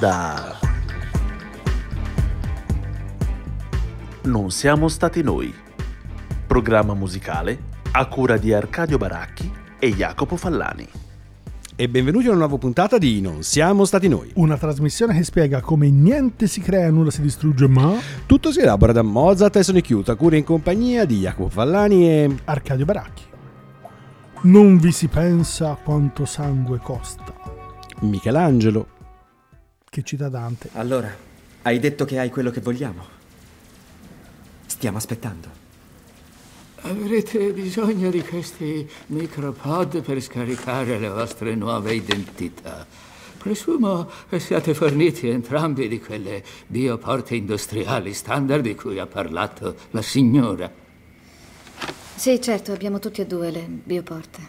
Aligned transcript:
Onda. 0.00 0.56
Non 4.22 4.50
siamo 4.50 4.88
stati 4.88 5.22
noi. 5.22 5.52
Programma 6.46 6.94
musicale 6.94 7.68
a 7.92 8.06
cura 8.06 8.38
di 8.38 8.50
Arcadio 8.50 8.96
Baracchi 8.96 9.52
e 9.78 9.92
Jacopo 9.92 10.36
Fallani. 10.36 10.88
E 11.76 11.88
benvenuti 11.90 12.26
a 12.26 12.30
una 12.30 12.38
nuova 12.38 12.56
puntata 12.56 12.96
di 12.96 13.20
Non 13.20 13.42
siamo 13.42 13.84
stati 13.84 14.08
noi. 14.08 14.30
Una 14.36 14.56
trasmissione 14.56 15.14
che 15.14 15.22
spiega 15.22 15.60
come 15.60 15.90
niente 15.90 16.46
si 16.46 16.62
crea, 16.62 16.90
nulla 16.90 17.10
si 17.10 17.20
distrugge, 17.20 17.68
ma 17.68 17.94
Tutto 18.24 18.52
si 18.52 18.60
elabora 18.60 18.92
da 18.92 19.02
Mozart 19.02 19.56
e 19.56 19.82
Youth, 19.86 20.08
a 20.08 20.14
cura 20.14 20.36
in 20.36 20.44
compagnia 20.44 21.04
di 21.04 21.18
Jacopo 21.18 21.50
Fallani 21.50 22.08
e... 22.08 22.36
Arcadio 22.44 22.86
Baracchi. 22.86 23.24
Non 24.44 24.78
vi 24.78 24.92
si 24.92 25.08
pensa 25.08 25.74
quanto 25.74 26.24
sangue 26.24 26.78
costa. 26.78 27.34
Michelangelo. 28.00 28.98
Che 29.92 30.04
cita 30.04 30.28
Dante. 30.28 30.70
Allora, 30.74 31.12
hai 31.62 31.80
detto 31.80 32.04
che 32.04 32.20
hai 32.20 32.30
quello 32.30 32.52
che 32.52 32.60
vogliamo. 32.60 33.04
Stiamo 34.66 34.98
aspettando. 34.98 35.48
Avrete 36.82 37.52
bisogno 37.52 38.08
di 38.08 38.22
questi 38.22 38.88
micropod 39.06 40.02
per 40.02 40.20
scaricare 40.20 40.96
le 41.00 41.08
vostre 41.08 41.56
nuove 41.56 41.92
identità. 41.92 42.86
Presumo 43.36 44.08
che 44.28 44.38
siate 44.38 44.74
forniti 44.74 45.28
entrambi 45.28 45.88
di 45.88 45.98
quelle 45.98 46.44
bioporte 46.68 47.34
industriali 47.34 48.14
standard 48.14 48.62
di 48.62 48.76
cui 48.76 49.00
ha 49.00 49.08
parlato 49.08 49.74
la 49.90 50.02
signora. 50.02 50.70
Sì, 52.14 52.40
certo, 52.40 52.70
abbiamo 52.70 53.00
tutti 53.00 53.22
e 53.22 53.26
due 53.26 53.50
le 53.50 53.66
bioporte. 53.66 54.40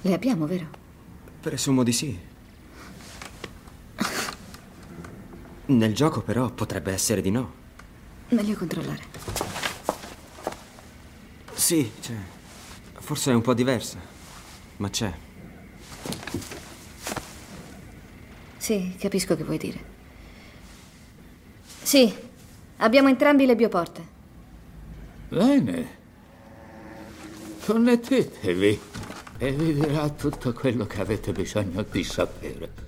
Le 0.00 0.14
abbiamo, 0.14 0.46
vero? 0.46 0.77
Presumo 1.48 1.82
di 1.82 1.92
sì. 1.92 2.18
Nel 5.64 5.94
gioco 5.94 6.20
però 6.20 6.50
potrebbe 6.50 6.92
essere 6.92 7.22
di 7.22 7.30
no. 7.30 7.54
Meglio 8.28 8.54
controllare. 8.54 9.02
Sì, 11.54 11.90
c'è. 12.02 12.12
Forse 12.98 13.30
è 13.30 13.34
un 13.34 13.40
po' 13.40 13.54
diversa, 13.54 13.98
ma 14.76 14.90
c'è. 14.90 15.10
Sì, 18.58 18.94
capisco 18.98 19.34
che 19.34 19.44
vuoi 19.44 19.56
dire. 19.56 19.84
Sì, 21.80 22.14
abbiamo 22.76 23.08
entrambi 23.08 23.46
le 23.46 23.56
bioporte. 23.56 24.06
Bene. 25.28 25.96
Connettetevi 27.64 28.97
e 29.38 29.52
vi 29.52 29.74
dirà 29.74 30.08
tutto 30.10 30.52
quello 30.52 30.86
che 30.86 31.00
avete 31.00 31.32
bisogno 31.32 31.84
di 31.88 32.02
sapere. 32.02 32.87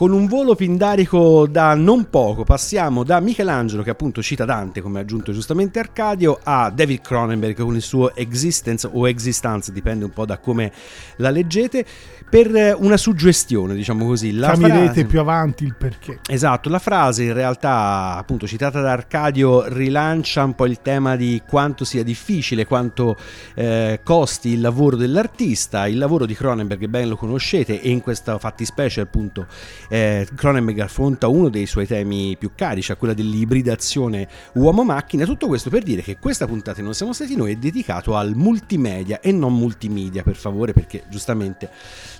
Con 0.00 0.12
un 0.12 0.28
volo 0.28 0.54
pindarico 0.54 1.46
da 1.46 1.74
non 1.74 2.08
poco 2.08 2.42
passiamo 2.42 3.04
da 3.04 3.20
Michelangelo, 3.20 3.82
che 3.82 3.90
appunto 3.90 4.22
cita 4.22 4.46
Dante, 4.46 4.80
come 4.80 4.98
ha 4.98 5.02
aggiunto 5.02 5.30
giustamente 5.30 5.78
Arcadio, 5.78 6.40
a 6.42 6.70
David 6.70 7.02
Cronenberg 7.02 7.60
con 7.60 7.74
il 7.74 7.82
suo 7.82 8.14
Existence 8.14 8.88
o 8.90 9.06
Existence, 9.06 9.70
dipende 9.70 10.06
un 10.06 10.10
po' 10.10 10.24
da 10.24 10.38
come 10.38 10.72
la 11.16 11.28
leggete, 11.28 11.84
per 12.30 12.76
una 12.78 12.96
suggestione, 12.96 13.74
diciamo 13.74 14.06
così. 14.06 14.32
La 14.32 14.52
Capirete 14.52 14.84
frase- 14.84 15.04
più 15.04 15.20
avanti 15.20 15.64
il 15.64 15.74
perché. 15.76 16.20
Esatto, 16.28 16.70
la 16.70 16.78
frase 16.78 17.24
in 17.24 17.34
realtà, 17.34 18.16
appunto 18.16 18.46
citata 18.46 18.80
da 18.80 18.92
Arcadio, 18.92 19.64
rilancia 19.66 20.44
un 20.44 20.54
po' 20.54 20.64
il 20.64 20.80
tema 20.80 21.16
di 21.16 21.42
quanto 21.46 21.84
sia 21.84 22.04
difficile, 22.04 22.64
quanto 22.64 23.16
eh, 23.54 24.00
costi 24.04 24.50
il 24.50 24.60
lavoro 24.60 24.96
dell'artista. 24.96 25.88
Il 25.88 25.98
lavoro 25.98 26.24
di 26.24 26.34
Cronenberg 26.34 26.86
ben 26.86 27.08
lo 27.08 27.16
conoscete 27.16 27.82
e 27.82 27.90
in 27.90 28.00
questa 28.00 28.38
fattispecie 28.38 29.00
appunto 29.00 29.46
eh, 29.90 30.26
Cronenberg 30.34 30.78
affronta 30.78 31.26
uno 31.26 31.48
dei 31.48 31.66
suoi 31.66 31.86
temi 31.86 32.36
più 32.38 32.52
cari, 32.54 32.80
cioè 32.80 32.96
quella 32.96 33.12
dell'ibridazione 33.12 34.28
uomo-macchina. 34.54 35.24
Tutto 35.24 35.48
questo 35.48 35.68
per 35.68 35.82
dire 35.82 36.00
che 36.00 36.16
questa 36.18 36.46
puntata 36.46 36.80
Non 36.80 36.94
siamo 36.94 37.12
stati 37.12 37.34
noi 37.34 37.52
è 37.52 37.56
dedicato 37.56 38.16
al 38.16 38.34
multimedia 38.36 39.20
e 39.20 39.32
non 39.32 39.54
multimedia, 39.56 40.22
per 40.22 40.36
favore, 40.36 40.72
perché 40.72 41.02
giustamente 41.10 41.68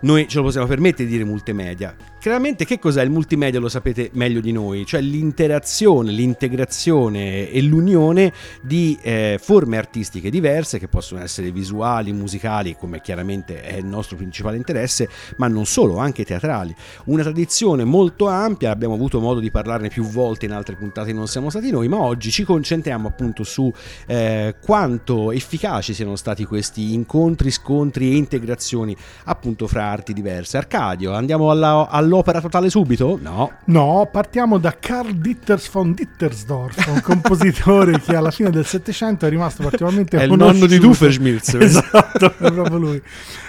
noi 0.03 0.27
ce 0.27 0.39
lo 0.39 0.45
possiamo 0.45 0.67
permettere 0.67 1.05
di 1.05 1.13
dire 1.13 1.25
multimedia. 1.25 1.95
Chiaramente 2.21 2.67
che 2.67 2.79
cos'è 2.79 3.03
il 3.03 3.09
multimedia 3.09 3.61
lo 3.61 3.71
sapete 3.71 4.11
meglio 4.13 4.41
di 4.41 4.53
noi, 4.53 4.85
cioè 4.85 5.01
l'interazione, 5.01 6.11
l'integrazione 6.13 7.49
e 7.49 7.63
l'unione 7.63 8.31
di 8.61 8.99
eh, 9.01 9.39
forme 9.41 9.79
artistiche 9.79 10.29
diverse 10.29 10.79
che 10.79 10.87
possono 10.87 11.23
essere 11.23 11.51
visuali, 11.51 12.13
musicali, 12.13 12.77
come 12.77 13.01
chiaramente 13.01 13.63
è 13.63 13.77
il 13.77 13.87
nostro 13.87 14.19
principale 14.19 14.59
interesse, 14.59 15.09
ma 15.39 15.49
non 15.49 15.65
solo, 15.65 15.97
anche 15.97 16.27
teatrali. 16.27 16.75
Una 17.07 17.23
tradizione 17.23 17.85
molto 17.85 18.29
ampia, 18.29 18.71
abbiamo 18.71 18.93
avuto 18.93 19.19
modo 19.19 19.41
di 19.41 19.51
parlarne 19.51 19.89
più 19.89 20.05
volte 20.05 20.45
in 20.45 20.53
altre 20.53 20.77
puntate, 20.77 21.15
non 21.15 21.27
siamo 21.27 21.49
stati 21.49 21.71
noi, 21.71 21.89
ma 21.89 22.03
oggi 22.03 22.31
ci 22.31 22.45
concentriamo 22.45 23.09
appunto 23.09 23.45
su 23.45 23.73
eh, 24.07 24.57
quanto 24.63 25.33
efficaci 25.33 25.95
siano 25.95 26.17
stati 26.17 26.45
questi 26.45 26.93
incontri, 26.93 27.51
scontri 27.51 28.11
e 28.11 28.17
integrazioni 28.17 28.95
appunto 29.25 29.67
fra 29.67 29.85
arti 29.87 30.13
diverse. 30.13 30.59
Arcadio, 30.59 31.15
andiamo 31.15 31.51
alla- 31.51 31.89
all'opera 32.11 32.41
totale 32.41 32.69
subito? 32.69 33.19
No. 33.23 33.53
No, 33.67 34.09
partiamo 34.11 34.59
da 34.59 34.77
Karl 34.79 35.13
Ditters 35.15 35.71
von 35.71 35.93
Dittersdorf, 35.93 36.87
un 36.89 37.01
compositore 37.03 38.01
che 38.01 38.17
alla 38.17 38.33
fine 38.33 38.51
del 38.51 38.67
Settecento 38.67 39.27
è 39.27 39.29
rimasto 39.31 39.63
particolarmente 39.63 40.19
È 40.19 40.25
il 40.25 40.29
conosciuto. 40.29 40.59
nonno 40.59 40.67
di 40.67 40.79
Doofenshmirtz. 40.79 41.55
Esatto, 41.71 42.27
è 42.39 42.53
proprio 42.53 42.79
lui. 42.79 43.03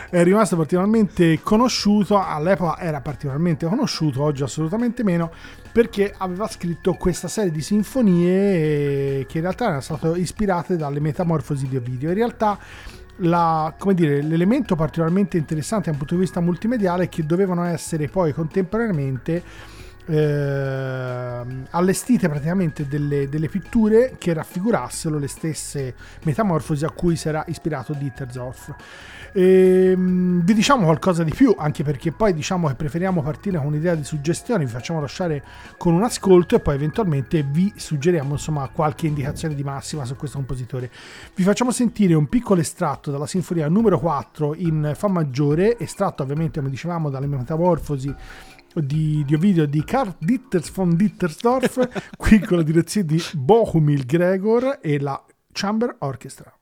È 0.10 0.24
rimasto 0.24 0.56
particolarmente 0.58 1.40
conosciuto, 1.42 2.22
all'epoca 2.22 2.80
era 2.80 3.00
particolarmente 3.02 3.66
conosciuto, 3.66 4.22
oggi 4.22 4.44
assolutamente 4.44 5.04
meno, 5.04 5.32
perché 5.72 6.14
aveva 6.18 6.48
scritto 6.50 6.94
questa 6.96 7.30
serie 7.30 7.50
di 7.50 7.62
sinfonie 7.62 8.30
eh, 9.20 9.26
che 9.28 9.38
in 9.38 9.44
realtà 9.44 9.66
erano 9.66 9.80
state 9.80 10.10
ispirate 10.20 10.76
dalle 10.76 11.00
metamorfosi 11.00 11.68
di 11.68 11.78
Ovidio. 11.78 12.10
In 12.10 12.16
realtà 12.16 12.60
la- 13.22 13.74
dire, 13.94 14.22
l'elemento 14.22 14.76
particolarmente 14.76 15.38
interessante 15.38 15.90
dal 15.90 15.98
punto 15.98 16.16
di 16.16 16.22
vista 16.22 16.40
multimediale 16.40 17.06
è 17.06 17.10
che 17.10 17.26
dovevano 17.26 17.64
essere 17.64 18.08
poi 18.08 18.34
contemporaneamente 18.34 19.44
ehm, 20.06 21.41
allestite 21.72 22.30
praticamente 22.30 22.88
delle, 22.88 23.28
delle 23.30 23.50
pitture 23.50 24.16
che 24.18 24.34
raffigurassero 24.34 25.18
le 25.18 25.28
stesse 25.28 25.96
metamorfosi 26.24 26.86
a 26.86 26.90
cui 26.90 27.16
si 27.16 27.28
era 27.28 27.44
ispirato 27.48 27.94
Dittersdorf. 27.94 28.74
Ehm, 29.34 30.44
vi 30.44 30.54
diciamo 30.54 30.86
qualcosa 30.86 31.24
di 31.24 31.32
più, 31.32 31.56
anche 31.58 31.84
perché 31.84 32.12
poi 32.12 32.34
diciamo 32.34 32.68
che 32.68 32.76
preferiamo 32.76 33.22
partire 33.22 33.58
con 33.58 33.68
un'idea 33.68 33.96
di 33.96 34.04
suggestione, 34.04 34.66
vi 34.66 34.72
facciamo 34.72 35.00
lasciare 35.00 35.44
con 35.78 35.94
un 35.94 36.04
ascolto 36.04 36.56
e 36.56 36.60
poi 36.60 36.76
eventualmente 36.76 37.44
vi 37.44 37.72
suggeriamo 37.76 38.34
insomma 38.34 38.68
qualche 38.70 39.08
indicazione 39.08 39.56
di 39.56 39.64
massima 39.64 40.04
su 40.06 40.16
questo 40.16 40.38
compositore. 40.38 40.90
Vi 41.34 41.44
facciamo 41.44 41.72
sentire 41.72 42.14
un 42.14 42.28
piccolo 42.28 42.60
estratto 42.60 43.12
dalla 43.12 43.28
sinfonia 43.28 43.70
numero 43.70 44.00
4 44.00 44.56
in 44.56 44.92
Fa 44.96 45.08
maggiore, 45.08 45.78
estratto 45.80 46.24
ovviamente 46.24 46.60
come 46.60 46.72
dicevamo 46.72 47.10
dalle 47.10 47.28
metamorfosi 47.28 48.14
di, 48.76 49.24
di 49.26 49.36
Ovidio 49.36 49.66
di 49.66 49.84
Karl 49.84 50.16
Ditters 50.20 50.72
von 50.72 50.96
Dittersdorf, 50.96 52.16
qui 52.18 52.40
con 52.40 52.58
la 52.58 52.64
direzione 52.64 53.08
di 53.08 53.22
Bohumil 53.34 54.06
Gregor 54.06 54.80
e 54.82 55.00
la 55.00 55.24
Chamber 55.52 55.96
Orchestra. 56.00 56.54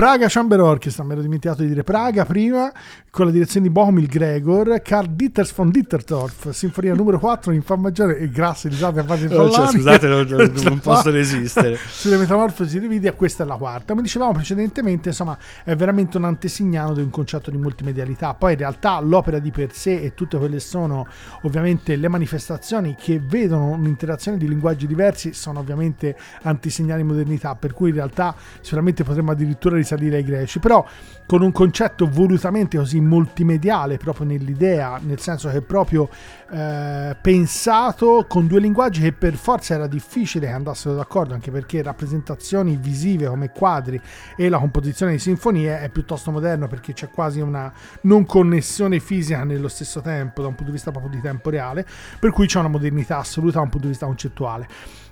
Praga 0.00 0.28
Chamber 0.30 0.60
Orchestra, 0.60 1.04
mi 1.04 1.12
ero 1.12 1.20
dimenticato 1.20 1.60
di 1.60 1.68
dire 1.68 1.82
Praga 1.82 2.24
prima, 2.24 2.72
con 3.20 3.28
la 3.28 3.34
direzione 3.34 3.66
di 3.66 3.72
Bohumil 3.72 4.06
Gregor, 4.06 4.80
Karl 4.80 5.08
Ditters 5.08 5.52
von 5.52 5.68
Dittersdorf, 5.70 6.48
sinfonia 6.52 6.94
numero 6.94 7.18
4 7.18 7.52
in 7.52 7.60
fa 7.60 7.76
maggiore 7.76 8.16
e 8.16 8.30
grazie 8.30 8.70
risate 8.70 9.00
a 9.00 9.04
fatti 9.04 9.26
oh, 9.26 9.50
cioè, 9.50 9.66
Scusate, 9.66 10.08
non, 10.08 10.26
non, 10.26 10.50
non 10.64 10.78
posso 10.78 11.10
resistere. 11.10 11.76
Sulle 11.86 12.16
metamorfosi 12.16 12.80
di 12.80 12.88
Vidia, 12.88 13.12
questa 13.12 13.44
è 13.44 13.46
la 13.46 13.56
quarta. 13.56 13.92
Come 13.92 14.00
dicevamo 14.00 14.32
precedentemente, 14.32 15.10
insomma, 15.10 15.36
è 15.64 15.76
veramente 15.76 16.16
un 16.16 16.24
antesignano 16.24 16.94
di 16.94 17.02
un 17.02 17.10
concetto 17.10 17.50
di 17.50 17.58
multimedialità. 17.58 18.32
Poi 18.32 18.52
in 18.52 18.58
realtà 18.58 18.98
l'opera 19.00 19.38
di 19.38 19.50
per 19.50 19.74
sé 19.74 20.00
e 20.00 20.14
tutte 20.14 20.38
quelle 20.38 20.58
sono 20.58 21.06
ovviamente 21.42 21.96
le 21.96 22.08
manifestazioni 22.08 22.96
che 22.98 23.20
vedono 23.22 23.72
un'interazione 23.72 24.38
di 24.38 24.48
linguaggi 24.48 24.86
diversi 24.86 25.34
sono 25.34 25.58
ovviamente 25.58 26.16
antesignani 26.44 27.02
modernità, 27.02 27.54
per 27.54 27.74
cui 27.74 27.90
in 27.90 27.96
realtà 27.96 28.34
sicuramente 28.62 29.04
potremmo 29.04 29.32
addirittura 29.32 29.76
risalire 29.76 30.16
ai 30.16 30.24
greci, 30.24 30.58
però 30.58 30.86
con 31.26 31.42
un 31.42 31.52
concetto 31.52 32.08
volutamente 32.08 32.76
così 32.76 32.98
multimediale 33.10 33.96
proprio 33.96 34.26
nell'idea, 34.26 34.98
nel 35.02 35.20
senso 35.20 35.48
che 35.48 35.58
è 35.58 35.60
proprio 35.60 36.08
eh, 36.52 37.16
pensato 37.20 38.24
con 38.28 38.46
due 38.46 38.60
linguaggi 38.60 39.02
che 39.02 39.12
per 39.12 39.34
forza 39.34 39.74
era 39.74 39.86
difficile 39.86 40.46
che 40.46 40.52
andassero 40.52 40.94
d'accordo, 40.94 41.34
anche 41.34 41.50
perché 41.50 41.82
rappresentazioni 41.82 42.76
visive 42.76 43.26
come 43.26 43.50
quadri 43.50 44.00
e 44.36 44.48
la 44.48 44.58
composizione 44.58 45.12
di 45.12 45.18
sinfonie 45.18 45.80
è 45.80 45.88
piuttosto 45.88 46.30
moderno 46.30 46.68
perché 46.68 46.92
c'è 46.92 47.10
quasi 47.10 47.40
una 47.40 47.72
non 48.02 48.24
connessione 48.24 49.00
fisica 49.00 49.42
nello 49.44 49.68
stesso 49.68 50.00
tempo, 50.00 50.40
da 50.40 50.48
un 50.48 50.54
punto 50.54 50.70
di 50.70 50.76
vista 50.76 50.92
proprio 50.92 51.12
di 51.12 51.20
tempo 51.20 51.50
reale, 51.50 51.84
per 52.18 52.30
cui 52.30 52.46
c'è 52.46 52.60
una 52.60 52.68
modernità 52.68 53.18
assoluta 53.18 53.58
da 53.58 53.62
un 53.64 53.68
punto 53.70 53.86
di 53.86 53.92
vista 53.92 54.06
concettuale. 54.06 54.68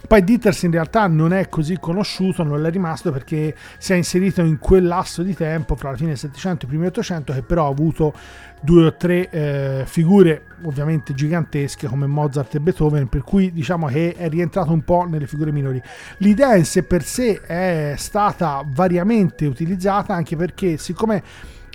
Poi 0.06 0.24
Dieters 0.24 0.62
in 0.62 0.70
realtà 0.70 1.06
non 1.06 1.32
è 1.32 1.48
così 1.48 1.76
conosciuto, 1.78 2.42
non 2.42 2.64
è 2.64 2.70
rimasto 2.70 3.12
perché 3.12 3.54
si 3.78 3.92
è 3.92 3.96
inserito 3.96 4.40
in 4.40 4.58
quel 4.58 4.86
lasso 4.86 5.22
di 5.22 5.34
tempo 5.34 5.76
fra 5.76 5.90
la 5.90 5.96
fine 5.96 6.10
del 6.10 6.18
700 6.18 6.62
e 6.62 6.66
i 6.66 6.68
primi 6.68 6.86
800 6.86 7.32
che 7.34 7.42
però 7.42 7.66
ha 7.66 7.70
avuto 7.70 8.14
due 8.60 8.86
o 8.86 8.96
tre 8.96 9.28
eh, 9.28 9.82
figure 9.86 10.44
ovviamente 10.62 11.14
gigantesche 11.14 11.86
come 11.86 12.06
Mozart 12.06 12.54
e 12.54 12.60
Beethoven, 12.60 13.08
per 13.08 13.22
cui 13.22 13.52
diciamo 13.52 13.86
che 13.86 14.14
è 14.14 14.28
rientrato 14.28 14.72
un 14.72 14.82
po' 14.82 15.04
nelle 15.06 15.26
figure 15.26 15.52
minori. 15.52 15.80
L'idea 16.18 16.56
in 16.56 16.64
sé 16.64 16.84
per 16.84 17.02
sé 17.02 17.40
è 17.42 17.94
stata 17.96 18.64
variamente 18.66 19.46
utilizzata 19.46 20.14
anche 20.14 20.36
perché 20.36 20.78
siccome 20.78 21.22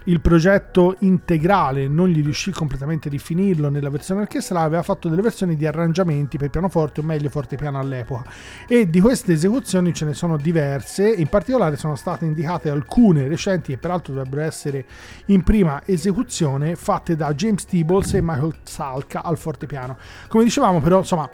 il 0.06 0.22
progetto 0.22 0.96
integrale 1.00 1.88
non 1.88 2.10
gli 2.10 2.22
riuscì 2.22 2.52
completamente 2.52 3.08
a 3.08 3.12
rifinirlo 3.12 3.70
nella 3.70 3.90
versione 3.90 4.22
orchestrale, 4.22 4.66
aveva 4.66 4.84
fatto 4.84 5.10
delle 5.10 5.22
versioni 5.22 5.56
di 5.56 5.66
arrangiamenti 5.66 6.38
per 6.38 6.50
pianoforte 6.50 7.00
o 7.00 7.04
meglio 7.04 7.30
fortepiano 7.30 7.80
all'epoca 7.80 8.30
e 8.68 8.90
di 8.90 9.00
queste 9.00 9.34
esecuzioni 9.34 9.94
ce 9.94 10.06
ne 10.06 10.14
sono 10.14 10.38
diverse, 10.38 11.10
in 11.10 11.28
particolare 11.28 11.78
sono 11.78 11.96
state 11.96 12.26
indicate 12.26 12.70
alcune 12.70 13.28
recenti 13.28 13.72
e 13.72 13.78
peraltro 13.78 14.14
dovrebbero 14.14 14.42
essere 14.42 14.86
in 15.28 15.44
prima 15.44 15.82
esecuzione 15.86 16.76
fatte 16.76 17.16
da 17.16 17.34
James 17.34 17.66
Teebles 17.66 18.14
e 18.14 18.22
Michael 18.22 18.56
Salka 18.64 19.24
al 19.24 19.38
fortepiano. 19.38 19.98
Come 20.28 20.44
dicevamo 20.44 20.80
però 20.82 21.00
insomma 21.00 21.30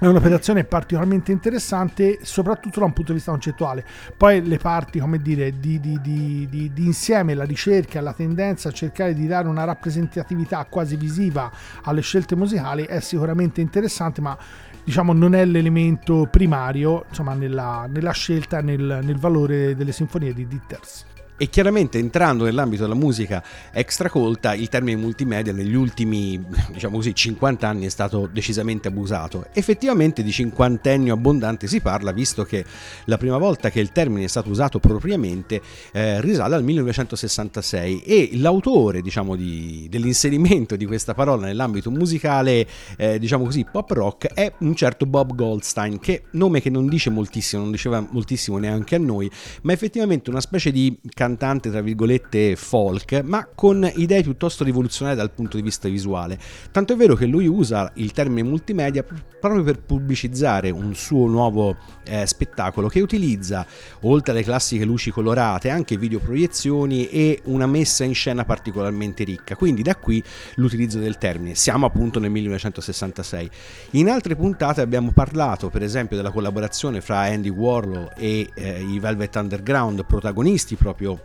è 0.00 0.06
un'operazione 0.06 0.64
particolarmente 0.64 1.30
interessante, 1.30 2.20
soprattutto 2.22 2.80
da 2.80 2.86
un 2.86 2.94
punto 2.94 3.12
di 3.12 3.18
vista 3.18 3.32
concettuale. 3.32 3.84
Poi 4.16 4.42
le 4.46 4.56
parti, 4.56 4.98
come 4.98 5.18
dire, 5.18 5.60
di, 5.60 5.78
di, 5.78 6.00
di, 6.00 6.48
di, 6.48 6.86
insieme, 6.86 7.34
la 7.34 7.44
ricerca, 7.44 8.00
la 8.00 8.14
tendenza 8.14 8.70
a 8.70 8.72
cercare 8.72 9.12
di 9.12 9.26
dare 9.26 9.46
una 9.46 9.64
rappresentatività 9.64 10.64
quasi 10.70 10.96
visiva 10.96 11.50
alle 11.82 12.00
scelte 12.00 12.34
musicali 12.34 12.84
è 12.84 13.00
sicuramente 13.00 13.60
interessante, 13.60 14.22
ma 14.22 14.36
diciamo 14.82 15.12
non 15.12 15.34
è 15.34 15.44
l'elemento 15.44 16.26
primario 16.30 17.04
insomma, 17.08 17.34
nella, 17.34 17.86
nella 17.86 18.12
scelta, 18.12 18.62
nel, 18.62 19.00
nel 19.02 19.18
valore 19.18 19.76
delle 19.76 19.92
sinfonie 19.92 20.32
di 20.32 20.46
Ditters. 20.46 21.08
E 21.42 21.48
chiaramente 21.48 21.96
entrando 21.96 22.44
nell'ambito 22.44 22.82
della 22.82 22.94
musica 22.94 23.42
extracolta, 23.72 24.52
il 24.52 24.68
termine 24.68 25.00
multimedia 25.00 25.54
negli 25.54 25.72
ultimi, 25.72 26.38
diciamo 26.70 26.96
così, 26.96 27.14
50 27.14 27.66
anni 27.66 27.86
è 27.86 27.88
stato 27.88 28.28
decisamente 28.30 28.88
abusato. 28.88 29.46
Effettivamente 29.54 30.22
di 30.22 30.32
cinquantennio 30.32 31.14
abbondante 31.14 31.66
si 31.66 31.80
parla, 31.80 32.12
visto 32.12 32.44
che 32.44 32.62
la 33.06 33.16
prima 33.16 33.38
volta 33.38 33.70
che 33.70 33.80
il 33.80 33.90
termine 33.90 34.24
è 34.24 34.28
stato 34.28 34.50
usato 34.50 34.80
propriamente 34.80 35.62
eh, 35.92 36.20
risale 36.20 36.56
al 36.56 36.62
1966 36.62 38.02
e 38.02 38.30
l'autore, 38.34 39.00
diciamo, 39.00 39.34
di, 39.34 39.86
dell'inserimento 39.88 40.76
di 40.76 40.84
questa 40.84 41.14
parola 41.14 41.46
nell'ambito 41.46 41.90
musicale, 41.90 42.68
eh, 42.98 43.18
diciamo 43.18 43.44
così, 43.44 43.64
pop 43.64 43.90
rock 43.92 44.26
è 44.34 44.52
un 44.58 44.74
certo 44.74 45.06
Bob 45.06 45.34
Goldstein, 45.34 46.00
che 46.00 46.24
nome 46.32 46.60
che 46.60 46.68
non 46.68 46.86
dice 46.86 47.08
moltissimo, 47.08 47.62
non 47.62 47.70
diceva 47.70 48.06
moltissimo 48.10 48.58
neanche 48.58 48.96
a 48.96 48.98
noi, 48.98 49.30
ma 49.62 49.72
effettivamente 49.72 50.28
una 50.28 50.42
specie 50.42 50.70
di 50.70 50.94
cantante 51.08 51.28
cantante, 51.30 51.70
tra 51.70 51.80
virgolette, 51.80 52.56
folk, 52.56 53.22
ma 53.24 53.46
con 53.54 53.88
idee 53.94 54.22
piuttosto 54.22 54.64
rivoluzionarie 54.64 55.18
dal 55.18 55.30
punto 55.30 55.56
di 55.56 55.62
vista 55.62 55.88
visuale. 55.88 56.38
Tanto 56.70 56.92
è 56.92 56.96
vero 56.96 57.14
che 57.14 57.26
lui 57.26 57.46
usa 57.46 57.90
il 57.94 58.12
termine 58.12 58.42
multimedia 58.42 59.04
proprio 59.40 59.62
per 59.62 59.80
pubblicizzare 59.80 60.70
un 60.70 60.94
suo 60.94 61.26
nuovo 61.26 61.76
eh, 62.04 62.26
spettacolo 62.26 62.88
che 62.88 63.00
utilizza, 63.00 63.66
oltre 64.02 64.32
alle 64.32 64.42
classiche 64.42 64.84
luci 64.84 65.10
colorate, 65.10 65.70
anche 65.70 65.96
videoproiezioni 65.96 67.08
e 67.08 67.40
una 67.44 67.66
messa 67.66 68.04
in 68.04 68.14
scena 68.14 68.44
particolarmente 68.44 69.24
ricca. 69.24 69.56
Quindi 69.56 69.82
da 69.82 69.96
qui 69.96 70.22
l'utilizzo 70.56 70.98
del 70.98 71.18
termine. 71.18 71.54
Siamo 71.54 71.86
appunto 71.86 72.18
nel 72.18 72.30
1966. 72.30 73.50
In 73.92 74.10
altre 74.10 74.36
puntate 74.36 74.80
abbiamo 74.80 75.12
parlato, 75.12 75.68
per 75.70 75.82
esempio, 75.82 76.16
della 76.16 76.30
collaborazione 76.30 77.00
fra 77.00 77.20
Andy 77.20 77.48
Warhol 77.48 78.12
e 78.16 78.50
eh, 78.54 78.82
i 78.82 78.98
Velvet 78.98 79.34
Underground, 79.36 80.04
protagonisti 80.04 80.76
proprio 80.76 81.19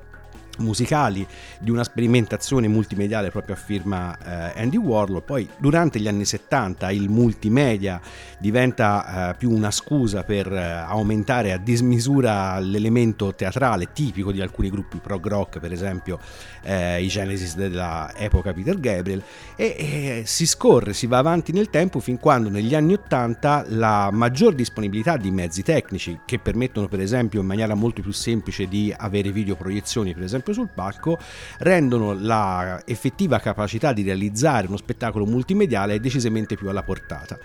musicali 0.57 1.25
di 1.59 1.71
una 1.71 1.83
sperimentazione 1.83 2.67
multimediale 2.67 3.29
proprio 3.29 3.55
a 3.55 3.57
firma 3.57 4.17
eh, 4.17 4.61
Andy 4.61 4.77
Warhol. 4.77 5.23
Poi 5.23 5.47
durante 5.57 5.99
gli 5.99 6.07
anni 6.07 6.25
70 6.25 6.91
il 6.91 7.09
multimedia 7.09 8.01
diventa 8.37 9.31
eh, 9.31 9.35
più 9.35 9.51
una 9.51 9.71
scusa 9.71 10.23
per 10.23 10.51
eh, 10.51 10.61
aumentare 10.61 11.51
a 11.51 11.57
dismisura 11.57 12.59
l'elemento 12.59 13.33
teatrale 13.33 13.91
tipico 13.93 14.31
di 14.31 14.41
alcuni 14.41 14.69
gruppi 14.69 14.97
prog 14.97 15.27
rock 15.27 15.59
per 15.59 15.71
esempio 15.71 16.19
eh, 16.63 17.01
i 17.01 17.07
Genesis 17.07 17.55
dell'epoca 17.55 18.53
Peter 18.53 18.79
Gabriel. 18.79 19.21
E, 19.55 19.75
e 19.77 20.23
si 20.25 20.45
scorre 20.45 20.93
si 20.93 21.07
va 21.07 21.17
avanti 21.17 21.51
nel 21.51 21.69
tempo 21.69 21.99
fin 21.99 22.19
quando 22.19 22.49
negli 22.49 22.75
anni 22.75 22.93
80 22.93 23.65
la 23.69 24.09
maggior 24.11 24.53
disponibilità 24.53 25.17
di 25.17 25.31
mezzi 25.31 25.63
tecnici 25.63 26.19
che 26.25 26.39
permettono 26.39 26.87
per 26.87 26.99
esempio 26.99 27.41
in 27.41 27.47
maniera 27.47 27.73
molto 27.75 28.01
più 28.01 28.11
semplice 28.11 28.67
di 28.67 28.93
avere 28.95 29.31
videoproiezioni 29.31 30.13
per 30.13 30.23
esempio 30.23 30.44
sul 30.53 30.69
palco 30.73 31.17
rendono 31.59 32.13
la 32.13 32.81
effettiva 32.85 33.39
capacità 33.39 33.93
di 33.93 34.03
realizzare 34.03 34.67
uno 34.67 34.77
spettacolo 34.77 35.25
multimediale 35.25 35.99
decisamente 35.99 36.55
più 36.55 36.69
alla 36.69 36.83
portata. 36.83 37.37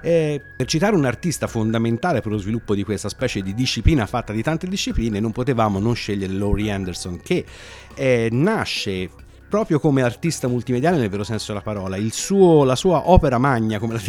E 0.00 0.40
per 0.56 0.66
citare 0.66 0.96
un 0.96 1.04
artista 1.04 1.46
fondamentale 1.46 2.20
per 2.20 2.32
lo 2.32 2.38
sviluppo 2.38 2.74
di 2.74 2.82
questa 2.82 3.08
specie 3.08 3.42
di 3.42 3.54
disciplina 3.54 4.06
fatta 4.06 4.32
di 4.32 4.42
tante 4.42 4.66
discipline, 4.66 5.20
non 5.20 5.32
potevamo 5.32 5.78
non 5.78 5.94
scegliere 5.94 6.32
Laurie 6.32 6.70
Anderson 6.70 7.20
che 7.22 7.44
eh, 7.94 8.28
nasce 8.30 9.26
proprio 9.48 9.80
come 9.80 10.02
artista 10.02 10.46
multimediale 10.46 10.98
nel 10.98 11.08
vero 11.08 11.24
senso 11.24 11.52
della 11.52 11.62
parola. 11.64 11.96
Suo, 12.10 12.64
la 12.64 12.76
sua 12.76 13.08
opera 13.08 13.38
magna, 13.38 13.78
come 13.78 13.94
la, 13.94 14.00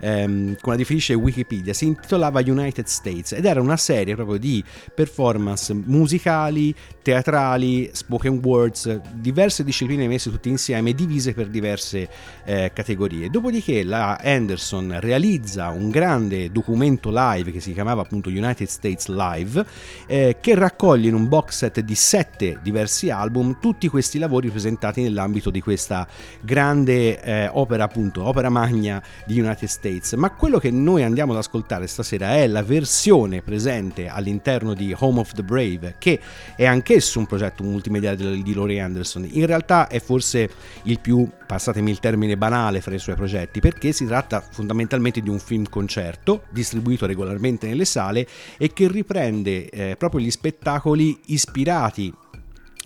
ehm, 0.00 0.56
come 0.60 0.74
la 0.74 0.76
definisce 0.76 1.14
Wikipedia, 1.14 1.72
si 1.72 1.86
intitolava 1.86 2.40
United 2.40 2.86
States 2.86 3.32
ed 3.32 3.44
era 3.44 3.60
una 3.60 3.76
serie 3.76 4.14
proprio 4.14 4.38
di 4.38 4.62
performance 4.94 5.72
musicali, 5.72 6.74
teatrali, 7.04 7.90
spoken 7.92 8.40
words, 8.42 8.98
diverse 9.12 9.62
discipline 9.62 10.08
messe 10.08 10.30
tutte 10.30 10.48
insieme, 10.48 10.94
divise 10.94 11.34
per 11.34 11.48
diverse 11.48 12.08
eh, 12.44 12.70
categorie. 12.72 13.28
Dopodiché 13.28 13.84
la 13.84 14.16
Anderson 14.16 14.96
realizza 15.00 15.68
un 15.68 15.90
grande 15.90 16.50
documento 16.50 17.10
live 17.12 17.52
che 17.52 17.60
si 17.60 17.74
chiamava 17.74 18.00
appunto 18.00 18.30
United 18.30 18.66
States 18.66 19.08
Live, 19.08 19.66
eh, 20.06 20.38
che 20.40 20.54
raccoglie 20.54 21.08
in 21.08 21.14
un 21.14 21.28
box 21.28 21.52
set 21.52 21.80
di 21.80 21.94
sette 21.94 22.58
diversi 22.62 23.10
album 23.10 23.58
tutti 23.60 23.86
questi 23.88 24.18
lavori 24.18 24.48
presentati 24.48 25.02
nell'ambito 25.02 25.50
di 25.50 25.60
questa 25.60 26.08
grande 26.40 27.20
eh, 27.20 27.50
opera, 27.52 27.84
appunto, 27.84 28.24
opera 28.24 28.48
magna 28.48 29.02
di 29.26 29.38
United 29.38 29.68
States. 29.68 30.14
Ma 30.14 30.30
quello 30.30 30.58
che 30.58 30.70
noi 30.70 31.02
andiamo 31.02 31.32
ad 31.32 31.38
ascoltare 31.38 31.86
stasera 31.86 32.36
è 32.36 32.46
la 32.46 32.62
versione 32.62 33.42
presente 33.42 34.08
all'interno 34.08 34.72
di 34.72 34.94
Home 34.98 35.20
of 35.20 35.32
the 35.32 35.42
Brave, 35.42 35.96
che 35.98 36.18
è 36.56 36.64
anch'esso 36.94 37.18
un 37.18 37.26
progetto 37.26 37.64
multimediale 37.64 38.42
di 38.42 38.54
Laurie 38.54 38.80
Anderson. 38.80 39.28
In 39.32 39.46
realtà 39.46 39.88
è 39.88 40.00
forse 40.00 40.48
il 40.84 41.00
più, 41.00 41.28
passatemi 41.46 41.90
il 41.90 41.98
termine 41.98 42.36
banale, 42.36 42.80
fra 42.80 42.94
i 42.94 42.98
suoi 42.98 43.16
progetti, 43.16 43.60
perché 43.60 43.92
si 43.92 44.06
tratta 44.06 44.40
fondamentalmente 44.40 45.20
di 45.20 45.28
un 45.28 45.38
film 45.38 45.68
concerto 45.68 46.44
distribuito 46.50 47.06
regolarmente 47.06 47.66
nelle 47.66 47.84
sale 47.84 48.26
e 48.56 48.72
che 48.72 48.88
riprende 48.88 49.68
eh, 49.68 49.96
proprio 49.96 50.20
gli 50.20 50.30
spettacoli 50.30 51.18
ispirati 51.26 52.12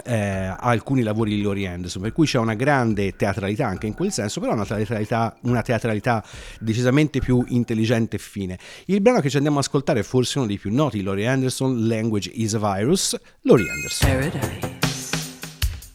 eh, 0.04 0.54
alcuni 0.58 1.02
lavori 1.02 1.34
di 1.34 1.42
Laurie 1.42 1.68
Anderson, 1.68 2.02
per 2.02 2.12
cui 2.12 2.26
c'è 2.26 2.38
una 2.38 2.54
grande 2.54 3.16
teatralità 3.16 3.66
anche 3.66 3.86
in 3.86 3.94
quel 3.94 4.12
senso, 4.12 4.40
però 4.40 4.52
una 4.52 4.64
teatralità, 4.64 5.36
una 5.42 5.62
teatralità 5.62 6.24
decisamente 6.60 7.20
più 7.20 7.44
intelligente 7.48 8.16
e 8.16 8.18
fine. 8.18 8.58
Il 8.86 9.00
brano 9.00 9.20
che 9.20 9.30
ci 9.30 9.36
andiamo 9.36 9.58
ad 9.58 9.64
ascoltare 9.64 10.00
è 10.00 10.02
forse 10.02 10.38
uno 10.38 10.46
dei 10.46 10.58
più 10.58 10.72
noti 10.72 11.02
Laurie 11.02 11.26
Anderson, 11.26 11.86
Language 11.86 12.30
is 12.32 12.54
a 12.54 12.58
Virus, 12.58 13.18
Laurie 13.42 13.70
Anderson. 13.70 14.08
Paradise 14.08 15.10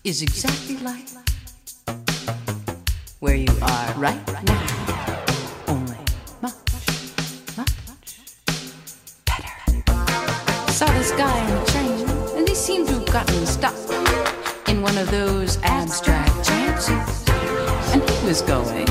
is 0.04 0.22
exactly 0.22 0.78
like 0.84 1.12
where 3.20 3.36
you 3.36 3.56
are 3.62 3.94
right 3.98 4.20
now, 4.44 4.62
only 5.68 5.98
much. 6.42 6.54
Saw 10.72 10.88
this 10.88 11.12
guy 11.12 11.40
in 11.40 11.48
the 11.48 11.66
train, 11.72 12.13
he 12.54 12.58
seemed 12.58 12.88
to 12.88 12.94
have 12.94 13.06
gotten 13.08 13.48
stuck 13.48 13.74
in 14.70 14.84
one 14.84 14.96
of 15.00 15.10
those 15.10 15.58
abstract 15.64 16.46
chances. 16.48 17.28
And 17.92 18.08
he 18.08 18.28
was 18.28 18.44
going. 18.44 18.88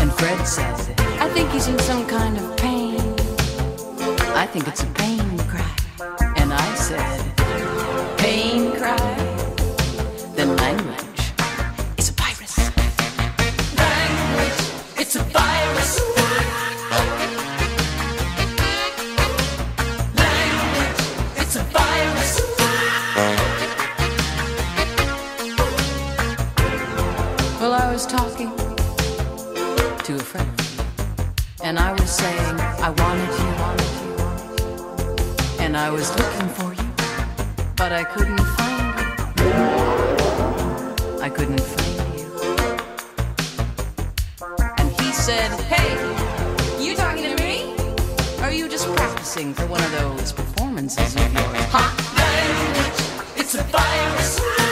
And 0.00 0.10
Fred 0.14 0.42
said, 0.46 0.74
I 1.20 1.28
think 1.34 1.50
he's 1.50 1.68
in 1.68 1.78
some 1.80 2.06
kind 2.06 2.38
of 2.38 2.56
pain. 2.56 2.98
I 4.34 4.46
think 4.50 4.66
it's 4.68 4.82
a 4.84 4.90
pain 5.02 5.38
cry. 5.52 5.76
And 6.38 6.54
I 6.54 6.74
said, 6.76 7.20
Pain 8.16 8.72
cry? 8.78 9.14
Then 10.34 10.56
language 10.56 11.20
is 11.98 12.08
a 12.08 12.12
virus. 12.14 12.56
Language, 13.76 14.60
it's 14.98 15.16
a 15.16 15.22
virus. 15.24 15.43
And 31.64 31.78
I 31.78 31.92
was 31.92 32.10
saying 32.10 32.60
I 32.60 32.90
wanted 32.90 33.32
you, 33.40 33.54
and 35.64 35.74
I 35.78 35.90
was 35.90 36.10
looking 36.18 36.48
for 36.50 36.74
you, 36.74 36.90
but 37.74 37.90
I 37.90 38.04
couldn't 38.04 38.36
find 38.36 38.94
you. 39.40 39.52
I 41.22 41.30
couldn't 41.30 41.60
find 41.60 42.18
you. 42.18 42.26
And 44.76 44.90
he 45.00 45.10
said, 45.12 45.50
Hey, 45.72 45.88
you 46.84 46.94
talking 46.94 47.34
to 47.34 47.42
me? 47.42 47.74
Or 48.40 48.44
are 48.44 48.52
you 48.52 48.68
just 48.68 48.86
practicing 48.94 49.54
for 49.54 49.66
one 49.66 49.82
of 49.82 49.92
those 49.92 50.34
performances 50.34 51.16
of 51.16 51.32
yours? 51.32 51.66
Huh? 51.72 51.90
Language, 52.20 53.40
it's 53.40 53.54
a 53.54 53.62
virus. 53.62 54.63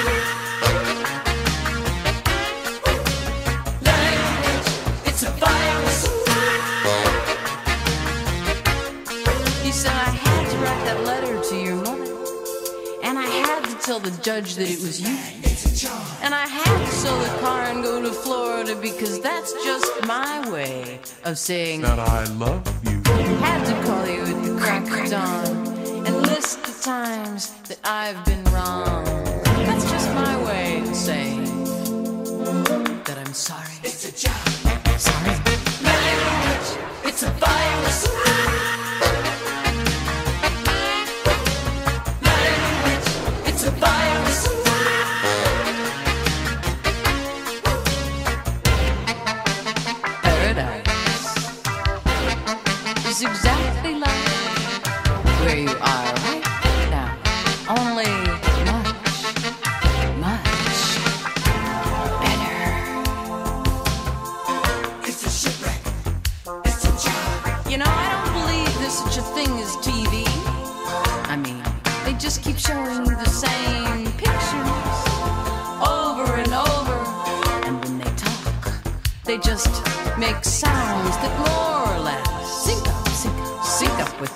Tell 13.92 14.10
the 14.10 14.22
judge 14.22 14.54
that 14.54 14.70
it 14.70 14.80
was 14.80 15.02
you. 15.02 15.14
And 16.22 16.34
I 16.34 16.46
had 16.46 16.78
to 16.78 16.90
sell 16.92 17.18
the 17.18 17.40
car 17.40 17.64
and 17.64 17.82
go 17.82 18.00
to 18.00 18.10
Florida 18.10 18.74
because 18.74 19.20
that's 19.20 19.52
just 19.64 20.06
my 20.06 20.50
way 20.50 20.98
of 21.24 21.36
saying 21.36 21.82
that 21.82 21.98
I 21.98 22.24
love 22.44 22.64
you. 22.84 23.02
had 23.40 23.62
to 23.66 23.86
call 23.86 24.06
you 24.06 24.22
at 24.22 24.42
the 24.46 24.58
crack 24.58 24.84
of 24.84 25.10
dawn 25.10 26.06
and 26.06 26.22
list 26.22 26.62
the 26.62 26.82
times 26.82 27.50
that 27.68 27.80
I've 27.84 28.24
been 28.24 28.44
wrong. 28.44 29.21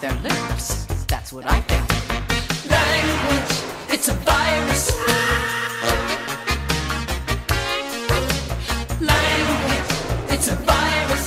Their 0.07 0.23
lips. 0.23 0.85
That's 1.07 1.33
what 1.33 1.45
I 1.47 1.61
think. 1.63 1.85
Language, 2.71 3.53
it's 3.95 4.09
a 4.09 4.15
virus. 4.15 4.93
It's 10.29 10.49
a 10.49 10.57
virus. 10.57 11.25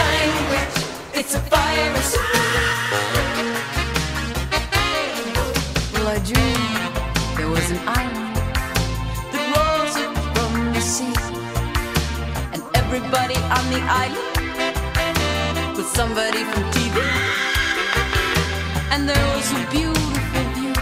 Language, 0.00 0.76
it's 1.14 1.34
a 1.34 1.42
virus. 1.54 2.08
Well, 5.92 6.08
I 6.08 6.18
dreamed 6.30 6.94
there 7.38 7.48
was 7.48 7.70
an 7.70 7.80
island 7.86 8.36
from 10.34 10.72
the 10.74 10.80
sea, 10.80 11.14
and 12.52 12.62
everybody 12.76 13.36
on 13.36 13.64
the 13.70 13.80
island 13.88 14.31
somebody 15.94 16.42
from 16.44 16.62
TV. 16.72 16.96
And 18.92 19.06
there 19.08 19.26
was 19.36 19.48
a 19.52 19.62
beautiful 19.70 20.44
view, 20.56 20.72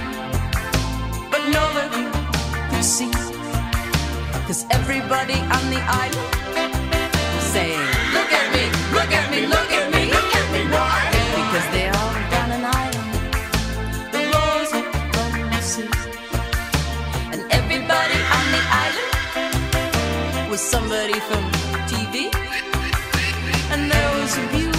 but 1.32 1.42
nobody 1.58 2.04
could 2.70 2.84
see, 2.84 3.10
cause 4.46 4.64
everybody 4.70 5.38
on 5.56 5.64
the 5.74 5.82
island 6.02 6.30
was 7.34 7.46
saying, 7.54 7.86
Look 8.14 8.30
at 8.40 8.46
me, 8.54 8.64
look 8.96 9.10
at 9.20 9.26
me, 9.32 9.40
look 9.54 9.70
at 9.78 9.86
me, 9.94 10.02
look 10.16 10.32
at 10.40 10.46
me, 10.54 10.60
why? 10.74 11.00
Because 11.38 11.66
they 11.74 11.86
all 11.98 12.14
on 12.40 12.48
an 12.58 12.64
island 12.82 13.10
that 14.12 14.24
rose 14.36 14.72
up 14.78 14.86
the 15.54 15.60
sea. 15.70 15.90
And 17.32 17.40
everybody 17.58 18.18
on 18.36 18.44
the 18.54 18.62
island 18.86 20.50
was 20.50 20.60
somebody 20.60 21.18
from 21.28 21.42
TV. 21.90 22.14
And 23.72 23.90
there 23.90 24.10
was 24.20 24.36
a 24.36 24.40
beautiful 24.48 24.69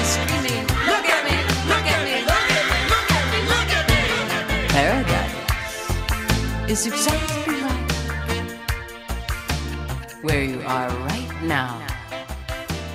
is 0.00 0.14
shooting. 0.14 0.66
Look 0.90 1.06
at 1.14 1.22
me, 1.26 1.36
look 1.70 1.86
at 1.94 2.00
me, 2.06 2.14
look 2.30 2.48
at 2.56 2.64
me, 2.70 2.78
look 2.92 3.10
at 3.16 3.24
me, 3.32 3.38
look 3.52 3.70
at 3.78 3.84
me. 3.88 4.78
Everybody 4.86 5.38
is 6.72 6.82
exactly 6.86 7.56
like 7.62 7.88
where 10.22 10.44
you 10.44 10.60
are 10.66 10.90
right 11.10 11.32
now. 11.42 11.80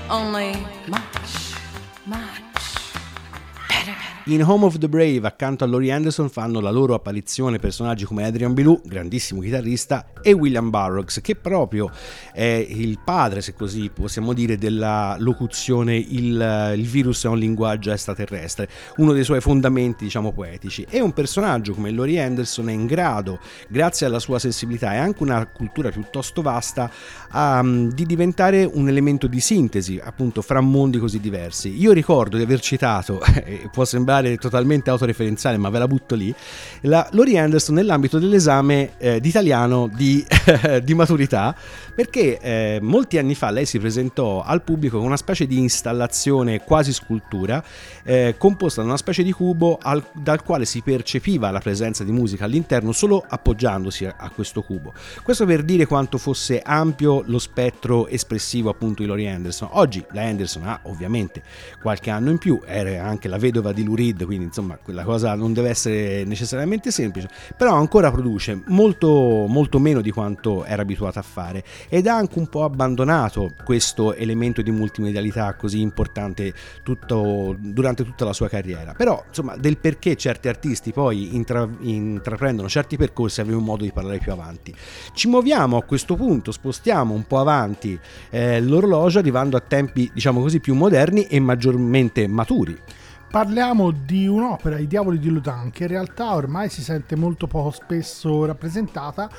Only 0.10 0.52
much, 0.88 1.01
In 4.32 4.44
Home 4.44 4.64
of 4.64 4.78
the 4.78 4.88
Brave, 4.88 5.28
accanto 5.28 5.66
a 5.66 5.68
Laurie 5.68 5.92
Anderson, 5.92 6.30
fanno 6.30 6.62
la 6.62 6.70
loro 6.72 6.94
apparizione 6.94 7.60
personaggi 7.60 8.06
come 8.06 8.24
Adrian 8.24 8.54
Belew, 8.54 8.80
grandissimo 8.86 9.42
chitarrista, 9.42 10.14
e 10.22 10.32
William 10.32 10.70
Burroughs, 10.70 11.20
che 11.22 11.36
proprio 11.36 11.92
è 12.32 12.66
il 12.70 12.98
padre, 13.04 13.42
se 13.42 13.54
così 13.54 13.90
possiamo 13.94 14.32
dire, 14.32 14.58
della 14.58 15.18
locuzione 15.20 15.98
il, 15.98 16.74
il 16.78 16.86
virus 16.88 17.26
è 17.26 17.28
un 17.28 17.40
linguaggio 17.40 17.92
extraterrestre, 17.92 18.70
uno 18.98 19.12
dei 19.12 19.26
suoi 19.26 19.42
fondamenti, 19.42 20.06
diciamo, 20.06 20.32
poetici. 20.32 20.88
E 20.90 21.02
un 21.02 21.12
personaggio 21.12 21.74
come 21.74 21.92
Laurie 21.92 22.24
Anderson 22.24 22.70
è 22.70 22.72
in 22.72 22.86
grado, 22.86 23.38
grazie 23.68 24.06
alla 24.06 24.20
sua 24.20 24.40
sensibilità 24.40 24.94
e 24.94 24.98
anche 24.98 25.24
una 25.24 25.46
cultura 25.46 25.90
piuttosto 25.90 26.42
vasta, 26.42 26.90
a, 27.32 27.64
di 27.64 28.06
diventare 28.06 28.64
un 28.64 28.88
elemento 28.88 29.28
di 29.28 29.40
sintesi, 29.40 30.00
appunto, 30.04 30.42
fra 30.42 30.62
mondi 30.62 30.98
così 30.98 31.20
diversi. 31.20 31.80
Io 31.80 31.92
ricordo 31.92 32.38
di 32.38 32.44
aver 32.44 32.60
citato, 32.60 33.22
può 33.72 33.86
sembrare 33.86 34.38
totalmente 34.38 34.90
autoreferenziale, 34.90 35.58
ma 35.58 35.70
ve 35.70 35.80
la 35.80 35.88
butto 35.88 36.16
lì. 36.16 36.34
La 36.82 37.08
Lori 37.12 37.38
Anderson 37.38 37.76
nell'ambito 37.76 38.20
dell'esame 38.20 38.92
eh, 38.98 39.20
di 39.20 39.30
italiano 39.30 39.90
di, 39.94 40.26
maturità, 40.94 41.56
perché 41.94 42.40
eh, 42.40 42.80
molti 42.82 43.18
anni 43.18 43.36
fa 43.36 43.50
lei 43.50 43.66
si 43.66 43.80
presentò 43.80 44.42
al 44.42 44.62
pubblico 44.62 44.98
con 44.98 45.06
una 45.06 45.18
specie 45.18 45.48
di 45.48 45.58
installazione 45.58 46.64
quasi 46.64 46.94
scultura, 46.94 47.64
eh, 48.04 48.36
composta 48.38 48.82
da 48.82 48.88
una 48.88 48.98
specie 48.98 49.24
di 49.24 49.32
cubo 49.32 49.78
al- 49.82 50.04
dal 50.14 50.44
quale 50.44 50.66
si 50.66 50.82
percepiva 50.82 51.52
la 51.52 51.60
presenza 51.60 52.04
di 52.04 52.12
musica 52.12 52.46
all'interno 52.46 52.92
solo 52.92 53.24
appoggiandosi 53.26 54.06
a 54.06 54.32
questo 54.34 54.62
cubo. 54.62 54.94
Questo 55.24 55.46
per 55.46 55.64
dire 55.64 55.86
quanto 55.86 56.18
fosse 56.18 56.62
ampio 56.64 57.21
lo 57.26 57.40
spettro 57.40 58.08
espressivo 58.08 58.70
appunto 58.70 59.02
di 59.02 59.08
Lori 59.08 59.28
Anderson. 59.28 59.70
Oggi 59.72 60.04
la 60.12 60.24
Anderson 60.24 60.64
ha 60.68 60.80
ovviamente 60.84 61.44
qualche 61.82 62.10
anno 62.10 62.30
in 62.30 62.38
più, 62.38 62.62
era 62.66 63.04
anche 63.04 63.28
la 63.28 63.38
vedova 63.38 63.72
di 63.72 63.84
Lou 63.84 63.96
Reed, 63.96 64.26
quindi 64.26 64.46
insomma 64.46 64.78
quella 64.78 65.04
cosa 65.04 65.36
non 65.36 65.54
deve 65.54 65.70
essere 65.70 66.24
necessariamente 66.24 66.92
semplice, 66.92 67.30
però 67.56 67.76
ancora 67.76 68.12
produce 68.12 68.62
molto, 68.68 69.46
molto 69.48 69.80
meno 69.80 70.02
di 70.02 70.12
quanto 70.12 70.64
era 70.66 70.82
abituata 70.82 71.20
a 71.20 71.24
fare 71.24 71.64
ed 71.90 72.08
ha 72.08 72.16
anche 72.16 72.40
un 72.40 72.48
po' 72.48 72.64
abbandonato 72.64 73.54
questo 73.64 74.14
elemento 74.14 74.62
di 74.62 74.72
multimedialità 74.72 75.54
così 75.56 75.82
importante 75.82 76.54
tutto- 76.84 77.56
durante 77.58 78.04
tutta 78.04 78.26
la 78.26 78.34
sua 78.34 78.48
carriera. 78.50 78.94
Però 78.94 79.24
insomma 79.28 79.56
del 79.56 79.78
perché 79.78 80.16
certi 80.16 80.48
artisti 80.48 80.92
poi 80.92 81.36
intra- 81.36 81.70
intraprendono 81.80 82.70
certi 82.70 82.98
percorsi 82.98 83.42
avremo 83.42 83.60
modo 83.60 83.84
di 83.84 83.92
parlare 83.92 84.20
più 84.20 84.32
avanti. 84.32 84.74
Ci 85.14 85.28
muoviamo 85.28 85.78
a 85.78 85.84
questo 85.84 86.16
punto, 86.16 86.52
spostiamo 86.52 87.11
un 87.12 87.24
po' 87.26 87.40
avanti 87.40 88.00
eh, 88.30 88.62
l'orologio 88.62 89.20
arrivando 89.20 89.58
a 89.58 89.62
tempi 89.62 90.10
diciamo 90.14 90.42
così 90.42 90.60
più 90.60 90.76
moderni 90.76 91.26
e 91.26 91.40
maggiormente 91.40 92.28
maturi. 92.28 92.78
Parliamo 93.32 93.92
di 93.92 94.28
un'opera, 94.28 94.78
I 94.78 94.88
Diavoli 94.88 95.18
di 95.18 95.30
Lutan, 95.30 95.72
che 95.72 95.84
in 95.84 95.90
realtà 95.90 96.36
ormai 96.36 96.68
si 96.68 96.82
sente 96.82 97.16
molto 97.16 97.48
poco 97.48 97.72
spesso 97.72 98.44
rappresentata, 98.44 99.30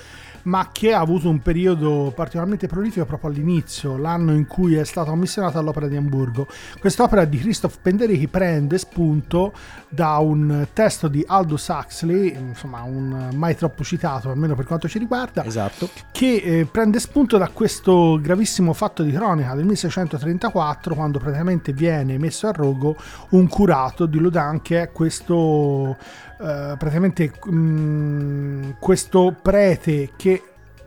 ma 0.45 0.69
che 0.73 0.93
ha 0.93 1.01
avuto 1.01 1.29
un 1.29 1.41
periodo 1.41 2.13
particolarmente 2.15 2.67
prolifico 2.67 3.05
proprio 3.05 3.31
all'inizio, 3.31 3.97
l'anno 3.97 4.33
in 4.33 4.47
cui 4.47 4.75
è 4.75 4.85
stata 4.85 5.11
commissionata 5.11 5.59
all'Opera 5.59 5.89
di 5.89 5.97
Amburgo. 5.97 6.47
Quest'opera 6.81 7.25
di 7.25 7.39
Christoph 7.39 7.79
Penderecki 7.81 8.29
prende 8.29 8.79
spunto 8.79 9.53
da 9.89 10.19
un 10.19 10.67
testo 10.73 11.09
di 11.09 11.25
Aldous 11.27 11.69
Huxley, 11.69 12.35
insomma 12.37 12.83
un 12.83 13.31
mai 13.35 13.55
troppo 13.57 13.85
citato, 13.85 14.31
almeno 14.31 14.55
per 14.55 14.67
quanto 14.67 14.89
ci 14.89 14.99
riguarda, 14.99 15.45
Esatto. 15.45 15.89
che 16.11 16.37
eh, 16.37 16.65
prende 16.71 16.99
spunto 16.99 17.39
da 17.39 17.49
questo 17.49 18.19
gravissimo 18.21 18.73
fatto 18.73 19.03
di 19.03 19.13
cronaca 19.13 19.55
del 19.55 19.65
1634 19.65 20.95
quando 20.95 21.19
praticamente 21.19 21.73
viene 21.73 22.19
messo 22.19 22.47
a 22.47 22.53
rogo 22.53 22.97
un 23.31 23.47
curato 23.49 24.07
di 24.07 24.19
Lodan 24.19 24.63
che 24.63 24.83
è 24.83 24.93
questo 24.93 25.97
eh, 26.43 26.75
praticamente 26.77 27.33
mm, 27.49 28.71
questo 28.81 29.37
prete 29.41 30.11
che 30.17 30.43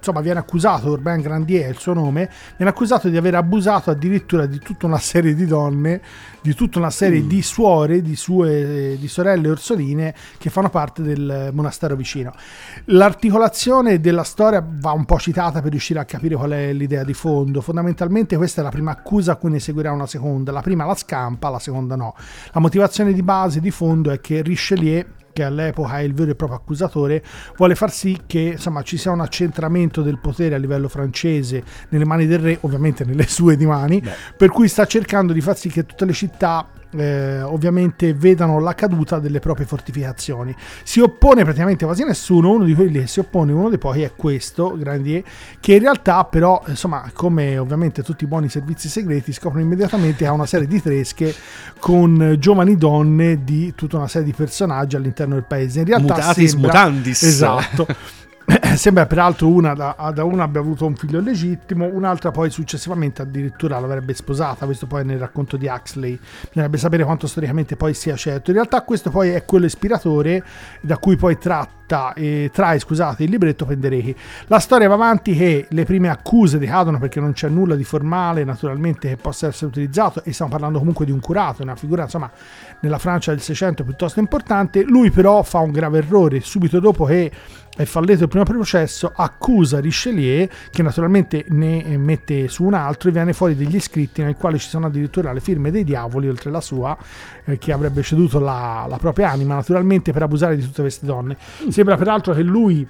insomma 0.05 0.21
viene 0.21 0.39
accusato, 0.39 0.91
Urbain 0.91 1.19
Grandier 1.19 1.65
è 1.65 1.69
il 1.69 1.77
suo 1.77 1.93
nome, 1.93 2.29
viene 2.57 2.71
accusato 2.71 3.09
di 3.09 3.17
aver 3.17 3.33
abusato 3.35 3.89
addirittura 3.89 4.45
di 4.45 4.59
tutta 4.59 4.85
una 4.85 4.99
serie 4.99 5.33
di 5.33 5.47
donne, 5.47 5.99
di 6.41 6.53
tutta 6.53 6.77
una 6.77 6.91
serie 6.91 7.25
di 7.25 7.41
suore, 7.41 8.03
di 8.03 8.15
sue 8.15 8.97
di 8.99 9.07
sorelle 9.07 9.49
orsoline 9.49 10.13
che 10.37 10.51
fanno 10.51 10.69
parte 10.69 11.01
del 11.01 11.49
monastero 11.53 11.95
vicino. 11.95 12.33
L'articolazione 12.85 13.99
della 13.99 14.23
storia 14.23 14.63
va 14.63 14.91
un 14.91 15.05
po' 15.05 15.17
citata 15.17 15.61
per 15.61 15.71
riuscire 15.71 15.99
a 15.99 16.05
capire 16.05 16.35
qual 16.35 16.51
è 16.51 16.71
l'idea 16.71 17.03
di 17.03 17.13
fondo. 17.13 17.61
Fondamentalmente 17.61 18.37
questa 18.37 18.61
è 18.61 18.63
la 18.63 18.69
prima 18.69 18.91
accusa 18.91 19.31
a 19.31 19.35
cui 19.37 19.49
ne 19.49 19.59
seguirà 19.59 19.91
una 19.91 20.05
seconda. 20.05 20.51
La 20.51 20.61
prima 20.61 20.85
la 20.85 20.95
scampa, 20.95 21.49
la 21.49 21.59
seconda 21.59 21.95
no. 21.95 22.13
La 22.51 22.59
motivazione 22.59 23.11
di 23.11 23.23
base, 23.23 23.59
di 23.59 23.71
fondo, 23.71 24.11
è 24.11 24.21
che 24.21 24.43
Richelieu 24.43 25.03
che 25.35 25.43
all'epoca 25.43 25.99
è 25.99 26.03
il 26.03 26.13
vero 26.13 26.31
e 26.31 26.35
proprio 26.35 26.57
accusatore, 26.57 27.21
vuole 27.57 27.75
far 27.75 27.91
sì 27.91 28.21
che 28.25 28.39
insomma, 28.53 28.83
ci 28.83 28.95
sia 28.95 29.11
un 29.11 29.19
accentramento 29.19 30.01
del 30.01 30.17
potere 30.17 30.55
a 30.55 30.57
livello 30.57 30.87
francese 30.87 31.61
nelle 31.89 32.05
mani 32.05 32.25
del 32.25 32.39
re, 32.39 32.57
ovviamente 32.61 33.03
nelle 33.03 33.27
sue 33.27 33.57
di 33.57 33.65
mani, 33.65 34.01
per 34.37 34.49
cui 34.49 34.69
sta 34.69 34.85
cercando 34.85 35.33
di 35.33 35.41
far 35.41 35.57
sì 35.57 35.67
che 35.67 35.85
tutte 35.85 36.05
le 36.05 36.13
città 36.13 36.65
eh, 36.97 37.41
ovviamente 37.41 38.13
vedano 38.13 38.59
la 38.59 38.73
caduta 38.73 39.19
delle 39.19 39.39
proprie 39.39 39.65
fortificazioni. 39.65 40.55
Si 40.83 40.99
oppone 40.99 41.43
praticamente 41.43 41.85
quasi 41.85 42.03
nessuno, 42.03 42.51
uno 42.51 42.63
di 42.63 42.73
quelli 42.73 42.99
che 42.99 43.07
si 43.07 43.19
oppone, 43.19 43.51
uno 43.51 43.69
dei 43.69 43.77
pochi 43.77 44.01
è 44.01 44.11
questo, 44.15 44.75
Grandier, 44.77 45.23
che 45.59 45.73
in 45.73 45.79
realtà 45.79 46.23
però, 46.25 46.61
insomma, 46.67 47.09
come 47.13 47.57
ovviamente 47.57 48.03
tutti 48.03 48.23
i 48.23 48.27
buoni 48.27 48.49
servizi 48.49 48.89
segreti, 48.89 49.33
scoprono 49.33 49.63
immediatamente 49.63 50.17
che 50.17 50.27
ha 50.27 50.31
una 50.31 50.45
serie 50.45 50.67
di 50.67 50.81
tresche 50.81 51.33
con 51.79 52.35
giovani 52.39 52.75
donne 52.77 53.43
di 53.43 53.73
tutta 53.75 53.97
una 53.97 54.07
serie 54.07 54.27
di 54.27 54.33
personaggi 54.33 54.95
all'interno 54.95 55.35
del 55.35 55.43
paese. 55.43 55.79
In 55.79 55.85
realtà 55.85 56.15
Mutatis 56.15 56.49
sembra, 56.49 56.67
mutandis. 56.67 57.23
Esatto. 57.23 57.87
Sembra 58.75 59.05
peraltro 59.05 59.47
una 59.47 59.73
da, 59.73 59.95
da 60.13 60.23
una 60.23 60.43
abbia 60.43 60.59
avuto 60.59 60.85
un 60.85 60.95
figlio 60.95 61.21
legittimo, 61.21 61.85
un'altra 61.85 62.31
poi 62.31 62.49
successivamente 62.49 63.21
addirittura 63.21 63.79
l'avrebbe 63.79 64.13
sposata, 64.13 64.65
questo 64.65 64.85
poi 64.85 65.05
nel 65.05 65.17
racconto 65.17 65.55
di 65.55 65.67
Huxley, 65.67 66.19
bisognerebbe 66.41 66.77
sapere 66.77 67.03
quanto 67.03 67.27
storicamente 67.27 67.75
poi 67.75 67.93
sia 67.93 68.15
certo. 68.15 68.49
In 68.49 68.57
realtà 68.57 68.81
questo 68.81 69.09
poi 69.11 69.29
è 69.29 69.45
quello 69.45 69.65
ispiratore 69.65 70.43
da 70.81 70.97
cui 70.97 71.15
poi 71.15 71.37
tratta, 71.37 72.13
eh, 72.13 72.49
trae 72.51 72.79
scusate, 72.79 73.23
il 73.23 73.29
libretto 73.29 73.65
Penderecki. 73.65 74.15
La 74.47 74.59
storia 74.59 74.87
va 74.87 74.95
avanti 74.95 75.35
che 75.35 75.67
le 75.69 75.85
prime 75.85 76.09
accuse 76.09 76.57
decadono 76.57 76.99
perché 76.99 77.19
non 77.19 77.33
c'è 77.33 77.47
nulla 77.47 77.75
di 77.75 77.83
formale 77.83 78.43
naturalmente 78.43 79.09
che 79.09 79.15
possa 79.15 79.47
essere 79.47 79.67
utilizzato 79.67 80.23
e 80.23 80.33
stiamo 80.33 80.51
parlando 80.51 80.79
comunque 80.79 81.05
di 81.05 81.11
un 81.11 81.19
curato, 81.19 81.61
una 81.61 81.75
figura 81.75 82.03
insomma 82.03 82.29
nella 82.81 82.97
Francia 82.97 83.31
del 83.31 83.41
600 83.41 83.83
piuttosto 83.83 84.19
importante, 84.19 84.83
lui 84.83 85.11
però 85.11 85.43
fa 85.43 85.59
un 85.59 85.71
grave 85.71 85.99
errore 85.99 86.41
subito 86.41 86.79
dopo 86.79 87.05
che 87.05 87.31
è 87.75 87.83
fallito 87.83 88.23
il 88.23 88.29
primo 88.29 88.45
processo, 88.45 89.11
accusa 89.13 89.79
Richelieu, 89.79 90.47
che 90.71 90.81
naturalmente 90.81 91.45
ne 91.49 91.97
mette 91.97 92.47
su 92.47 92.63
un 92.63 92.73
altro, 92.73 93.09
e 93.09 93.11
viene 93.11 93.33
fuori 93.33 93.55
degli 93.55 93.79
scritti 93.79 94.23
nel 94.23 94.35
quale 94.35 94.57
ci 94.57 94.69
sono 94.69 94.87
addirittura 94.87 95.33
le 95.33 95.41
firme 95.41 95.71
dei 95.71 95.83
diavoli, 95.83 96.29
oltre 96.29 96.51
la 96.51 96.61
sua, 96.61 96.97
eh, 97.43 97.57
che 97.57 97.73
avrebbe 97.73 98.01
ceduto 98.01 98.39
la, 98.39 98.85
la 98.87 98.97
propria 98.97 99.29
anima, 99.29 99.55
naturalmente 99.55 100.13
per 100.13 100.23
abusare 100.23 100.55
di 100.55 100.63
tutte 100.63 100.81
queste 100.81 101.05
donne. 101.05 101.37
Sembra 101.69 101.97
peraltro 101.97 102.33
che 102.33 102.41
lui, 102.41 102.87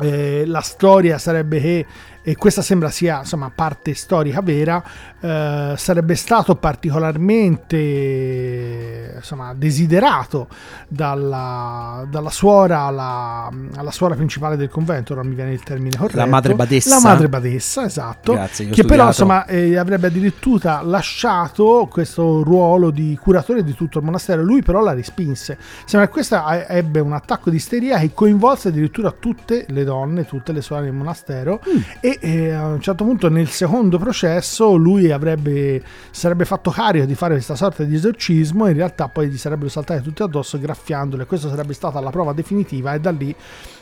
eh, 0.00 0.44
la 0.44 0.60
storia 0.60 1.18
sarebbe 1.18 1.60
che, 1.60 1.86
e 2.26 2.36
questa 2.36 2.62
sembra 2.62 2.88
sia 2.88 3.18
insomma 3.18 3.52
parte 3.54 3.92
storica 3.92 4.40
vera, 4.40 4.82
eh, 5.20 5.74
sarebbe 5.76 6.14
stato 6.14 6.54
particolarmente 6.54 9.12
insomma, 9.16 9.52
desiderato 9.54 10.48
dalla, 10.88 12.06
dalla 12.10 12.30
suora 12.30 12.80
alla, 12.80 13.50
alla 13.76 13.90
suora 13.90 14.14
principale 14.14 14.56
del 14.56 14.70
convento, 14.70 15.12
ora 15.12 15.22
mi 15.22 15.34
viene 15.34 15.52
il 15.52 15.62
termine 15.62 15.98
corretto. 15.98 16.16
La 16.16 16.26
madre 16.26 16.54
badessa. 16.54 16.94
La 16.94 17.00
madre 17.02 17.28
badessa, 17.28 17.84
esatto. 17.84 18.32
Grazie, 18.32 18.70
che 18.70 18.84
però 18.84 19.12
studiato. 19.12 19.42
insomma 19.42 19.46
eh, 19.46 19.76
avrebbe 19.76 20.06
addirittura 20.06 20.80
lasciato 20.80 21.86
questo 21.90 22.42
ruolo 22.42 22.90
di 22.90 23.18
curatore 23.20 23.62
di 23.62 23.74
tutto 23.74 23.98
il 23.98 24.04
monastero, 24.04 24.42
lui 24.42 24.62
però 24.62 24.80
la 24.80 24.94
respinse. 24.94 25.58
Sembra 25.84 26.08
che 26.08 26.14
questa 26.14 26.66
ebbe 26.68 27.00
un 27.00 27.12
attacco 27.12 27.50
di 27.50 27.56
isteria 27.56 27.98
che 27.98 28.12
coinvolse 28.14 28.68
addirittura 28.68 29.10
tutte 29.10 29.66
le 29.68 29.84
donne, 29.84 30.24
tutte 30.24 30.52
le 30.52 30.62
suore 30.62 30.84
del 30.84 30.92
monastero 30.92 31.60
e 32.00 32.12
eh, 32.20 32.52
a 32.52 32.66
un 32.66 32.80
certo 32.80 33.04
punto 33.04 33.28
nel 33.28 33.48
secondo 33.48 33.98
processo 33.98 34.74
lui 34.74 35.10
avrebbe 35.10 35.82
sarebbe 36.10 36.44
fatto 36.44 36.70
carico 36.70 37.04
di 37.04 37.14
fare 37.14 37.34
questa 37.34 37.54
sorta 37.54 37.84
di 37.84 37.94
esorcismo 37.94 38.66
e 38.66 38.70
in 38.70 38.76
realtà 38.76 39.08
poi 39.08 39.28
gli 39.28 39.38
sarebbero 39.38 39.68
saltate 39.68 40.02
tutte 40.02 40.22
addosso 40.22 40.58
graffiandole. 40.58 41.26
Questa 41.26 41.48
sarebbe 41.48 41.72
stata 41.72 42.00
la 42.00 42.10
prova 42.10 42.32
definitiva 42.32 42.94
e 42.94 43.00
da 43.00 43.10
lì 43.10 43.34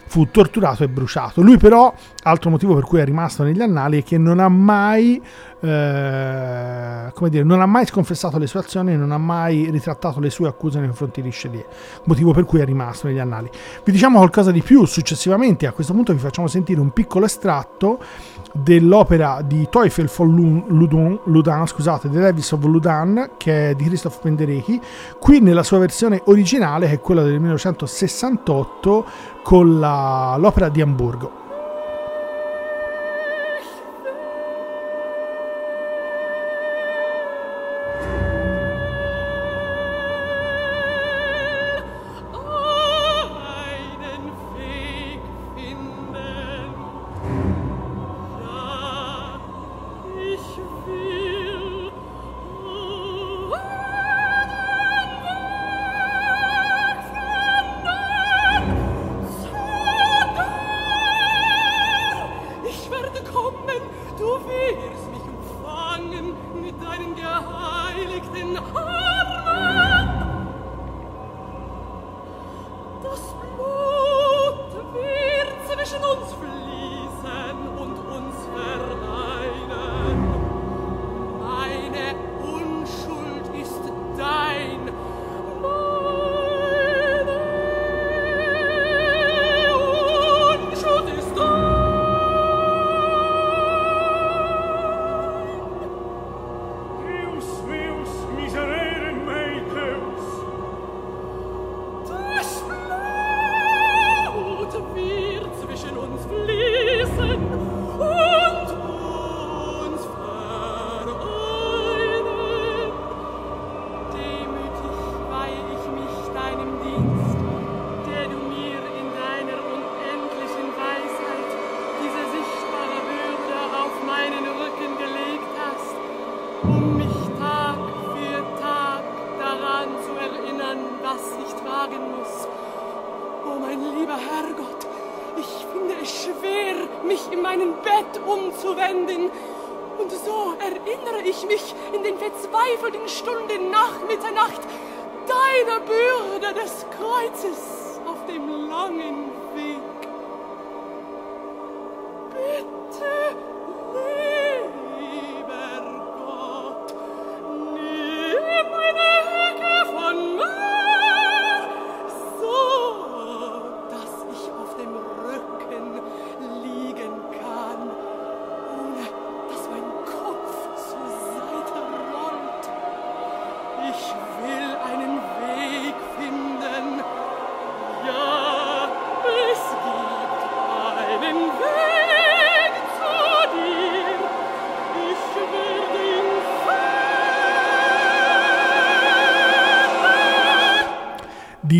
fu 0.06 0.28
torturato 0.30 0.84
e 0.84 0.88
bruciato. 0.88 1.40
Lui 1.40 1.56
però, 1.56 1.94
altro 2.24 2.50
motivo 2.50 2.74
per 2.74 2.84
cui 2.84 3.00
è 3.00 3.04
rimasto 3.04 3.42
negli 3.44 3.62
annali, 3.62 4.00
è 4.00 4.04
che 4.04 4.18
non 4.18 4.40
ha 4.40 4.48
mai, 4.48 5.20
eh, 5.62 7.12
come 7.14 7.30
dire, 7.30 7.44
non 7.44 7.60
ha 7.60 7.66
mai 7.66 7.86
sconfessato 7.86 8.36
le 8.36 8.48
sue 8.48 8.60
azioni, 8.60 8.96
non 8.96 9.12
ha 9.12 9.18
mai 9.18 9.70
ritrattato 9.70 10.18
le 10.18 10.28
sue 10.28 10.48
accuse 10.48 10.78
nei 10.78 10.88
confronti 10.88 11.22
di 11.22 11.28
Richelieu, 11.28 11.64
motivo 12.04 12.32
per 12.32 12.44
cui 12.44 12.60
è 12.60 12.64
rimasto 12.64 13.06
negli 13.06 13.20
annali. 13.20 13.48
Vi 13.84 13.92
diciamo 13.92 14.18
qualcosa 14.18 14.50
di 14.50 14.60
più 14.60 14.84
successivamente, 14.86 15.66
a 15.66 15.72
questo 15.72 15.92
punto 15.92 16.12
vi 16.12 16.18
facciamo 16.18 16.48
sentire 16.48 16.80
un 16.80 16.90
piccolo 16.90 17.26
estratto 17.26 18.00
dell'opera 18.52 19.40
di 19.42 19.68
Teufel 19.70 20.10
von 20.14 20.34
Lu- 20.34 20.64
Ludon, 20.66 21.20
Ludan, 21.24 21.66
scusate, 21.66 22.10
The 22.10 22.20
Davis 22.20 22.50
of 22.50 22.64
Ludan, 22.64 23.30
che 23.36 23.70
è 23.70 23.74
di 23.74 23.84
Christoph 23.84 24.20
Penderecki, 24.20 24.80
qui 25.20 25.40
nella 25.40 25.62
sua 25.62 25.78
versione 25.78 26.20
originale, 26.24 26.88
che 26.88 26.94
è 26.94 27.00
quella 27.00 27.22
del 27.22 27.38
1968, 27.38 29.06
con 29.42 29.78
la- 29.78 30.36
l'opera 30.38 30.68
di 30.68 30.80
Amburgo. 30.80 31.41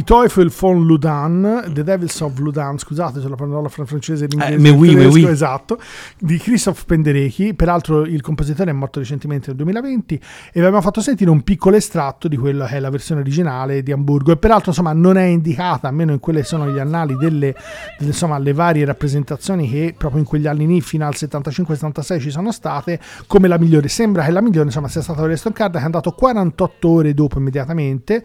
Di 0.02 0.04
Teufel 0.04 0.50
von 0.50 0.84
Ludan, 0.84 1.70
The 1.72 1.84
Devils 1.84 2.20
of 2.20 2.36
Ludan, 2.38 2.76
scusate 2.76 3.20
se 3.20 3.28
la 3.28 3.36
parola 3.36 3.68
fra 3.68 3.84
francese 3.84 4.24
e 4.24 4.28
l'inglese, 4.28 4.68
Eh, 4.68 4.70
oui, 4.70 4.88
tedesco, 4.88 5.12
oui. 5.12 5.24
esatto, 5.26 5.78
di 6.18 6.36
Christoph 6.38 6.84
Penderecki, 6.84 7.54
peraltro 7.54 8.04
il 8.04 8.20
compositore 8.20 8.70
è 8.70 8.72
morto 8.74 8.98
recentemente 8.98 9.48
nel 9.48 9.56
2020 9.56 10.14
e 10.14 10.20
vi 10.54 10.60
abbiamo 10.60 10.80
fatto 10.80 11.00
sentire 11.00 11.30
un 11.30 11.42
piccolo 11.42 11.76
estratto 11.76 12.26
di 12.26 12.36
quella 12.36 12.66
che 12.66 12.76
è 12.76 12.80
la 12.80 12.90
versione 12.90 13.20
originale 13.20 13.82
di 13.82 13.92
Hamburgo 13.92 14.32
e 14.32 14.36
peraltro 14.36 14.70
insomma 14.70 14.92
non 14.92 15.16
è 15.16 15.24
indicata, 15.24 15.88
almeno 15.88 16.12
in 16.12 16.18
quelle 16.18 16.42
sono 16.42 16.68
gli 16.68 16.78
annali 16.78 17.16
delle, 17.16 17.54
delle, 17.98 18.10
insomma, 18.10 18.38
le 18.38 18.52
varie 18.52 18.84
rappresentazioni 18.84 19.70
che 19.70 19.94
proprio 19.96 20.20
in 20.20 20.26
quegli 20.26 20.46
anni 20.48 20.66
lì 20.66 20.80
fino 20.80 21.06
al 21.06 21.14
75-76 21.16 22.20
ci 22.20 22.30
sono 22.30 22.50
state 22.50 22.98
come 23.26 23.46
la 23.46 23.58
migliore, 23.58 23.88
sembra 23.88 24.24
che 24.24 24.32
la 24.32 24.42
migliore 24.42 24.66
insomma 24.66 24.88
sia 24.88 25.02
stata 25.02 25.22
Weston 25.22 25.52
Card 25.52 25.74
che 25.74 25.78
è 25.78 25.84
andato 25.84 26.10
48 26.10 26.88
ore 26.88 27.14
dopo 27.14 27.38
immediatamente 27.38 28.22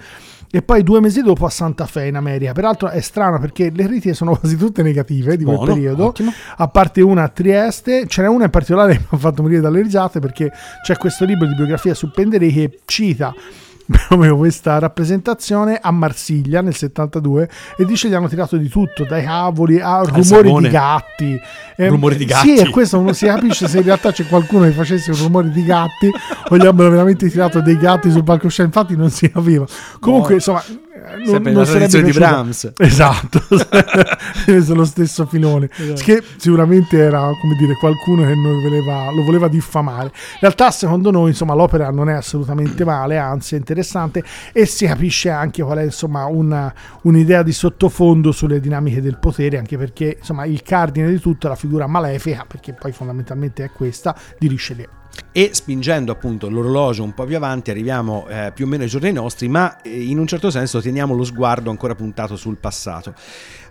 e 0.49 0.61
poi 0.61 0.81
due 0.81 1.01
mesi 1.01 1.21
dopo 1.21 1.45
a 1.45 1.49
Santa 1.67 1.85
Fe 1.85 2.05
in 2.07 2.15
America. 2.15 2.53
Peraltro 2.53 2.89
è 2.89 3.01
strano 3.01 3.39
perché 3.39 3.71
le 3.73 3.85
critiche 3.85 4.13
sono 4.13 4.35
quasi 4.37 4.55
tutte 4.55 4.81
negative 4.81 5.35
di 5.35 5.43
quel 5.43 5.57
Buono, 5.57 5.73
periodo, 5.73 6.05
ottimo. 6.05 6.31
a 6.57 6.67
parte 6.67 7.01
una 7.01 7.23
a 7.23 7.29
Trieste. 7.29 8.07
Ce 8.07 8.21
n'è 8.21 8.27
una 8.27 8.45
in 8.45 8.49
particolare 8.49 8.93
che 8.93 8.99
mi 8.99 9.07
ha 9.09 9.17
fatto 9.17 9.41
morire 9.41 9.61
dalle 9.61 9.81
risate 9.81 10.19
perché 10.19 10.51
c'è 10.83 10.95
questo 10.97 11.25
libro 11.25 11.45
di 11.47 11.55
biografia 11.55 11.93
su 11.93 12.09
Penderei 12.09 12.51
che 12.53 12.79
cita 12.85 13.33
proprio 13.87 14.35
questa 14.37 14.79
rappresentazione 14.79 15.79
a 15.81 15.91
Marsiglia 15.91 16.61
nel 16.61 16.75
72 16.75 17.49
e 17.77 17.85
dice 17.85 18.09
gli 18.09 18.13
hanno 18.13 18.27
tirato 18.27 18.57
di 18.57 18.67
tutto 18.67 19.05
dai 19.05 19.23
cavoli 19.23 19.79
a 19.79 20.01
rumori 20.01 20.23
sapone. 20.23 20.67
di 20.67 20.73
gatti. 20.73 21.41
Eh, 21.77 21.87
Rumori 21.87 22.15
di 22.17 22.23
sì 22.23 22.29
gatti. 22.29 22.55
e 22.55 22.69
questo 22.69 22.99
non 22.99 23.13
si 23.13 23.27
capisce 23.27 23.67
se 23.67 23.77
in 23.77 23.83
realtà 23.83 24.11
c'è 24.11 24.25
qualcuno 24.27 24.65
che 24.65 24.71
facesse 24.71 25.11
un 25.11 25.17
rumore 25.17 25.49
di 25.49 25.63
gatti 25.63 26.11
o 26.49 26.57
gli 26.57 26.65
abbiano 26.65 26.89
veramente 26.89 27.29
tirato 27.29 27.61
dei 27.61 27.77
gatti 27.77 28.11
sul 28.11 28.23
palcoscenico. 28.23 28.77
Infatti 28.77 28.97
non 28.97 29.09
si 29.09 29.29
capiva. 29.31 29.65
Comunque 29.99 30.33
insomma 30.35 30.61
eh, 30.65 31.23
non, 31.25 31.41
non 31.43 31.53
la 31.53 31.65
sarebbe 31.65 32.03
di 32.03 32.11
Brahms. 32.11 32.73
esatto. 32.77 33.41
Lo 34.73 34.85
stesso 34.85 35.25
filone. 35.25 35.69
Che 35.69 36.23
sicuramente 36.37 36.97
era 36.97 37.19
come 37.39 37.55
dire 37.57 37.75
qualcuno 37.79 38.25
che 38.25 38.33
voleva, 38.33 39.11
lo 39.11 39.23
voleva 39.23 39.47
diffamare. 39.47 40.05
In 40.05 40.39
realtà 40.41 40.71
secondo 40.71 41.11
noi 41.11 41.29
insomma 41.29 41.53
l'opera 41.53 41.89
non 41.91 42.09
è 42.09 42.13
assolutamente 42.13 42.83
male 42.83 43.17
anzi 43.17 43.55
è 43.55 43.57
interessante 43.57 43.75
e 44.51 44.65
si 44.65 44.85
capisce 44.85 45.29
anche 45.29 45.63
qual 45.63 45.79
è 45.79 45.83
insomma 45.83 46.25
una- 46.25 46.73
un'idea 47.03 47.43
di 47.43 47.51
sottofondo 47.51 48.31
sulle 48.31 48.59
dinamiche 48.59 49.01
del 49.01 49.17
potere 49.17 49.57
anche 49.57 49.77
perché 49.77 50.17
insomma 50.19 50.45
il 50.45 50.61
cardine 50.61 51.09
di 51.09 51.19
tutto 51.19 51.47
è 51.47 51.49
la 51.49 51.55
figura 51.55 51.87
malefica 51.87 52.45
perché 52.47 52.73
poi 52.73 52.91
fondamentalmente 52.91 53.63
è 53.63 53.69
questa 53.71 54.15
di 54.37 54.47
Richelieu 54.47 54.89
e 55.31 55.49
spingendo 55.53 56.11
appunto 56.11 56.49
l'orologio 56.49 57.03
un 57.03 57.13
po' 57.13 57.25
più 57.25 57.35
avanti 57.35 57.71
arriviamo 57.71 58.27
eh, 58.27 58.51
più 58.53 58.65
o 58.65 58.67
meno 58.67 58.83
ai 58.83 58.89
giorni 58.89 59.11
nostri 59.11 59.47
ma 59.47 59.81
eh, 59.81 60.03
in 60.03 60.19
un 60.19 60.27
certo 60.27 60.49
senso 60.49 60.81
teniamo 60.81 61.13
lo 61.13 61.23
sguardo 61.23 61.69
ancora 61.69 61.95
puntato 61.95 62.35
sul 62.35 62.57
passato 62.57 63.13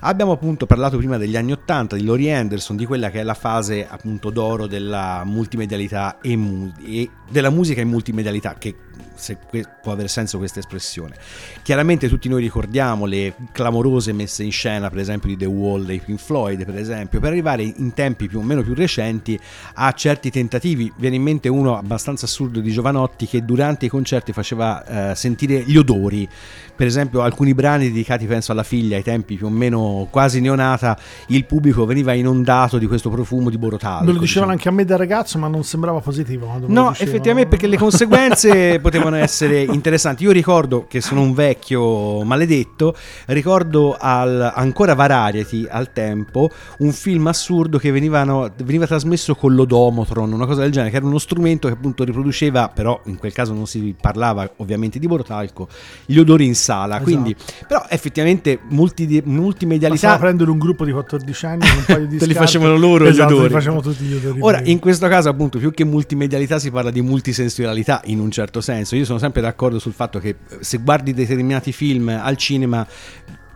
abbiamo 0.00 0.32
appunto 0.32 0.66
parlato 0.66 0.96
prima 0.96 1.16
degli 1.16 1.36
anni 1.36 1.52
80 1.52 1.96
di 1.96 2.04
Laurie 2.04 2.34
Anderson 2.34 2.76
di 2.76 2.86
quella 2.86 3.10
che 3.10 3.20
è 3.20 3.22
la 3.22 3.34
fase 3.34 3.86
appunto 3.88 4.30
d'oro 4.30 4.66
della 4.66 5.22
multimedialità 5.24 6.18
e, 6.20 6.36
mu- 6.36 6.72
e 6.84 7.10
della 7.28 7.50
musica 7.50 7.80
in 7.80 7.88
multimedialità 7.88 8.54
che 8.54 8.74
se 9.16 9.38
può 9.82 9.92
avere 9.92 10.08
senso 10.08 10.38
questa 10.38 10.58
espressione. 10.60 11.16
Chiaramente 11.62 12.08
tutti 12.08 12.28
noi 12.28 12.42
ricordiamo 12.42 13.06
le 13.06 13.34
clamorose 13.52 14.12
messe 14.12 14.42
in 14.44 14.52
scena 14.52 14.90
per 14.90 14.98
esempio 14.98 15.28
di 15.28 15.36
The 15.36 15.46
Wall 15.46 15.84
dei 15.84 16.00
Pink 16.00 16.20
Floyd 16.20 16.64
per 16.64 16.76
esempio 16.76 17.18
per 17.18 17.30
arrivare 17.30 17.62
in 17.62 17.92
tempi 17.94 18.28
più 18.28 18.38
o 18.38 18.42
meno 18.42 18.62
più 18.62 18.74
recenti 18.74 19.38
a 19.74 19.92
certi 19.92 20.30
tentativi. 20.30 20.92
Viene 20.96 21.16
in 21.16 21.22
mente 21.22 21.48
uno 21.48 21.76
abbastanza 21.76 22.26
assurdo 22.26 22.60
di 22.60 22.70
Giovanotti 22.70 23.26
che 23.26 23.44
durante 23.44 23.86
i 23.86 23.88
concerti 23.88 24.32
faceva 24.32 25.10
eh, 25.10 25.14
sentire 25.14 25.62
gli 25.62 25.76
odori 25.76 26.28
per 26.76 26.86
esempio 26.86 27.22
alcuni 27.22 27.54
brani 27.54 27.86
dedicati 27.86 28.26
penso 28.26 28.52
alla 28.52 28.62
figlia 28.62 28.96
ai 28.96 29.02
tempi 29.02 29.36
più 29.36 29.46
o 29.46 29.50
meno 29.50 30.06
quasi 30.10 30.40
neonata 30.40 30.96
il 31.28 31.44
pubblico 31.44 31.84
veniva 31.86 32.12
inondato 32.12 32.78
di 32.78 32.86
questo 32.86 33.10
profumo 33.10 33.50
di 33.50 33.58
borotalco 33.58 34.04
me 34.04 34.12
lo 34.12 34.18
dicevano 34.18 34.52
diciamo. 34.52 34.52
anche 34.52 34.68
a 34.68 34.72
me 34.72 34.84
da 34.84 34.96
ragazzo 34.96 35.38
ma 35.38 35.48
non 35.48 35.64
sembrava 35.64 36.00
positivo 36.00 36.44
No, 36.66 36.92
effettivamente 36.92 37.48
perché 37.48 37.66
le 37.66 37.76
conseguenze 37.76 38.78
potevano 38.80 39.16
essere 39.16 39.62
interessanti. 39.62 40.24
Io 40.24 40.30
ricordo 40.30 40.86
che 40.88 41.00
sono 41.00 41.20
un 41.20 41.34
vecchio 41.34 42.22
maledetto, 42.22 42.94
ricordo 43.26 43.96
al, 43.98 44.52
ancora 44.54 44.94
Variety 44.94 45.66
al 45.68 45.92
tempo 45.92 46.50
un 46.78 46.92
film 46.92 47.26
assurdo 47.26 47.78
che 47.78 47.90
venivano- 47.90 48.50
veniva 48.62 48.86
trasmesso 48.86 49.34
con 49.34 49.54
l'odomotron, 49.54 50.32
una 50.32 50.46
cosa 50.46 50.62
del 50.62 50.72
genere, 50.72 50.90
che 50.90 50.96
era 50.96 51.06
uno 51.06 51.18
strumento 51.18 51.68
che 51.68 51.74
appunto 51.74 52.04
riproduceva, 52.04 52.68
però 52.68 53.00
in 53.04 53.16
quel 53.16 53.32
caso 53.32 53.52
non 53.52 53.66
si 53.66 53.94
parlava 53.98 54.50
ovviamente 54.56 54.98
di 54.98 55.06
borotalco, 55.06 55.68
gli 56.04 56.18
odori 56.18 56.46
in 56.46 56.54
sala. 56.66 57.00
Quindi, 57.00 57.34
però 57.66 57.84
effettivamente 57.88 58.58
multi- 58.70 59.22
multimedialità... 59.24 60.08
Bastava 60.08 60.18
prendere 60.18 60.50
un 60.50 60.58
gruppo 60.58 60.84
di 60.84 60.90
14 60.90 61.46
anni 61.46 61.60
con 61.60 61.76
un 61.76 61.84
paio 61.86 62.06
di 62.06 62.16
Te 62.18 62.26
li 62.26 62.34
facevano 62.34 62.76
loro 62.76 63.04
gli 63.04 63.08
esatto, 63.08 63.34
odori. 63.34 63.48
li 63.48 63.54
facevano 63.54 63.80
tutti 63.80 64.04
gli 64.04 64.14
odori 64.14 64.40
Ora, 64.40 64.60
in 64.64 64.78
questo 64.80 65.06
caso, 65.08 65.28
appunto, 65.28 65.58
più 65.58 65.70
che 65.70 65.84
multimedialità 65.84 66.58
si 66.58 66.70
parla 66.70 66.90
di 66.90 67.00
multisensorialità 67.00 68.02
in 68.06 68.18
un 68.18 68.30
certo 68.30 68.60
senso. 68.60 68.96
Io 68.96 69.04
sono 69.04 69.18
sempre 69.18 69.40
d'accordo 69.40 69.78
sul 69.78 69.92
fatto 69.92 70.18
che 70.18 70.28
eh, 70.28 70.58
se 70.60 70.78
guardi 70.78 71.14
determinati 71.14 71.72
film 71.72 72.08
al 72.08 72.36
cinema. 72.36 72.86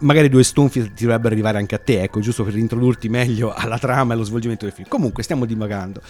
Magari 0.01 0.29
due 0.29 0.43
stonfi 0.45 0.93
ti 0.95 1.05
dovrebbero 1.05 1.35
arrivare 1.35 1.59
anche 1.59 1.75
a 1.75 1.79
te, 1.79 2.03
ecco, 2.03 2.21
giusto 2.21 2.43
per 2.45 2.57
introdurti 2.57 3.09
meglio 3.09 3.53
alla 3.55 3.79
trama 3.79 4.13
e 4.13 4.17
allo 4.17 4.25
svolgimento 4.25 4.65
del 4.65 4.75
film. 4.75 4.89
Comunque, 4.89 5.23
stiamo 5.23 5.45
divagando. 5.45 6.01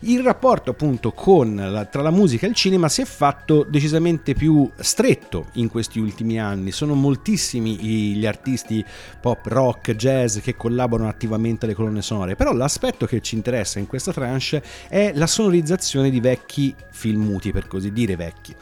Il 0.00 0.22
rapporto, 0.22 0.70
appunto, 0.70 1.12
la- 1.54 1.84
tra 1.84 2.02
la 2.02 2.10
musica 2.10 2.46
e 2.46 2.50
il 2.50 2.54
cinema 2.54 2.88
si 2.88 3.02
è 3.02 3.04
fatto 3.04 3.66
decisamente 3.68 4.34
più 4.34 4.70
stretto 4.76 5.48
in 5.54 5.68
questi 5.68 5.98
ultimi 5.98 6.38
anni. 6.38 6.70
Sono 6.70 6.94
moltissimi 6.94 7.76
gli 7.76 8.26
artisti 8.26 8.84
pop, 9.20 9.44
rock, 9.46 9.94
jazz 9.96 10.38
che 10.38 10.54
collaborano 10.54 11.08
attivamente 11.08 11.64
alle 11.64 11.74
colonne 11.74 12.02
sonore. 12.02 12.36
Però 12.36 12.52
l'aspetto 12.52 13.06
che 13.06 13.20
ci 13.20 13.34
interessa 13.34 13.78
in 13.78 13.86
questa 13.86 14.12
tranche 14.12 14.62
è 14.88 15.12
la 15.14 15.26
sonorizzazione 15.26 16.10
di 16.10 16.20
vecchi 16.20 16.74
film 16.92 17.24
muti, 17.24 17.50
per 17.50 17.66
così 17.66 17.92
dire 17.92 18.14
vecchi. 18.16 18.54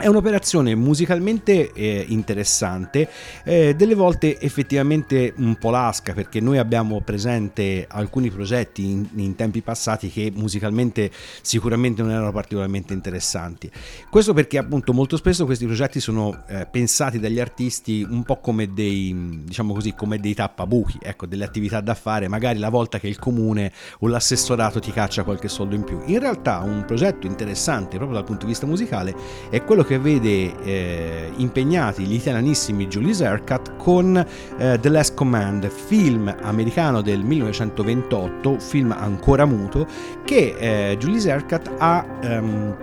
È 0.00 0.06
un'operazione 0.06 0.76
musicalmente 0.76 1.72
eh, 1.72 2.04
interessante, 2.06 3.08
eh, 3.42 3.74
delle 3.74 3.96
volte 3.96 4.38
effettivamente 4.38 5.34
un 5.38 5.56
po' 5.56 5.70
lasca 5.70 6.12
perché 6.12 6.38
noi 6.38 6.58
abbiamo 6.58 7.00
presente 7.00 7.84
alcuni 7.90 8.30
progetti 8.30 8.88
in, 8.88 9.08
in 9.16 9.34
tempi 9.34 9.60
passati 9.60 10.08
che 10.08 10.30
musicalmente 10.32 11.10
sicuramente 11.42 12.02
non 12.02 12.12
erano 12.12 12.30
particolarmente 12.30 12.92
interessanti. 12.92 13.68
Questo 14.08 14.32
perché 14.34 14.58
appunto 14.58 14.92
molto 14.92 15.16
spesso 15.16 15.44
questi 15.44 15.66
progetti 15.66 15.98
sono 15.98 16.44
eh, 16.46 16.68
pensati 16.70 17.18
dagli 17.18 17.40
artisti 17.40 18.06
un 18.08 18.22
po' 18.22 18.36
come 18.36 18.72
dei, 18.72 19.42
diciamo 19.46 19.74
così, 19.74 19.94
come 19.94 20.20
dei 20.20 20.34
tappabuchi, 20.34 21.00
ecco, 21.02 21.26
delle 21.26 21.42
attività 21.42 21.80
da 21.80 21.94
fare, 21.94 22.28
magari 22.28 22.60
la 22.60 22.70
volta 22.70 23.00
che 23.00 23.08
il 23.08 23.18
comune 23.18 23.72
o 23.98 24.06
l'assessorato 24.06 24.78
ti 24.78 24.92
caccia 24.92 25.24
qualche 25.24 25.48
soldo 25.48 25.74
in 25.74 25.82
più. 25.82 26.00
In 26.04 26.20
realtà 26.20 26.60
un 26.60 26.84
progetto 26.84 27.26
interessante 27.26 27.96
proprio 27.96 28.16
dal 28.16 28.24
punto 28.24 28.44
di 28.44 28.52
vista 28.52 28.64
musicale 28.64 29.12
è 29.50 29.64
quello 29.64 29.86
che 29.87 29.87
vede 29.96 30.52
eh, 30.62 31.30
impegnati 31.36 32.02
gli 32.04 32.14
italianissimi 32.14 32.88
Julius 32.88 33.20
Ercat 33.20 33.76
con 33.76 34.16
eh, 34.58 34.78
The 34.78 34.88
Last 34.88 35.14
Command, 35.14 35.70
film 35.70 36.34
americano 36.42 37.00
del 37.00 37.22
1928, 37.22 38.58
film 38.58 38.92
ancora 38.92 39.46
muto, 39.46 39.86
che 40.24 40.56
eh, 40.58 40.96
Julius 40.98 41.26
Ercat 41.26 41.70
ha 41.78 42.04
ehm, 42.20 42.76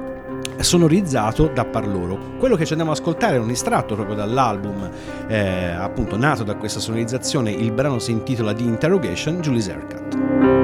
sonorizzato 0.59 1.51
da 1.53 1.65
par 1.65 1.87
loro. 1.87 2.17
Quello 2.39 2.55
che 2.55 2.65
ci 2.65 2.71
andiamo 2.71 2.93
ad 2.93 2.99
ascoltare 2.99 3.35
è 3.35 3.39
un 3.39 3.49
estratto 3.49 3.95
proprio 3.95 4.15
dall'album, 4.15 4.89
eh, 5.27 5.67
appunto 5.67 6.17
nato 6.17 6.43
da 6.43 6.55
questa 6.55 6.79
sonorizzazione. 6.79 7.51
Il 7.51 7.71
brano 7.71 7.99
si 7.99 8.11
intitola 8.11 8.53
The 8.53 8.63
Interrogation, 8.63 9.41
Julie's 9.41 9.67
Haircut. 9.67 10.54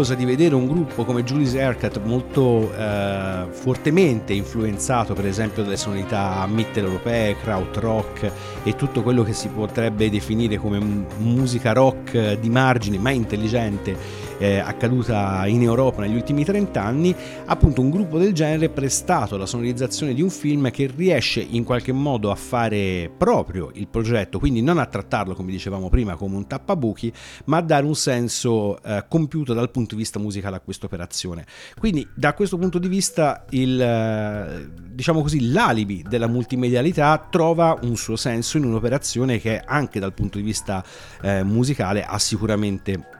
Curiosa 0.00 0.14
di 0.14 0.24
vedere 0.24 0.54
un 0.54 0.66
gruppo 0.66 1.04
come 1.04 1.22
Julie's 1.24 1.54
Haircut 1.54 2.00
molto 2.02 2.72
eh, 2.74 3.44
fortemente 3.50 4.32
influenzato 4.32 5.12
per 5.12 5.26
esempio 5.26 5.62
dalle 5.62 5.76
sonorità 5.76 6.46
mitteleuropee, 6.46 7.36
krautrock 7.36 8.32
e 8.62 8.76
tutto 8.76 9.02
quello 9.02 9.22
che 9.22 9.34
si 9.34 9.48
potrebbe 9.48 10.08
definire 10.08 10.56
come 10.56 10.78
musica 11.18 11.72
rock 11.72 12.38
di 12.38 12.48
margine 12.48 12.96
ma 12.98 13.10
intelligente 13.10 13.94
eh, 14.40 14.58
accaduta 14.58 15.46
in 15.46 15.62
Europa 15.62 16.00
negli 16.00 16.14
ultimi 16.14 16.44
30 16.44 16.82
anni, 16.82 17.14
appunto 17.44 17.82
un 17.82 17.90
gruppo 17.90 18.18
del 18.18 18.32
genere 18.32 18.70
prestato 18.70 19.34
alla 19.34 19.44
sonorizzazione 19.44 20.14
di 20.14 20.22
un 20.22 20.30
film 20.30 20.70
che 20.70 20.90
riesce 20.94 21.40
in 21.40 21.62
qualche 21.62 21.92
modo 21.92 22.30
a 22.30 22.34
fare 22.34 23.10
proprio 23.16 23.70
il 23.74 23.86
progetto, 23.86 24.38
quindi 24.38 24.62
non 24.62 24.78
a 24.78 24.86
trattarlo 24.86 25.34
come 25.34 25.50
dicevamo 25.50 25.90
prima 25.90 26.16
come 26.16 26.36
un 26.36 26.46
tappabuchi, 26.46 27.12
ma 27.44 27.58
a 27.58 27.60
dare 27.60 27.84
un 27.84 27.94
senso 27.94 28.82
eh, 28.82 29.04
compiuto 29.08 29.52
dal 29.52 29.70
punto 29.70 29.94
di 29.94 30.00
vista 30.00 30.18
musicale 30.18 30.56
a 30.56 30.60
questa 30.60 30.86
operazione. 30.86 31.44
Quindi 31.78 32.08
da 32.14 32.32
questo 32.32 32.56
punto 32.56 32.78
di 32.78 32.88
vista 32.88 33.44
il, 33.50 33.78
eh, 33.78 34.70
diciamo 34.90 35.20
così, 35.20 35.50
l'alibi 35.50 36.02
della 36.08 36.26
multimedialità 36.26 37.26
trova 37.30 37.78
un 37.82 37.96
suo 37.96 38.16
senso 38.16 38.56
in 38.56 38.64
un'operazione 38.64 39.38
che 39.38 39.60
anche 39.60 40.00
dal 40.00 40.14
punto 40.14 40.38
di 40.38 40.44
vista 40.44 40.82
eh, 41.20 41.42
musicale 41.42 42.04
ha 42.04 42.18
sicuramente 42.18 43.18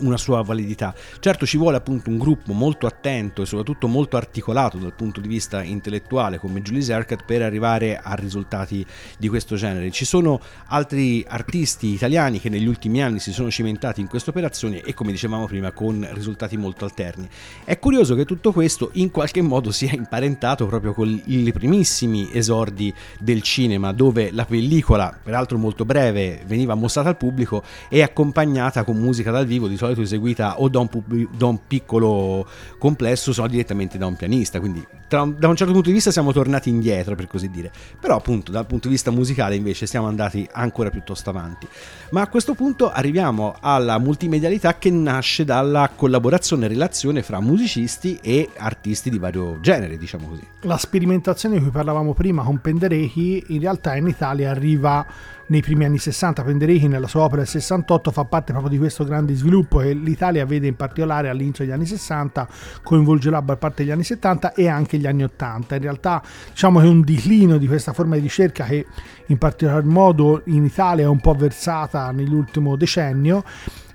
una 0.00 0.16
sua 0.16 0.42
validità. 0.42 0.94
Certo 1.20 1.46
ci 1.46 1.56
vuole 1.56 1.76
appunto 1.76 2.10
un 2.10 2.18
gruppo 2.18 2.52
molto 2.52 2.86
attento 2.86 3.42
e 3.42 3.46
soprattutto 3.46 3.88
molto 3.88 4.16
articolato 4.16 4.78
dal 4.78 4.94
punto 4.94 5.20
di 5.20 5.28
vista 5.28 5.62
intellettuale 5.62 6.38
come 6.38 6.62
Julie 6.62 6.84
Erkat 6.92 7.24
per 7.24 7.42
arrivare 7.42 7.98
a 7.98 8.14
risultati 8.14 8.84
di 9.18 9.28
questo 9.28 9.56
genere. 9.56 9.90
Ci 9.90 10.04
sono 10.04 10.40
altri 10.66 11.24
artisti 11.26 11.88
italiani 11.88 12.40
che 12.40 12.48
negli 12.48 12.66
ultimi 12.66 13.02
anni 13.02 13.18
si 13.18 13.32
sono 13.32 13.50
cimentati 13.50 14.00
in 14.00 14.08
queste 14.08 14.30
operazioni 14.30 14.78
e 14.78 14.94
come 14.94 15.10
dicevamo 15.10 15.46
prima 15.46 15.72
con 15.72 16.06
risultati 16.12 16.56
molto 16.56 16.84
alterni. 16.84 17.28
È 17.64 17.78
curioso 17.78 18.14
che 18.14 18.24
tutto 18.24 18.52
questo 18.52 18.90
in 18.94 19.10
qualche 19.10 19.42
modo 19.42 19.70
sia 19.70 19.92
imparentato 19.92 20.66
proprio 20.66 20.92
con 20.92 21.08
i 21.26 21.52
primissimi 21.52 22.28
esordi 22.32 22.92
del 23.18 23.42
cinema 23.42 23.92
dove 23.92 24.30
la 24.32 24.44
pellicola, 24.44 25.18
peraltro 25.22 25.58
molto 25.58 25.84
breve, 25.84 26.42
veniva 26.46 26.74
mostrata 26.74 27.08
al 27.08 27.16
pubblico 27.16 27.62
e 27.88 28.02
accompagnata 28.02 28.84
con 28.84 28.96
musica 28.96 29.30
dal 29.30 29.46
vivo 29.46 29.66
di 29.66 29.76
solito 29.76 29.87
solito 29.88 30.02
eseguita 30.02 30.60
o 30.60 30.68
da 30.68 30.78
un, 30.78 30.88
pub- 30.88 31.28
da 31.36 31.46
un 31.46 31.66
piccolo 31.66 32.46
complesso 32.78 33.32
o 33.40 33.46
direttamente 33.46 33.98
da 33.98 34.06
un 34.06 34.16
pianista, 34.16 34.60
quindi 34.60 34.84
tra, 35.08 35.24
da 35.24 35.48
un 35.48 35.56
certo 35.56 35.72
punto 35.72 35.88
di 35.88 35.94
vista 35.94 36.10
siamo 36.10 36.32
tornati 36.32 36.68
indietro 36.68 37.14
per 37.14 37.26
così 37.26 37.50
dire, 37.50 37.72
però 37.98 38.16
appunto 38.16 38.52
dal 38.52 38.66
punto 38.66 38.88
di 38.88 38.94
vista 38.94 39.10
musicale 39.10 39.56
invece 39.56 39.86
siamo 39.86 40.06
andati 40.06 40.46
ancora 40.52 40.90
piuttosto 40.90 41.30
avanti. 41.30 41.66
Ma 42.10 42.22
a 42.22 42.28
questo 42.28 42.54
punto 42.54 42.90
arriviamo 42.90 43.56
alla 43.60 43.98
multimedialità 43.98 44.76
che 44.78 44.90
nasce 44.90 45.44
dalla 45.44 45.90
collaborazione 45.94 46.66
e 46.66 46.68
relazione 46.68 47.22
fra 47.22 47.40
musicisti 47.40 48.18
e 48.22 48.48
artisti 48.56 49.10
di 49.10 49.18
vario 49.18 49.58
genere, 49.60 49.96
diciamo 49.96 50.28
così. 50.28 50.46
La 50.62 50.76
sperimentazione 50.76 51.56
di 51.56 51.62
cui 51.62 51.70
parlavamo 51.70 52.14
prima 52.14 52.42
con 52.42 52.60
Penderecki 52.60 53.44
in 53.48 53.60
realtà 53.60 53.96
in 53.96 54.06
Italia 54.06 54.50
arriva 54.50 55.06
nei 55.48 55.60
primi 55.60 55.84
anni 55.84 55.98
60. 55.98 56.42
Penderecki 56.42 56.88
nella 56.88 57.06
sua 57.06 57.22
opera 57.22 57.42
del 57.42 57.50
68 57.50 58.10
fa 58.10 58.24
parte 58.24 58.52
proprio 58.52 58.70
di 58.70 58.78
questo 58.78 59.04
grande 59.04 59.34
sviluppo 59.34 59.78
che 59.78 59.92
l'Italia 59.92 60.44
vede 60.46 60.66
in 60.66 60.76
particolare 60.76 61.28
all'inizio 61.28 61.64
degli 61.64 61.72
anni 61.72 61.86
60, 61.86 62.48
coinvolgerà 62.82 63.38
a 63.38 63.56
parte 63.56 63.82
degli 63.82 63.90
anni 63.90 64.04
70 64.04 64.54
e 64.54 64.68
anche 64.68 64.98
gli 64.98 65.06
anni 65.06 65.24
80. 65.24 65.74
In 65.76 65.82
realtà 65.82 66.22
diciamo 66.50 66.80
che 66.80 66.86
un 66.86 67.02
declino 67.02 67.58
di 67.58 67.66
questa 67.66 67.92
forma 67.92 68.14
di 68.14 68.22
ricerca 68.22 68.64
che 68.64 68.86
in 69.26 69.38
particolar 69.38 69.84
modo 69.84 70.42
in 70.46 70.64
Italia 70.64 71.04
è 71.04 71.08
un 71.08 71.20
po' 71.20 71.34
versata 71.34 72.10
nell'ultimo 72.10 72.76
decennio 72.76 73.44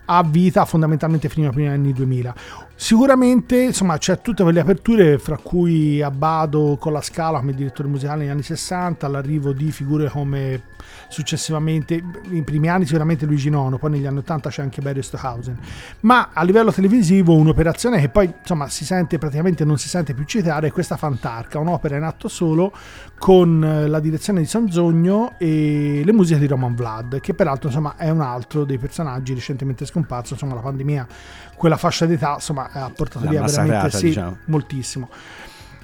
ha 0.06 0.24
vita 0.24 0.66
fondamentalmente 0.66 1.30
fino 1.30 1.48
ai 1.48 1.54
primi 1.54 1.70
anni 1.70 1.94
2000. 1.94 2.36
Sicuramente 2.84 3.62
insomma 3.62 3.98
c'è 3.98 4.20
tutte 4.20 4.44
quelle 4.44 4.60
aperture 4.60 5.18
fra 5.18 5.38
cui 5.38 6.02
Abbado 6.02 6.76
con 6.78 6.92
la 6.92 7.00
Scala 7.00 7.40
come 7.40 7.54
direttore 7.54 7.88
musicale 7.88 8.24
negli 8.24 8.30
anni 8.30 8.44
60, 8.44 9.08
l'arrivo 9.08 9.54
di 9.54 9.72
figure 9.72 10.10
come 10.10 10.64
successivamente, 11.08 12.04
in 12.30 12.44
primi 12.44 12.68
anni 12.68 12.86
sicuramente 12.86 13.26
Luigi 13.26 13.50
Nono, 13.50 13.78
poi 13.78 13.92
negli 13.92 14.06
anni 14.06 14.18
80 14.18 14.50
c'è 14.50 14.62
anche 14.64 14.82
Barry 14.82 15.02
Stockhausen, 15.02 15.58
ma 16.02 16.32
a 16.34 16.44
livello 16.44 16.74
televisivo 16.74 17.34
un'operazione 17.34 18.02
che 18.02 18.10
poi 18.10 18.34
insomma 18.38 18.68
si 18.68 18.84
sente 18.84 19.18
praticamente 19.18 19.64
non 19.64 19.78
si 19.78 19.88
sente 19.88 20.14
più 20.14 20.26
citare 20.26 20.68
è 20.68 20.72
questa 20.74 20.98
Fantarca, 20.98 21.60
un'opera 21.60 21.96
in 21.96 22.04
atto 22.04 22.28
solo 22.28 22.74
con 23.18 23.64
eh, 23.64 23.88
la 23.88 24.02
direzione 24.02 24.42
di 24.42 24.46
Sanzogno 24.46 25.36
e 25.38 26.02
le 26.04 26.12
musiche 26.12 26.38
di 26.38 26.48
Roman 26.48 26.76
Vlad, 26.76 27.22
che 27.22 27.34
peraltro 27.34 27.70
insomma 27.70 27.96
è 27.96 28.10
un 28.10 28.20
altro 28.20 28.66
dei 28.66 28.78
personaggi 28.78 29.34
recentemente 29.34 29.86
scomparso, 29.86 30.34
insomma 30.34 30.56
la 30.56 30.60
pandemia, 30.60 31.08
quella 31.56 31.78
fascia 31.78 32.06
d'età 32.06 32.34
insomma 32.34 32.72
ha 32.74 32.90
portato 32.90 33.28
via 33.28 33.44
veramente 33.44 33.90
sì, 33.92 34.06
diciamo. 34.08 34.38
moltissimo. 34.46 35.10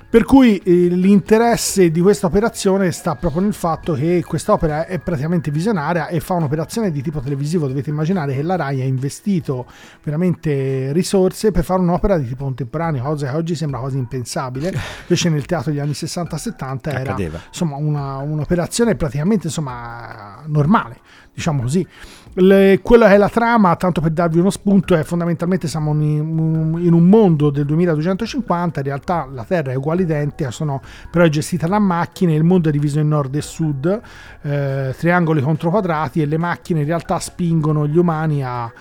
Per 0.10 0.24
cui 0.24 0.58
eh, 0.58 0.88
l'interesse 0.88 1.92
di 1.92 2.02
questa 2.02 2.26
operazione 2.26 2.92
sta 2.92 3.14
proprio 3.14 3.44
nel 3.44 3.54
fatto 3.54 3.94
che 3.94 4.24
quest'opera 4.26 4.88
è 4.88 4.98
praticamente 4.98 5.52
visionaria 5.52 6.08
e 6.08 6.20
fa 6.20 6.34
un'operazione 6.34 6.90
di 6.90 7.04
tipo 7.04 7.20
televisivo. 7.20 7.68
Dovete 7.68 7.92
immaginare 7.92 8.34
che 8.34 8.42
la 8.42 8.56
RAI 8.56 8.82
ha 8.82 8.86
investito 8.86 9.68
veramente 10.02 10.92
risorse 10.94 11.52
per 11.52 11.64
fare 11.64 11.82
un'opera 11.82 12.18
di 12.18 12.28
tipo 12.28 12.46
contemporaneo, 12.46 13.04
cosa 13.04 13.30
che 13.30 13.38
oggi 13.38 13.54
sembra 13.54 13.82
quasi 13.82 14.00
impensabile. 14.00 14.74
Invece 15.02 15.30
nel 15.30 15.46
teatro 15.46 15.70
degli 15.70 15.80
anni 15.80 15.92
60-70 15.92 16.80
era 16.86 17.16
insomma, 17.50 17.76
una- 17.76 18.18
un'operazione 18.18 18.96
praticamente 18.96 19.46
insomma, 19.46 20.42
normale 20.48 21.02
diciamo 21.40 21.62
così. 21.62 21.88
Le- 22.34 22.80
quello 22.84 23.06
che 23.06 23.14
è 23.14 23.18
la 23.18 23.30
trama, 23.30 23.76
tanto 23.76 24.02
per 24.02 24.12
darvi 24.12 24.40
uno 24.40 24.52
spunto, 24.52 24.96
è 24.96 25.04
fondamentalmente 25.04 25.68
siamo 25.68 25.92
in, 25.94 26.78
in 26.80 26.94
un 26.94 27.04
mondo 27.10 27.50
del 27.50 27.66
2250, 27.66 28.82
in 28.82 28.86
realtà 28.86 29.28
la 29.32 29.44
Terra 29.44 29.72
è 29.72 29.76
uguale 29.76 30.04
identica, 30.04 30.52
sono, 30.52 30.82
però 31.10 31.26
è 31.26 31.30
gestita 31.30 31.66
da 31.66 31.80
macchine, 31.80 32.36
il 32.36 32.44
mondo 32.44 32.70
è 32.70 32.72
diviso 32.72 33.00
in 33.00 33.08
nord 33.08 33.34
e 33.36 33.42
sud, 33.42 34.02
eh, 34.42 34.94
triangoli 34.96 35.42
contro 35.42 35.70
quadrati 35.72 36.22
e 36.22 36.26
le 36.26 36.38
macchine 36.38 36.82
in 36.82 36.86
realtà 36.86 37.18
spingono 37.20 37.88
gli 37.88 37.98
umani 37.98 38.44
a, 38.44 38.72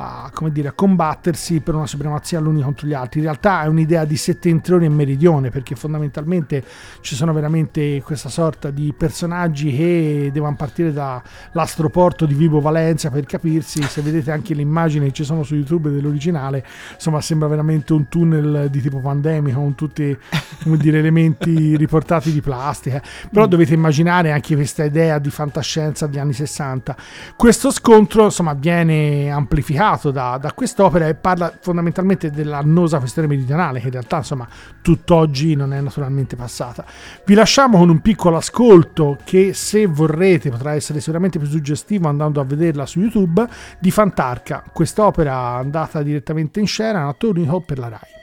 a, 0.00 0.30
come 0.32 0.52
dire, 0.52 0.68
a 0.68 0.72
combattersi 0.72 1.60
per 1.60 1.74
una 1.74 1.86
supremazia 1.86 2.38
l'uni 2.38 2.62
contro 2.62 2.86
gli 2.86 2.94
altri. 2.94 3.18
In 3.18 3.26
realtà 3.26 3.62
è 3.62 3.66
un'idea 3.66 4.04
di 4.04 4.16
settentrione 4.16 4.86
e 4.86 4.88
meridione, 4.88 5.50
perché 5.50 5.74
fondamentalmente 5.74 6.62
ci 7.00 7.16
sono 7.16 7.32
veramente 7.32 8.00
questa 8.02 8.28
sorta 8.28 8.70
di 8.70 8.94
personaggi 8.96 9.74
che 9.74 10.30
devono 10.32 10.54
partire 10.54 10.92
dall'astroporto 10.92 12.26
di 12.26 12.34
Vibo 12.34 12.60
Valenza 12.60 13.10
per 13.10 13.26
capirsi. 13.26 13.82
Se 13.82 14.00
vedete 14.00 14.30
anche 14.30 14.54
le 14.54 14.62
immagini 14.62 15.06
che 15.06 15.12
ci 15.12 15.24
sono 15.24 15.42
su 15.42 15.56
YouTube 15.56 15.90
dell'originale, 15.90 16.64
insomma, 16.94 17.20
sembra 17.20 17.48
veramente 17.48 17.92
un 17.92 18.08
tunnel 18.08 18.68
di 18.70 18.80
tipo 18.80 19.00
pandemico 19.00 19.58
con 19.58 19.74
tutti 19.74 20.16
come 20.62 20.76
dire, 20.76 20.98
elementi 20.98 21.74
riportati 21.76 22.32
di 22.32 22.40
plastica. 22.40 23.02
Però 23.30 23.46
dovete 23.46 23.74
immaginare 23.74 24.30
anche 24.30 24.54
questa 24.54 24.84
idea 24.84 25.18
di 25.18 25.30
fantascienza 25.30 26.06
degli 26.06 26.18
anni 26.18 26.34
60. 26.34 26.96
Questo 27.34 27.72
scontro, 27.72 28.24
insomma, 28.26 28.54
viene 28.54 29.30
amplificato 29.30 29.86
da, 29.96 30.38
da 30.38 30.52
quest'opera 30.52 31.08
e 31.08 31.14
parla 31.14 31.52
fondamentalmente 31.60 32.30
dell'annosa 32.30 32.98
questione 32.98 33.26
meridionale, 33.26 33.80
che 33.80 33.86
in 33.86 33.92
realtà, 33.92 34.18
insomma, 34.18 34.46
tutt'oggi 34.82 35.54
non 35.54 35.72
è 35.72 35.80
naturalmente 35.80 36.36
passata. 36.36 36.84
Vi 37.24 37.34
lasciamo 37.34 37.78
con 37.78 37.88
un 37.88 38.00
piccolo 38.00 38.36
ascolto 38.36 39.18
che, 39.24 39.54
se 39.54 39.86
vorrete, 39.86 40.50
potrà 40.50 40.74
essere 40.74 41.00
sicuramente 41.00 41.38
più 41.38 41.48
suggestivo 41.48 42.08
andando 42.08 42.40
a 42.40 42.44
vederla 42.44 42.86
su 42.86 43.00
YouTube, 43.00 43.46
di 43.78 43.90
Fantarca. 43.90 44.62
Quest'opera 44.72 45.34
andata 45.56 46.02
direttamente 46.02 46.60
in 46.60 46.66
scena, 46.66 47.08
attore 47.08 47.38
unico 47.38 47.60
per 47.60 47.78
la 47.78 47.88
RAI. 47.88 48.17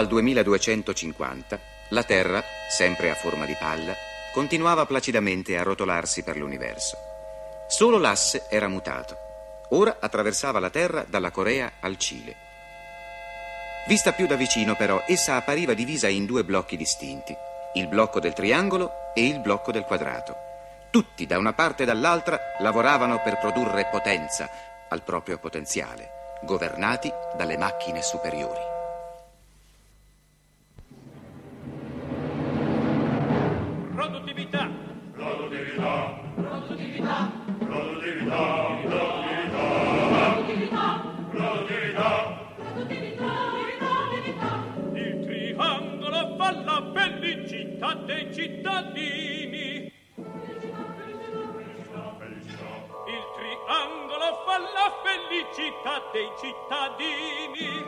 Al 0.00 0.06
2250, 0.06 1.58
la 1.90 2.02
Terra, 2.04 2.42
sempre 2.70 3.10
a 3.10 3.14
forma 3.14 3.44
di 3.44 3.54
palla, 3.54 3.94
continuava 4.32 4.86
placidamente 4.86 5.58
a 5.58 5.62
rotolarsi 5.62 6.22
per 6.22 6.36
l'universo. 6.36 6.96
Solo 7.68 7.98
l'asse 7.98 8.46
era 8.48 8.66
mutato. 8.66 9.16
Ora 9.70 9.98
attraversava 10.00 10.58
la 10.58 10.70
Terra 10.70 11.04
dalla 11.06 11.30
Corea 11.30 11.72
al 11.80 11.98
Cile. 11.98 12.34
Vista 13.86 14.12
più 14.12 14.26
da 14.26 14.36
vicino, 14.36 14.74
però, 14.74 15.02
essa 15.06 15.36
appariva 15.36 15.74
divisa 15.74 16.08
in 16.08 16.24
due 16.24 16.44
blocchi 16.44 16.78
distinti, 16.78 17.36
il 17.74 17.86
blocco 17.86 18.20
del 18.20 18.32
triangolo 18.32 19.12
e 19.14 19.26
il 19.26 19.40
blocco 19.40 19.70
del 19.70 19.84
quadrato. 19.84 20.34
Tutti, 20.90 21.26
da 21.26 21.36
una 21.36 21.52
parte 21.52 21.82
e 21.82 21.86
dall'altra, 21.86 22.40
lavoravano 22.60 23.20
per 23.20 23.38
produrre 23.38 23.86
potenza 23.90 24.48
al 24.88 25.02
proprio 25.02 25.38
potenziale, 25.38 26.38
governati 26.42 27.12
dalle 27.36 27.58
macchine 27.58 28.00
superiori. 28.00 28.79
cittadini. 56.40 57.84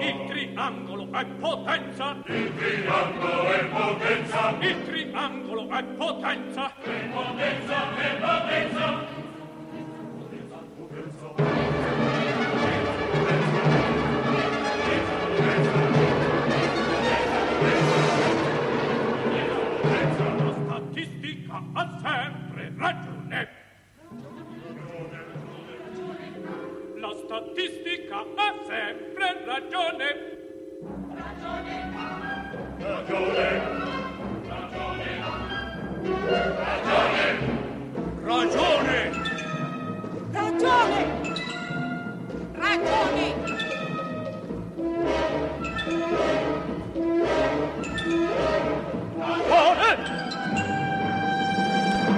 Il 0.00 0.26
triangolo 0.28 1.08
è 1.10 1.24
potenza. 1.24 2.16
Il 2.26 2.54
triangolo 2.54 3.42
è 3.44 3.64
potenza. 3.64 4.54
Il 4.60 4.84
triangolo 4.84 5.68
è 5.70 5.82
potenza. 5.82 6.72
È 6.82 7.08
potenza 7.10 7.96
è 7.96 8.16
potenza. 8.20 9.21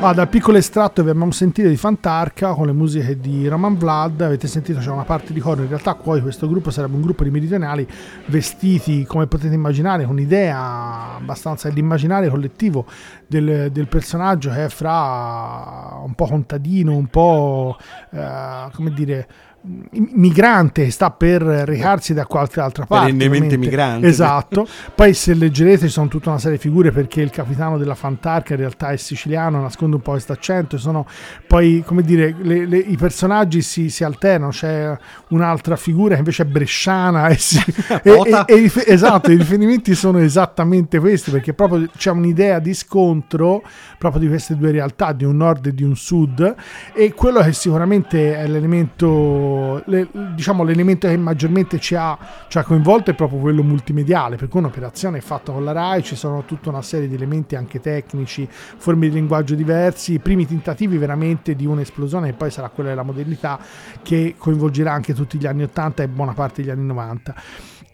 Ah, 0.07 0.13
dal 0.13 0.29
piccolo 0.29 0.59
estratto 0.59 1.03
che 1.03 1.09
abbiamo 1.09 1.31
sentito 1.31 1.67
di 1.67 1.79
Fantarca 1.79 2.53
con 2.53 2.67
le 2.67 2.73
musiche 2.73 3.19
di 3.19 3.49
Roman 3.49 3.79
Vlad, 3.79 4.21
avete 4.21 4.47
sentito 4.47 4.79
c'è 4.79 4.91
una 4.91 5.05
parte 5.05 5.33
di 5.33 5.41
coro, 5.41 5.63
in 5.63 5.69
realtà 5.69 5.95
poi 5.95 6.21
questo 6.21 6.47
gruppo 6.47 6.71
sarebbe 6.71 6.95
un 6.95 7.01
gruppo 7.01 7.25
di 7.25 7.31
meridionali 7.31 7.89
vestiti, 8.27 9.07
come 9.07 9.27
potete 9.27 9.55
immaginare, 9.55 10.05
con 10.05 10.13
un'idea 10.13 11.15
abbastanza 11.17 11.69
dell'immaginario 11.69 12.29
collettivo 12.29 12.85
del, 13.27 13.71
del 13.73 13.89
personaggio 13.89 14.51
che 14.51 14.67
è 14.67 14.69
fra 14.69 16.03
un 16.05 16.13
po' 16.15 16.27
contadino, 16.27 16.95
un 16.95 17.07
po' 17.07 17.79
eh, 18.11 18.69
come 18.75 18.91
dire 18.91 19.27
migrante 19.67 20.85
che 20.85 20.91
sta 20.91 21.11
per 21.11 21.41
recarsi 21.43 22.13
da 22.13 22.27
qualche 22.27 22.61
altra 22.61 22.85
parte 22.85 23.13
Perennemente 23.15 23.57
migrante. 23.57 24.07
esatto. 24.07 24.67
Poi 24.95 25.15
se 25.15 25.33
leggerete 25.35 25.87
ci 25.87 25.93
sono 25.93 26.09
tutta 26.09 26.29
una 26.31 26.39
serie 26.39 26.57
di 26.57 26.63
figure 26.63 26.91
perché 26.93 27.23
il 27.23 27.31
capitano 27.31 27.79
della 27.79 27.95
Fantarca 27.95 28.53
in 28.53 28.61
realtà 28.61 28.91
è 28.91 28.97
siciliano 28.97 29.61
nasconde 29.63 29.97
un 29.97 30.03
po' 30.03 30.11
questo 30.13 30.33
accento 30.33 30.77
sono 30.77 31.07
poi 31.47 31.83
come 31.87 32.03
dire 32.03 32.35
le- 32.43 32.67
le- 32.67 32.77
i 32.79 32.97
personaggi 32.97 33.63
si, 33.63 33.89
si 33.89 34.05
alternano. 34.05 34.51
C'è 34.51 34.97
un'altra 35.29 35.77
figura 35.77 36.13
che 36.15 36.19
invece 36.21 36.43
è 36.43 36.47
bresciana 36.47 37.29
e, 37.29 37.37
si- 37.39 37.63
e- 38.03 38.45
e- 38.47 38.71
esatto 38.87 39.31
i 39.33 39.37
riferimenti 39.37 39.95
sono 39.95 40.19
esattamente 40.19 40.99
questi 40.99 41.31
perché 41.31 41.55
proprio 41.55 41.89
c'è 41.97 42.11
un'idea 42.11 42.59
di 42.59 42.75
scontro 42.75 43.63
proprio 43.99 44.21
di 44.21 44.29
queste 44.29 44.57
due 44.57 44.71
realtà 44.73 45.13
di 45.13 45.25
un 45.25 45.37
nord 45.37 45.67
e 45.67 45.75
di 45.75 45.83
un 45.83 45.97
sud 45.97 46.55
e 46.93 47.15
quello 47.15 47.41
che 47.41 47.53
sicuramente 47.55 48.37
è 48.37 48.47
l'elemento 48.47 49.53
le- 49.85 50.09
diciamo 50.35 50.65
l'elemento 50.65 51.09
che 51.09 51.17
maggiormente 51.17 51.79
ci 51.79 51.95
ha, 51.95 52.17
ci 52.49 52.59
ha 52.59 52.63
coinvolto 52.63 53.11
è 53.11 53.15
proprio 53.15 53.39
quello 53.39 53.63
multimediale 53.63 54.37
per 54.37 54.49
cui 54.49 54.61
un'operazione 54.61 55.19
è 55.19 55.21
fatta 55.21 55.53
con 55.53 55.65
la 55.65 55.73
RAI 55.73 56.03
ci 56.03 56.17
sono 56.17 56.45
tutta 56.45 56.69
una 56.69 56.83
serie 56.83 57.09
di 57.09 57.15
elementi 57.15 57.57
anche 57.57 57.81
tecnici 57.81 58.47
forme 58.51 59.09
di 59.09 59.15
linguaggio 59.15 59.55
diversi 59.55 60.15
i 60.15 60.19
primi 60.19 60.47
tentativi 60.47 60.97
veramente 60.99 61.55
di 61.55 61.67
un'esplosione 61.67 62.31
che 62.31 62.37
poi 62.37 62.51
sarà 62.51 62.69
quella 62.69 62.91
della 62.91 63.03
modernità 63.03 63.59
che 64.03 64.35
coinvolgerà 64.37 64.93
anche 64.93 65.15
tutti 65.15 65.39
gli 65.39 65.47
anni 65.47 65.65
80 65.65 66.03
e 66.03 66.09
buona 66.09 66.33
parte 66.33 66.63
degli 66.63 66.71
anni 66.71 66.87
90 66.87 67.35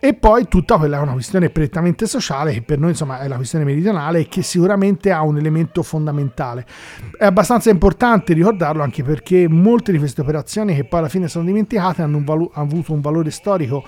e 0.03 0.15
poi 0.15 0.49
tutta 0.49 0.79
quella 0.79 0.97
è 0.97 1.01
una 1.01 1.13
questione 1.13 1.51
prettamente 1.51 2.07
sociale 2.07 2.55
che 2.55 2.63
per 2.63 2.79
noi 2.79 2.91
insomma 2.91 3.21
è 3.21 3.29
la 3.29 3.37
questione 3.37 3.67
meridionale 3.67 4.21
e 4.21 4.29
che 4.29 4.41
sicuramente 4.41 5.13
ha 5.13 5.21
un 5.21 5.37
elemento 5.37 5.83
fondamentale. 5.83 6.65
È 7.19 7.27
abbastanza 7.27 7.69
importante 7.69 8.33
ricordarlo 8.33 8.83
anche 8.83 9.03
perché 9.03 9.47
molte 9.47 9.93
di 9.93 9.99
queste 9.99 10.23
operazioni 10.23 10.75
che 10.75 10.85
poi 10.85 11.01
alla 11.01 11.11
fine 11.11 11.29
sono 11.29 11.45
dimenticate 11.45 12.01
hanno, 12.01 12.17
un 12.17 12.25
valu- 12.25 12.51
hanno 12.55 12.67
avuto 12.67 12.95
un 12.95 13.03
valore 13.03 13.31
storico 13.31 13.85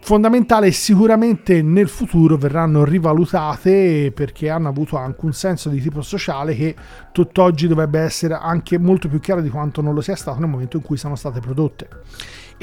fondamentale 0.00 0.66
e 0.66 0.72
sicuramente 0.72 1.62
nel 1.62 1.88
futuro 1.88 2.36
verranno 2.36 2.84
rivalutate 2.84 4.10
perché 4.12 4.50
hanno 4.50 4.68
avuto 4.68 4.96
anche 4.96 5.24
un 5.24 5.32
senso 5.32 5.68
di 5.68 5.80
tipo 5.80 6.02
sociale 6.02 6.56
che 6.56 6.74
tutt'oggi 7.12 7.68
dovrebbe 7.68 8.00
essere 8.00 8.34
anche 8.34 8.76
molto 8.76 9.08
più 9.08 9.20
chiaro 9.20 9.40
di 9.40 9.50
quanto 9.50 9.80
non 9.80 9.94
lo 9.94 10.00
sia 10.00 10.16
stato 10.16 10.40
nel 10.40 10.50
momento 10.50 10.76
in 10.76 10.82
cui 10.82 10.96
sono 10.96 11.14
state 11.14 11.38
prodotte. 11.38 11.88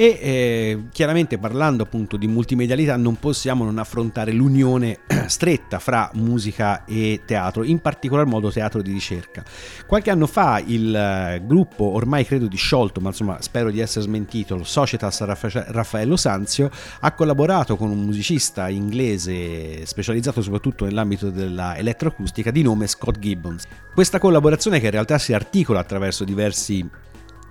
E 0.02 0.18
eh, 0.20 0.84
chiaramente 0.92 1.38
parlando 1.38 1.84
appunto 1.84 2.18
di 2.18 2.26
multimedialità 2.26 2.96
non 2.96 3.18
possiamo 3.18 3.66
non 3.66 3.78
affrontare 3.78 4.32
l'unione 4.32 5.02
stretta 5.28 5.78
fra 5.78 6.10
musica 6.16 6.86
e 6.86 7.22
teatro, 7.24 7.64
in 7.64 7.78
particolar 7.78 8.26
modo 8.26 8.50
teatro 8.50 8.82
di 8.82 8.92
ricerca. 8.92 9.44
Qualche 9.86 10.10
anno 10.10 10.26
fa 10.26 10.60
il 10.66 10.96
eh, 10.96 11.44
gruppo, 11.46 11.84
ormai 11.84 12.26
credo 12.26 12.48
disciolto, 12.48 13.00
ma 13.00 13.10
insomma 13.10 13.44
spero 13.44 13.70
di 13.70 13.80
essere 13.80 14.04
smentito, 14.04 14.64
Societas 14.64 15.22
Raffa- 15.22 15.66
Raffaello 15.68 16.16
Sanzio, 16.16 16.72
ha 17.02 17.12
collaborato 17.12 17.76
con 17.76 17.92
un 17.92 18.02
musicista 18.02 18.70
inglese 18.70 19.86
specializzato 19.86 20.42
soprattutto 20.42 20.86
nell'ambito 20.86 21.30
della 21.30 21.78
elettroacustica 21.78 22.50
di 22.50 22.64
nome 22.64 22.88
Scott 22.88 23.20
Gibbons. 23.20 23.66
Questa 23.94 24.18
collaborazione 24.18 24.80
che 24.80 24.86
in 24.86 24.94
realtà 24.94 25.20
si 25.20 25.32
articola 25.34 25.80
attraverso 25.80 26.24
diversi 26.24 26.90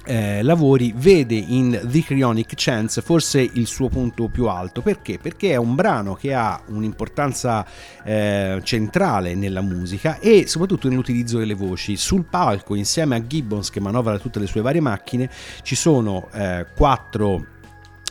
eh, 0.05 0.43
lavori 0.43 0.93
vede 0.97 1.35
in 1.35 1.79
The 1.85 2.03
Cryonic 2.03 2.53
Chance 2.57 3.03
forse 3.03 3.41
il 3.41 3.67
suo 3.67 3.89
punto 3.89 4.29
più 4.29 4.47
alto 4.47 4.81
perché? 4.81 5.19
Perché 5.19 5.53
è 5.53 5.57
un 5.57 5.75
brano 5.75 6.15
che 6.15 6.33
ha 6.33 6.61
un'importanza 6.67 7.67
eh, 8.03 8.61
centrale 8.63 9.35
nella 9.35 9.61
musica 9.61 10.19
e 10.19 10.47
soprattutto 10.47 10.89
nell'utilizzo 10.89 11.39
delle 11.39 11.55
voci. 11.55 11.97
Sul 11.97 12.25
palco, 12.25 12.75
insieme 12.75 13.17
a 13.17 13.27
Gibbons 13.27 13.71
che 13.71 13.81
manovra 13.81 14.19
tutte 14.19 14.39
le 14.39 14.47
sue 14.47 14.63
varie 14.63 14.81
macchine, 14.81 15.31
ci 15.63 15.75
sono 15.75 16.29
eh, 16.33 16.67
quattro 16.75 17.59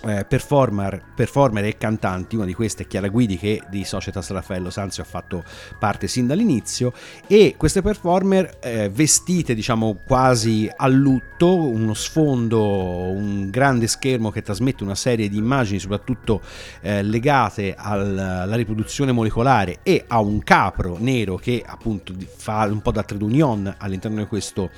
eh, 0.05 0.25
performer, 0.25 1.01
performer, 1.13 1.65
e 1.65 1.77
cantanti, 1.77 2.35
una 2.35 2.45
di 2.45 2.53
queste 2.53 2.83
è 2.83 2.87
Chiara 2.87 3.09
Guidi 3.09 3.37
che 3.37 3.61
di 3.69 3.83
Societas 3.83 4.29
Raffaello 4.29 4.69
Sanzio 4.69 5.03
ha 5.03 5.05
fatto 5.05 5.43
parte 5.77 6.07
sin 6.07 6.27
dall'inizio. 6.27 6.93
E 7.27 7.55
queste 7.57 7.81
performer 7.81 8.59
eh, 8.61 8.89
vestite 8.89 9.53
diciamo 9.53 9.99
quasi 10.05 10.71
a 10.73 10.87
lutto, 10.87 11.53
uno 11.55 11.93
sfondo, 11.93 12.61
un 12.61 13.49
grande 13.49 13.87
schermo 13.87 14.31
che 14.31 14.41
trasmette 14.41 14.83
una 14.83 14.95
serie 14.95 15.27
di 15.27 15.37
immagini 15.37 15.79
soprattutto 15.79 16.41
eh, 16.81 17.03
legate 17.03 17.75
al, 17.75 18.17
alla 18.17 18.55
riproduzione 18.55 19.11
molecolare 19.11 19.79
e 19.83 20.05
a 20.07 20.19
un 20.19 20.41
capro 20.43 20.97
nero 20.99 21.35
che 21.35 21.63
appunto 21.65 22.13
fa 22.35 22.65
un 22.65 22.81
po' 22.81 22.91
da 22.91 23.03
trade 23.03 23.23
union 23.23 23.75
all'interno 23.77 24.19
di 24.19 24.27
questo 24.27 24.69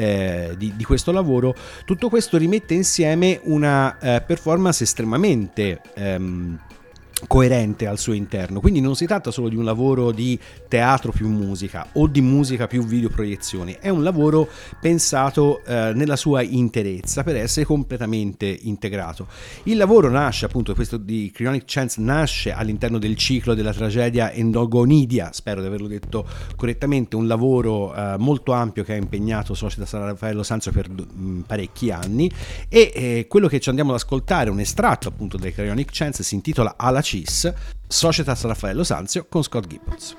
eh, 0.00 0.54
di, 0.56 0.72
di, 0.76 0.84
questo 0.84 1.12
lavoro, 1.12 1.54
tutto 1.84 2.08
questo 2.08 2.38
rimette 2.38 2.72
insieme 2.72 3.38
una 3.42 3.98
eh, 3.98 4.22
performance 4.22 4.82
estremamente 4.82 5.82
ehm, 5.94 6.58
coerente 7.26 7.86
al 7.86 7.98
suo 7.98 8.12
interno. 8.12 8.60
Quindi 8.60 8.80
non 8.80 8.96
si 8.96 9.06
tratta 9.06 9.30
solo 9.30 9.48
di 9.48 9.56
un 9.56 9.64
lavoro 9.64 10.12
di 10.12 10.38
teatro 10.68 11.12
più 11.12 11.28
musica 11.28 11.88
o 11.92 12.06
di 12.06 12.20
musica 12.20 12.66
più 12.66 12.84
videoproiezioni, 12.84 13.76
è 13.80 13.88
un 13.88 14.02
lavoro 14.02 14.48
pensato 14.80 15.62
eh, 15.64 15.92
nella 15.94 16.16
sua 16.16 16.42
interezza 16.42 17.22
per 17.22 17.36
essere 17.36 17.66
completamente 17.66 18.46
integrato. 18.62 19.26
Il 19.64 19.76
lavoro 19.76 20.08
nasce 20.08 20.44
appunto, 20.46 20.74
questo 20.74 20.96
di 20.96 21.30
Cryonic 21.32 21.64
Chance 21.66 22.00
nasce 22.00 22.52
all'interno 22.52 22.98
del 22.98 23.16
ciclo 23.16 23.54
della 23.54 23.72
tragedia 23.72 24.32
Endogonidia, 24.32 25.30
spero 25.32 25.60
di 25.60 25.66
averlo 25.66 25.88
detto 25.88 26.26
correttamente, 26.56 27.16
un 27.16 27.26
lavoro 27.26 27.94
eh, 27.94 28.16
molto 28.18 28.52
ampio 28.52 28.84
che 28.84 28.92
ha 28.92 28.96
impegnato 28.96 29.54
Società 29.54 29.86
San 29.86 30.04
Raffaello 30.04 30.42
Sanzio 30.42 30.72
per 30.72 30.88
mh, 30.88 31.44
parecchi 31.46 31.90
anni 31.90 32.30
e 32.68 32.92
eh, 32.94 33.26
quello 33.28 33.48
che 33.48 33.60
ci 33.60 33.68
andiamo 33.68 33.90
ad 33.90 33.96
ascoltare, 33.96 34.50
un 34.50 34.60
estratto 34.60 35.08
appunto 35.08 35.36
del 35.36 35.52
Cryonic 35.52 35.88
Chance 35.90 36.22
si 36.22 36.34
intitola 36.34 36.74
Alla 36.76 37.02
CIS, 37.10 37.52
Societas 37.88 38.44
Raffaello 38.44 38.84
Sanzio 38.84 39.26
con 39.28 39.42
Scott 39.42 39.66
Gibbons. 39.66 40.14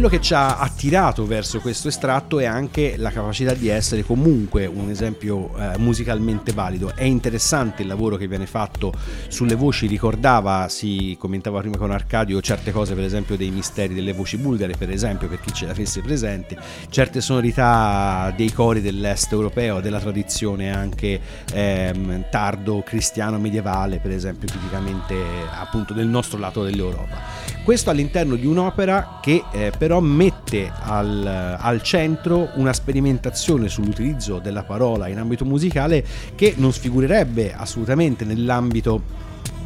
Quello 0.00 0.16
che 0.16 0.24
ci 0.24 0.32
ha 0.32 0.56
attirato 0.56 1.26
verso 1.26 1.60
questo 1.60 1.88
estratto 1.88 2.38
è 2.38 2.46
anche 2.46 2.94
la 2.96 3.10
capacità 3.10 3.52
di 3.52 3.68
essere 3.68 4.02
comunque 4.02 4.64
un 4.64 4.88
esempio 4.88 5.54
eh, 5.58 5.76
musicalmente 5.76 6.54
valido. 6.54 6.96
È 6.96 7.04
interessante 7.04 7.82
il 7.82 7.88
lavoro 7.88 8.16
che 8.16 8.26
viene 8.26 8.46
fatto 8.46 8.94
sulle 9.28 9.54
voci, 9.54 9.86
ricordava, 9.86 10.70
si 10.70 11.14
commentava 11.18 11.60
prima 11.60 11.76
con 11.76 11.90
Arcadio, 11.90 12.40
certe 12.40 12.72
cose 12.72 12.94
per 12.94 13.04
esempio 13.04 13.36
dei 13.36 13.50
misteri 13.50 13.92
delle 13.92 14.14
voci 14.14 14.38
bulgare, 14.38 14.74
per 14.74 14.88
esempio, 14.88 15.28
per 15.28 15.38
chi 15.38 15.52
ce 15.52 15.66
l'avesse 15.66 16.00
presente, 16.00 16.56
certe 16.88 17.20
sonorità 17.20 18.32
dei 18.34 18.54
cori 18.54 18.80
dell'est 18.80 19.30
europeo, 19.32 19.80
della 19.80 20.00
tradizione 20.00 20.74
anche 20.74 21.20
ehm, 21.52 22.24
tardo 22.30 22.82
cristiano 22.82 23.38
medievale, 23.38 23.98
per 23.98 24.12
esempio, 24.12 24.48
tipicamente 24.48 25.14
appunto 25.50 25.92
del 25.92 26.06
nostro 26.06 26.38
lato 26.38 26.62
dell'Europa. 26.62 27.50
Questo 27.62 27.90
all'interno 27.90 28.36
di 28.36 28.46
un'opera 28.46 29.18
che 29.20 29.44
eh, 29.52 29.70
però 29.90 30.00
mette 30.02 30.70
al, 30.82 31.56
al, 31.58 31.82
centro 31.82 32.50
una 32.54 32.72
sperimentazione 32.72 33.68
sull'utilizzo 33.68 34.38
della 34.38 34.62
parola 34.62 35.08
in 35.08 35.18
ambito 35.18 35.44
musicale 35.44 36.04
che 36.36 36.54
non 36.58 36.72
sfigurerebbe 36.72 37.52
assolutamente 37.52 38.24
nell'ambito 38.24 39.02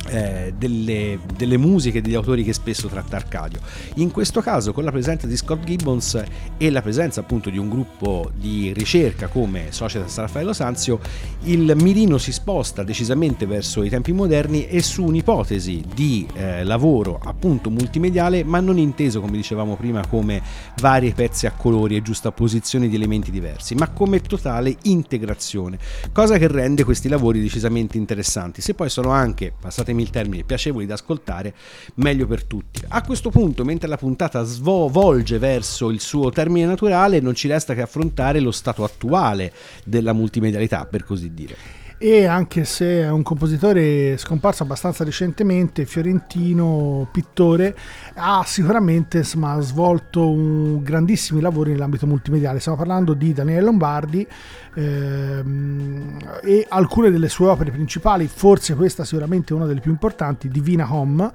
eh, 0.08 0.52
delle, 0.56 1.18
delle, 1.36 1.56
musiche 1.56 2.02
degli 2.02 2.14
autori 2.14 2.44
che 2.44 2.52
spesso 2.52 2.88
tratta 2.88 3.16
Arcadio. 3.16 3.60
In 3.94 4.10
questo 4.10 4.40
caso, 4.40 4.72
con 4.72 4.84
la 4.84 4.90
presenza 4.90 5.26
di 5.26 5.36
Scott 5.36 5.64
Gibbons 5.64 6.22
e 6.56 6.70
la 6.70 6.82
presenza 6.82 7.20
appunto 7.20 7.50
di 7.50 7.58
un 7.58 7.68
gruppo 7.68 8.30
di 8.36 8.72
ricerca 8.72 9.28
come 9.28 9.66
Società 9.70 10.06
San 10.08 10.24
Raffaello 10.24 10.52
Sanzio, 10.52 11.00
il 11.44 11.74
mirino 11.76 12.18
si 12.18 12.32
sposta 12.32 12.82
decisamente 12.82 13.46
verso 13.46 13.82
i 13.82 13.88
tempi 13.88 14.12
moderni 14.12 14.66
e 14.66 14.82
su 14.82 15.04
un'ipotesi 15.04 15.84
di 15.94 16.26
eh, 16.34 16.64
lavoro 16.64 17.18
appunto 17.22 17.70
multimediale, 17.70 18.44
ma 18.44 18.60
non 18.60 18.78
inteso 18.78 19.20
come 19.20 19.36
dicevamo 19.36 19.76
prima 19.76 20.06
come 20.06 20.42
vari 20.80 21.12
pezzi 21.12 21.46
a 21.46 21.52
colori 21.52 21.96
e 21.96 22.02
giustapposizioni 22.02 22.88
di 22.88 22.96
elementi 22.96 23.30
diversi, 23.30 23.74
ma 23.74 23.88
come 23.88 24.20
totale 24.20 24.76
integrazione, 24.82 25.78
cosa 26.12 26.38
che 26.38 26.48
rende 26.48 26.84
questi 26.84 27.08
lavori 27.08 27.40
decisamente 27.40 27.96
interessanti. 27.96 28.60
Se 28.60 28.74
poi 28.74 28.90
sono 28.90 29.10
anche, 29.10 29.52
passate 29.58 29.92
passatemi 29.94 30.02
il 30.02 30.10
termine, 30.10 30.44
piacevoli 30.44 30.86
da 30.86 30.94
ascoltare, 30.94 31.54
meglio 31.96 32.26
per 32.26 32.44
tutti. 32.44 32.82
A 32.88 33.02
questo 33.02 33.30
punto, 33.30 33.64
mentre 33.64 33.88
la 33.88 33.96
puntata 33.96 34.42
svolge 34.42 35.38
verso 35.38 35.90
il 35.90 36.00
suo 36.00 36.30
termine 36.30 36.66
naturale, 36.66 37.20
non 37.20 37.34
ci 37.34 37.48
resta 37.48 37.74
che 37.74 37.82
affrontare 37.82 38.40
lo 38.40 38.50
stato 38.50 38.84
attuale 38.84 39.52
della 39.84 40.12
multimedialità, 40.12 40.84
per 40.86 41.04
così 41.04 41.32
dire 41.32 41.82
e 41.98 42.26
anche 42.26 42.64
se 42.64 43.02
è 43.02 43.10
un 43.10 43.22
compositore 43.22 44.16
scomparso 44.16 44.62
abbastanza 44.62 45.04
recentemente, 45.04 45.86
fiorentino, 45.86 47.08
pittore, 47.10 47.74
ha 48.14 48.42
sicuramente 48.44 49.18
insomma, 49.18 49.58
svolto 49.60 50.28
un 50.28 50.82
grandissimi 50.82 51.40
lavori 51.40 51.70
nell'ambito 51.72 52.06
multimediale. 52.06 52.60
Stiamo 52.60 52.78
parlando 52.78 53.14
di 53.14 53.32
Daniele 53.32 53.62
Lombardi 53.62 54.26
ehm, 54.74 56.18
e 56.42 56.66
alcune 56.68 57.10
delle 57.10 57.28
sue 57.28 57.48
opere 57.48 57.70
principali, 57.70 58.26
forse 58.26 58.74
questa 58.74 59.04
sicuramente 59.04 59.54
una 59.54 59.66
delle 59.66 59.80
più 59.80 59.90
importanti, 59.90 60.48
Divina 60.48 60.92
Home 60.92 61.30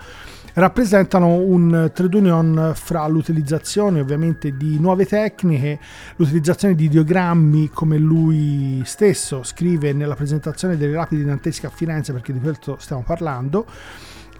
rappresentano 0.54 1.34
un 1.36 1.92
trade 1.94 2.18
union 2.18 2.72
fra 2.76 3.08
l'utilizzazione 3.08 4.00
ovviamente 4.00 4.56
di 4.56 4.80
nuove 4.80 5.06
tecniche, 5.06 5.80
l'utilizzazione 6.16 6.76
di 6.76 6.86
ideogrammi 6.86 7.70
come 7.70 7.98
lui 7.98 8.82
stesso 8.86 9.44
scrive 9.44 9.94
nella 9.94 10.16
presentazione 10.16 10.78
delle 10.78 10.94
rapide 10.94 11.24
dantesche 11.24 11.68
a 11.68 11.70
Firenze 11.70 12.14
perché 12.14 12.34
di 12.34 12.40
questo 12.40 12.78
stiamo 12.80 13.04
parlando 13.04 13.66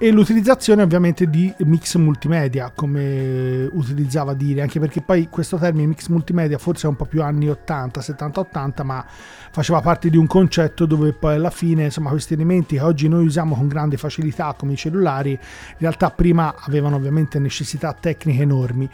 e 0.02 0.12
l'utilizzazione 0.12 0.82
ovviamente 0.82 1.30
di 1.30 1.54
mix 1.66 1.96
multimedia 1.98 2.72
come 2.74 3.68
utilizzava 3.74 4.34
dire 4.34 4.62
anche 4.62 4.80
perché 4.80 5.02
poi 5.02 5.28
questo 5.30 5.58
termine 5.58 5.88
mix 5.88 6.08
multimedia 6.08 6.58
forse 6.58 6.88
è 6.88 6.90
un 6.90 6.96
po' 6.96 7.04
più 7.04 7.22
anni 7.22 7.50
80 7.50 8.00
70 8.00 8.40
80 8.40 8.84
ma 8.84 9.06
faceva 9.52 9.82
parte 9.82 10.10
di 10.10 10.16
un 10.16 10.26
concetto 10.26 10.86
dove 10.86 11.12
poi 11.12 11.36
alla 11.36 11.50
fine 11.50 11.84
insomma 11.84 12.12
questi 12.12 12.34
elementi 12.34 12.78
che 12.78 12.82
oggi 12.82 13.10
noi 13.10 13.26
usiamo 13.26 13.56
con 13.56 13.68
grande 13.68 13.98
facilità 13.98 14.56
come 14.58 14.72
i 14.72 14.78
cellulari 14.78 15.32
in 15.32 15.38
realtà 15.80 16.12
prima 16.12 16.56
avevano 16.58 16.96
ovviamente 16.96 17.38
necessità 17.38 17.92
tecniche 17.92 18.44
enormi 18.44 18.90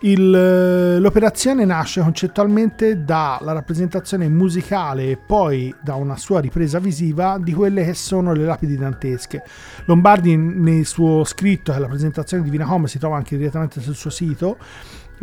il, 0.00 0.98
l'operazione 1.00 1.64
nasce 1.64 2.00
concettualmente 2.00 3.04
dalla 3.04 3.52
rappresentazione 3.52 4.28
musicale 4.28 5.10
e 5.10 5.16
poi 5.16 5.74
da 5.82 5.94
una 5.94 6.16
sua 6.16 6.40
ripresa 6.40 6.78
visiva 6.78 7.38
di 7.40 7.52
quelle 7.52 7.84
che 7.84 7.94
sono 7.94 8.32
le 8.32 8.44
lapidi 8.44 8.76
dantesche. 8.76 9.42
Lombardi 9.86 10.36
nel 10.36 10.84
suo 10.84 11.24
scritto, 11.24 11.72
che 11.72 11.78
la 11.78 11.88
presentazione 11.88 12.42
di 12.42 12.50
Divina 12.50 12.72
Home 12.72 12.88
si 12.88 12.98
trova 12.98 13.16
anche 13.16 13.36
direttamente 13.36 13.80
sul 13.80 13.94
suo 13.94 14.10
sito, 14.10 14.58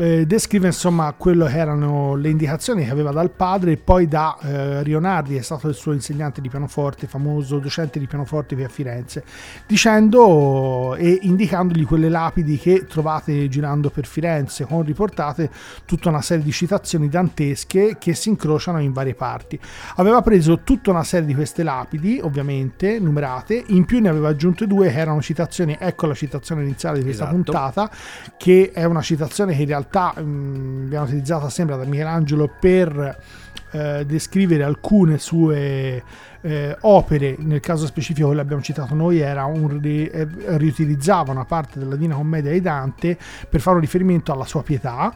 eh, 0.01 0.25
descrive 0.25 0.65
insomma 0.65 1.13
quello 1.15 1.45
che 1.45 1.57
erano 1.57 2.15
le 2.15 2.29
indicazioni 2.29 2.83
che 2.83 2.89
aveva 2.89 3.11
dal 3.11 3.29
padre 3.29 3.73
e 3.73 3.77
poi 3.77 4.07
da 4.07 4.35
eh, 4.41 4.81
Rionardi, 4.81 5.35
è 5.35 5.41
stato 5.41 5.67
il 5.67 5.75
suo 5.75 5.91
insegnante 5.91 6.41
di 6.41 6.49
pianoforte, 6.49 7.05
famoso 7.05 7.59
docente 7.59 7.99
di 7.99 8.07
pianoforte 8.07 8.55
qui 8.55 8.63
a 8.63 8.67
Firenze, 8.67 9.23
dicendo 9.67 10.95
e 10.95 11.19
indicandogli 11.21 11.85
quelle 11.85 12.09
lapidi 12.09 12.57
che 12.57 12.87
trovate 12.87 13.47
girando 13.47 13.91
per 13.91 14.07
Firenze, 14.07 14.65
con 14.65 14.81
riportate 14.81 15.51
tutta 15.85 16.09
una 16.09 16.23
serie 16.23 16.43
di 16.43 16.51
citazioni 16.51 17.07
dantesche 17.07 17.97
che 17.99 18.15
si 18.15 18.29
incrociano 18.29 18.81
in 18.81 18.93
varie 18.93 19.13
parti. 19.13 19.59
Aveva 19.97 20.23
preso 20.23 20.61
tutta 20.63 20.89
una 20.89 21.03
serie 21.03 21.27
di 21.27 21.35
queste 21.35 21.61
lapidi, 21.61 22.19
ovviamente 22.19 22.97
numerate, 22.97 23.63
in 23.67 23.85
più 23.85 23.99
ne 23.99 24.09
aveva 24.09 24.29
aggiunte 24.29 24.65
due 24.65 24.89
che 24.89 24.97
erano 24.97 25.21
citazioni, 25.21 25.77
ecco 25.79 26.07
la 26.07 26.15
citazione 26.15 26.63
iniziale 26.63 26.97
di 26.97 27.03
questa 27.03 27.25
esatto. 27.25 27.43
puntata, 27.43 27.91
che 28.37 28.71
è 28.73 28.83
una 28.85 29.01
citazione 29.01 29.53
che 29.53 29.61
in 29.61 29.67
realtà 29.67 29.90
realtà 29.91 30.13
mh, 30.19 30.23
mm, 30.23 30.85
abbiamo 30.85 31.05
utilizzata 31.05 31.49
sempre 31.49 31.77
da 31.77 31.83
Michelangelo 31.83 32.49
per 32.59 33.17
eh, 33.71 34.05
descrivere 34.05 34.63
alcune 34.63 35.17
sue 35.17 36.03
eh, 36.41 36.77
opere, 36.81 37.35
nel 37.37 37.59
caso 37.59 37.85
specifico 37.85 38.31
che 38.31 38.39
abbiamo 38.39 38.61
citato 38.61 38.95
noi 38.95 39.19
era 39.19 39.45
un 39.45 39.79
eh, 39.83 40.27
riutilizzava 40.57 41.31
una 41.31 41.45
parte 41.45 41.77
della 41.77 41.95
Divina 41.95 42.15
Commedia 42.15 42.51
di 42.51 42.61
Dante 42.61 43.17
per 43.49 43.59
fare 43.59 43.75
un 43.75 43.81
riferimento 43.81 44.31
alla 44.31 44.45
sua 44.45 44.63
pietà 44.63 45.13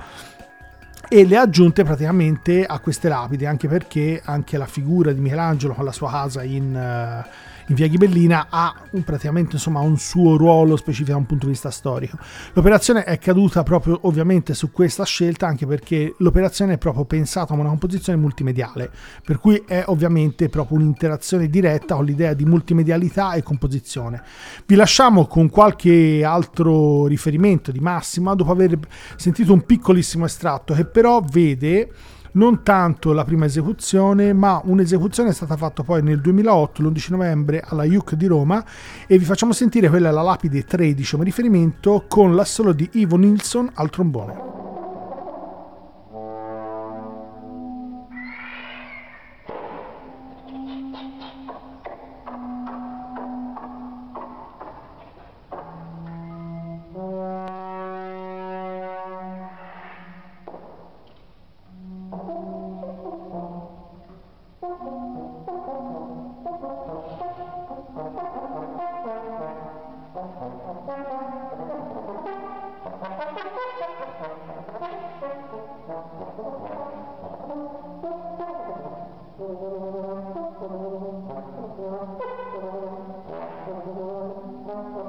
e 1.07 1.25
le 1.25 1.37
ha 1.37 1.41
aggiunte 1.41 1.83
praticamente 1.83 2.65
a 2.65 2.79
queste 2.79 3.09
lapidi 3.09 3.45
anche 3.45 3.67
perché 3.67 4.21
anche 4.23 4.57
la 4.57 4.65
figura 4.65 5.11
di 5.11 5.19
Michelangelo 5.19 5.73
con 5.73 5.85
la 5.85 5.91
sua 5.91 6.09
casa 6.09 6.41
in 6.41 6.73
uh, 6.73 7.53
in 7.67 7.75
via 7.75 7.87
Ghibellina 7.87 8.47
ha 8.49 8.73
praticamente 9.03 9.55
insomma, 9.55 9.79
un 9.79 9.97
suo 9.97 10.37
ruolo 10.37 10.75
specifico 10.75 11.11
da 11.11 11.17
un 11.17 11.25
punto 11.25 11.45
di 11.45 11.51
vista 11.51 11.71
storico. 11.71 12.17
L'operazione 12.53 13.03
è 13.03 13.17
caduta 13.17 13.63
proprio 13.63 13.99
ovviamente 14.03 14.53
su 14.53 14.71
questa 14.71 15.03
scelta 15.03 15.47
anche 15.47 15.65
perché 15.65 16.13
l'operazione 16.19 16.73
è 16.73 16.77
proprio 16.77 17.05
pensata 17.05 17.47
come 17.47 17.61
una 17.61 17.69
composizione 17.69 18.19
multimediale, 18.19 18.91
per 19.23 19.39
cui 19.39 19.63
è 19.65 19.83
ovviamente 19.87 20.49
proprio 20.49 20.77
un'interazione 20.77 21.49
diretta 21.49 21.95
con 21.95 22.05
l'idea 22.05 22.33
di 22.33 22.45
multimedialità 22.45 23.33
e 23.33 23.43
composizione. 23.43 24.21
Vi 24.65 24.75
lasciamo 24.75 25.25
con 25.25 25.49
qualche 25.49 26.23
altro 26.23 27.07
riferimento 27.07 27.71
di 27.71 27.79
Massima 27.79 28.35
dopo 28.35 28.51
aver 28.51 28.77
sentito 29.15 29.53
un 29.53 29.65
piccolissimo 29.65 30.25
estratto 30.25 30.73
che 30.73 30.85
però 30.85 31.21
vede 31.21 31.89
non 32.35 32.63
tanto 32.63 33.11
la 33.13 33.23
prima 33.23 33.45
esecuzione, 33.45 34.33
ma 34.33 34.61
un'esecuzione 34.63 35.29
è 35.29 35.33
stata 35.33 35.57
fatta 35.57 35.83
poi 35.83 36.01
nel 36.01 36.21
2008, 36.21 36.81
l'11 36.81 37.11
novembre, 37.11 37.63
alla 37.65 37.83
UC 37.85 38.13
di 38.13 38.27
Roma. 38.27 38.63
E 39.07 39.17
vi 39.17 39.25
facciamo 39.25 39.53
sentire 39.53 39.89
quella 39.89 40.11
la 40.11 40.21
lapide 40.21 40.63
13 40.63 41.11
come 41.11 41.25
riferimento 41.25 42.05
con 42.07 42.35
l'assolo 42.35 42.73
di 42.73 42.87
Ivo 42.93 43.17
Nilsson 43.17 43.69
al 43.73 43.89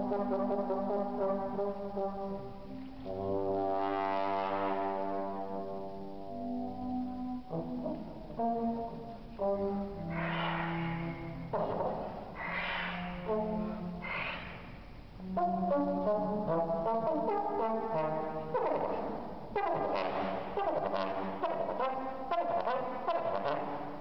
trombone. 0.08 0.66
Divina 23.46 23.95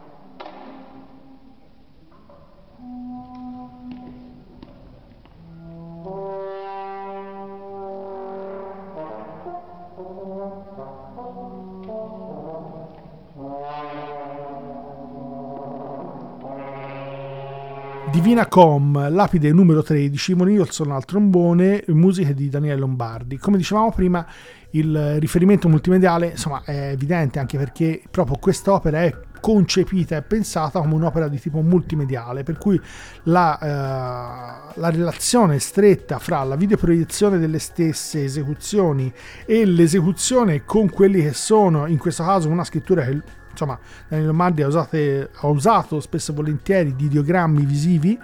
Com, 18.44 19.08
lapide 19.12 19.54
numero 19.54 19.82
13, 19.82 20.36
Monilson 20.36 20.92
al 20.92 21.06
trombone, 21.06 21.86
musiche 21.88 22.34
di 22.34 22.50
Daniele 22.50 22.80
Lombardi. 22.80 23.38
Come 23.38 23.56
dicevamo 23.56 23.92
prima, 23.94 24.28
il 24.72 25.20
riferimento 25.22 25.70
multimediale 25.70 26.32
insomma, 26.32 26.62
è 26.66 26.90
evidente 26.90 27.40
anche 27.40 27.58
perché 27.58 28.02
proprio 28.12 28.36
quest'opera 28.38 29.04
è 29.04 29.18
concepita 29.40 30.18
e 30.18 30.22
pensata 30.22 30.82
come 30.82 30.96
un'opera 30.96 31.30
di 31.30 31.40
tipo 31.40 31.62
multimediale, 31.62 32.44
per 32.44 32.58
cui 32.58 32.80
la, 33.24 33.58
eh, 33.58 34.80
la 34.80 34.90
relazione 34.90 35.60
stretta 35.60 36.20
fra 36.20 36.44
la 36.44 36.58
videoproiezione 36.58 37.40
delle 37.40 37.60
stesse 37.60 38.26
esecuzioni 38.26 39.12
e 39.46 39.66
l'esecuzione 39.66 40.66
con 40.66 40.90
quelli 40.90 41.22
che 41.22 41.34
sono, 41.34 41.88
in 41.88 41.98
questo 41.98 42.24
caso, 42.24 42.50
una 42.50 42.66
scrittura 42.66 43.06
che 43.06 43.22
insomma 43.56 43.80
Daniel 44.08 44.28
Lombardi 44.28 44.62
ha, 44.62 44.68
usate- 44.68 45.30
ha 45.34 45.47
usato 45.47 45.99
spesso 45.99 46.32
e 46.32 46.36
volentieri 46.36 46.95
di 46.95 47.06
ideogrammi 47.06 47.66
visivi 47.66 48.20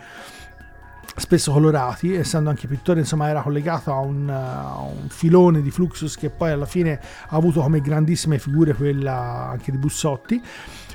spesso 1.15 1.51
colorati, 1.51 2.13
essendo 2.13 2.49
anche 2.49 2.67
pittore, 2.67 3.01
insomma, 3.01 3.27
era 3.27 3.41
collegato 3.41 3.91
a 3.93 3.99
un, 3.99 4.29
a 4.29 4.79
un 4.79 5.09
filone 5.09 5.61
di 5.61 5.69
Fluxus 5.69 6.15
che 6.15 6.29
poi 6.29 6.51
alla 6.51 6.65
fine 6.65 6.99
ha 7.27 7.35
avuto 7.35 7.61
come 7.61 7.81
grandissime 7.81 8.39
figure 8.39 8.73
quella 8.73 9.49
anche 9.49 9.71
di 9.71 9.77
Bussotti. 9.77 10.41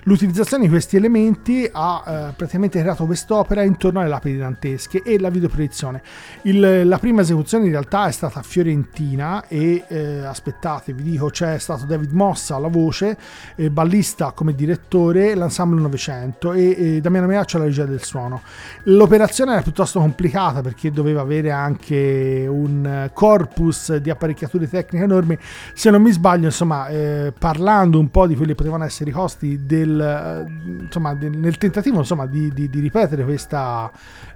L'utilizzazione 0.08 0.62
di 0.62 0.68
questi 0.68 0.94
elementi 0.96 1.68
ha 1.68 2.04
eh, 2.06 2.32
praticamente 2.36 2.78
creato 2.78 3.06
quest'opera 3.06 3.64
intorno 3.64 3.98
alle 3.98 4.08
lapidi 4.08 4.38
dantesche 4.38 5.02
e 5.02 5.18
la 5.18 5.30
videoproiezione. 5.30 6.00
Il- 6.42 6.86
la 6.86 6.98
prima 6.98 7.22
esecuzione 7.22 7.64
in 7.64 7.72
realtà 7.72 8.06
è 8.06 8.12
stata 8.12 8.40
fiorentina 8.42 9.48
e 9.48 9.82
eh, 9.88 10.18
aspettate, 10.20 10.92
vi 10.92 11.02
dico, 11.02 11.28
c'è 11.30 11.58
stato 11.58 11.86
David 11.86 12.12
Mossa 12.12 12.54
alla 12.54 12.68
voce, 12.68 13.18
eh, 13.56 13.68
ballista 13.68 14.30
come 14.30 14.54
direttore, 14.54 15.34
l'ensemble 15.34 15.80
900 15.80 16.52
e, 16.52 16.76
e 16.78 17.00
Damiano 17.00 17.26
Meaccio 17.26 17.56
alla 17.56 17.66
regia 17.66 17.84
del 17.84 18.04
suono. 18.04 18.42
L'operazione 18.84 19.54
era 19.54 19.62
piuttosto 19.62 19.98
complicata 19.98 20.60
perché 20.60 20.92
doveva 20.92 21.22
avere 21.22 21.50
anche 21.50 22.46
un 22.48 23.10
corpus 23.12 23.96
di 23.96 24.10
apparecchiature 24.10 24.68
tecniche 24.68 25.04
enormi. 25.04 25.36
Se 25.74 25.90
non 25.90 26.00
mi 26.00 26.12
sbaglio, 26.12 26.44
insomma, 26.44 26.86
eh, 26.86 27.32
parlando 27.36 27.98
un 27.98 28.08
po' 28.08 28.28
di 28.28 28.36
quelli 28.36 28.52
che 28.52 28.56
potevano 28.56 28.84
essere 28.84 29.10
i 29.10 29.12
costi 29.12 29.66
del, 29.66 29.94
eh, 30.00 30.82
insomma, 30.82 31.12
nel 31.12 31.56
tentativo 31.58 31.98
insomma, 31.98 32.26
di, 32.26 32.52
di- 32.52 32.68
di 32.68 32.80
ripetere 32.80 33.24
questa, 33.24 33.90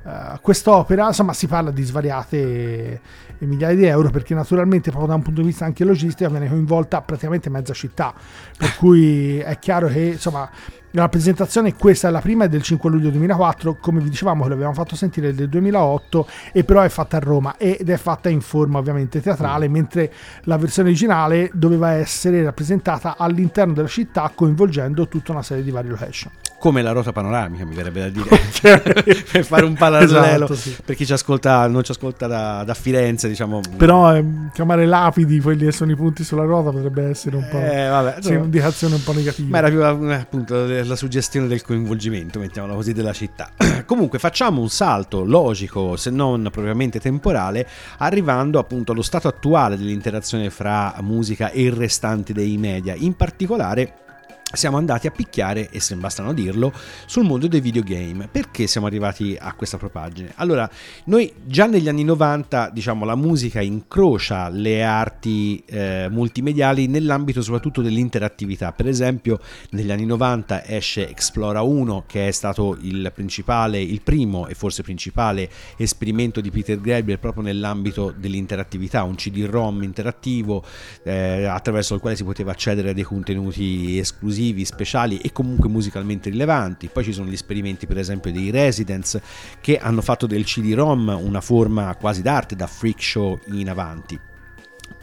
eh, 0.04 0.38
quest'opera, 0.40 1.06
insomma, 1.08 1.32
si 1.32 1.46
parla 1.46 1.70
di 1.70 1.82
svariate 1.82 3.00
migliaia 3.46 3.74
di 3.74 3.84
euro 3.84 4.10
perché 4.10 4.34
naturalmente 4.34 4.90
proprio 4.90 5.08
da 5.10 5.16
un 5.16 5.22
punto 5.22 5.40
di 5.40 5.46
vista 5.46 5.64
anche 5.64 5.84
logistico 5.84 6.30
viene 6.30 6.48
coinvolta 6.48 7.00
praticamente 7.02 7.50
mezza 7.50 7.72
città. 7.72 8.14
Per 8.56 8.76
cui 8.76 9.38
è 9.38 9.58
chiaro 9.58 9.88
che 9.88 10.00
insomma 10.00 10.48
la 10.92 11.08
presentazione 11.08 11.74
questa 11.76 12.08
è 12.08 12.10
la 12.10 12.20
prima 12.20 12.44
è 12.44 12.48
del 12.48 12.62
5 12.62 12.90
luglio 12.90 13.10
2004 13.10 13.76
come 13.76 14.00
vi 14.00 14.08
dicevamo 14.08 14.42
che 14.42 14.48
l'avevamo 14.48 14.74
fatto 14.74 14.96
sentire 14.96 15.32
del 15.32 15.48
2008 15.48 16.26
e 16.52 16.64
però 16.64 16.80
è 16.80 16.88
fatta 16.88 17.18
a 17.18 17.20
Roma 17.20 17.56
ed 17.58 17.88
è 17.88 17.96
fatta 17.96 18.28
in 18.28 18.40
forma 18.40 18.78
ovviamente 18.78 19.20
teatrale 19.20 19.68
mentre 19.68 20.12
la 20.44 20.56
versione 20.56 20.88
originale 20.88 21.50
doveva 21.52 21.92
essere 21.92 22.42
rappresentata 22.42 23.16
all'interno 23.16 23.72
della 23.72 23.86
città 23.86 24.32
coinvolgendo 24.34 25.06
tutta 25.06 25.30
una 25.30 25.42
serie 25.42 25.62
di 25.62 25.70
varie 25.70 25.90
location 25.90 26.32
come 26.60 26.82
la 26.82 26.92
rota 26.92 27.10
panoramica 27.10 27.64
mi 27.64 27.74
verrebbe 27.74 28.00
da 28.00 28.08
dire 28.10 28.28
per 29.32 29.44
fare 29.44 29.64
un 29.64 29.74
parallelo 29.74 30.44
Esatto, 30.44 30.54
sì. 30.54 30.76
per 30.84 30.94
chi 30.94 31.06
ci 31.06 31.12
ascolta 31.14 31.66
non 31.66 31.82
ci 31.82 31.90
ascolta 31.90 32.26
da, 32.26 32.62
da 32.64 32.74
Firenze 32.74 33.28
diciamo 33.28 33.60
però 33.76 34.14
ehm, 34.14 34.50
chiamare 34.52 34.84
lapidi 34.84 35.40
quelli 35.40 35.64
che 35.64 35.72
sono 35.72 35.90
i 35.90 35.96
punti 35.96 36.22
sulla 36.22 36.44
ruota 36.44 36.70
potrebbe 36.70 37.08
essere 37.08 37.36
un 37.36 37.48
po' 37.50 37.58
Eh, 37.58 37.88
vabbè, 37.88 38.10
sì, 38.10 38.16
insomma. 38.18 38.38
un'indicazione 38.38 38.94
un 38.94 39.02
po' 39.02 39.12
negativa 39.12 39.48
Ma 39.48 39.58
era 39.58 39.68
più 39.68 39.82
eh, 39.82 40.14
appunto 40.14 40.66
la 40.66 40.96
suggestione 40.96 41.46
del 41.46 41.62
coinvolgimento, 41.62 42.38
mettiamola 42.38 42.74
così, 42.74 42.92
della 42.92 43.12
città. 43.12 43.50
Comunque 43.86 44.18
facciamo 44.18 44.60
un 44.60 44.68
salto 44.68 45.24
logico, 45.24 45.96
se 45.96 46.10
non 46.10 46.48
propriamente 46.52 47.00
temporale, 47.00 47.66
arrivando 47.98 48.58
appunto 48.58 48.92
allo 48.92 49.02
stato 49.02 49.28
attuale 49.28 49.76
dell'interazione 49.76 50.50
fra 50.50 50.94
musica 51.00 51.50
e 51.50 51.62
il 51.62 51.72
restante 51.72 52.32
dei 52.32 52.56
media. 52.56 52.94
In 52.94 53.14
particolare 53.14 53.92
siamo 54.52 54.76
andati 54.76 55.06
a 55.06 55.10
picchiare, 55.10 55.70
e 55.70 55.80
se 55.80 55.94
bastano 55.96 56.32
dirlo, 56.32 56.72
sul 57.06 57.24
mondo 57.24 57.46
dei 57.46 57.60
videogame. 57.60 58.28
Perché 58.28 58.66
siamo 58.66 58.86
arrivati 58.86 59.36
a 59.38 59.52
questa 59.54 59.76
propagine? 59.76 60.32
Allora, 60.36 60.68
noi 61.04 61.32
già 61.44 61.66
negli 61.66 61.88
anni 61.88 62.04
90, 62.04 62.70
diciamo, 62.72 63.04
la 63.04 63.14
musica 63.14 63.60
incrocia 63.60 64.48
le 64.48 64.82
arti 64.82 65.62
eh, 65.66 66.08
multimediali 66.10 66.86
nell'ambito 66.86 67.42
soprattutto 67.42 67.82
dell'interattività. 67.82 68.72
Per 68.72 68.88
esempio, 68.88 69.38
negli 69.70 69.90
anni 69.90 70.06
90 70.06 70.66
esce 70.66 71.08
Explora 71.08 71.62
1, 71.62 72.04
che 72.06 72.28
è 72.28 72.30
stato 72.30 72.76
il 72.80 73.10
principale, 73.14 73.80
il 73.80 74.00
primo 74.02 74.48
e 74.48 74.54
forse 74.54 74.82
principale 74.82 75.48
esperimento 75.76 76.40
di 76.40 76.50
Peter 76.50 76.80
Gabriel 76.80 77.18
proprio 77.18 77.42
nell'ambito 77.42 78.12
dell'interattività, 78.16 79.02
un 79.02 79.14
CD-ROM 79.14 79.82
interattivo 79.82 80.64
eh, 81.04 81.44
attraverso 81.44 81.94
il 81.94 82.00
quale 82.00 82.16
si 82.16 82.24
poteva 82.24 82.50
accedere 82.50 82.90
a 82.90 82.92
dei 82.92 83.04
contenuti 83.04 83.98
esclusivi, 83.98 84.39
speciali 84.64 85.18
e 85.18 85.32
comunque 85.32 85.68
musicalmente 85.68 86.30
rilevanti. 86.30 86.88
Poi 86.88 87.04
ci 87.04 87.12
sono 87.12 87.28
gli 87.28 87.34
esperimenti, 87.34 87.86
per 87.86 87.98
esempio, 87.98 88.32
dei 88.32 88.50
Residents 88.50 89.20
che 89.60 89.78
hanno 89.78 90.02
fatto 90.02 90.26
del 90.26 90.44
CD-ROM 90.44 91.18
una 91.22 91.40
forma 91.40 91.94
quasi 91.96 92.22
d'arte 92.22 92.56
da 92.56 92.66
freak 92.66 93.02
show 93.02 93.38
in 93.52 93.68
avanti. 93.68 94.29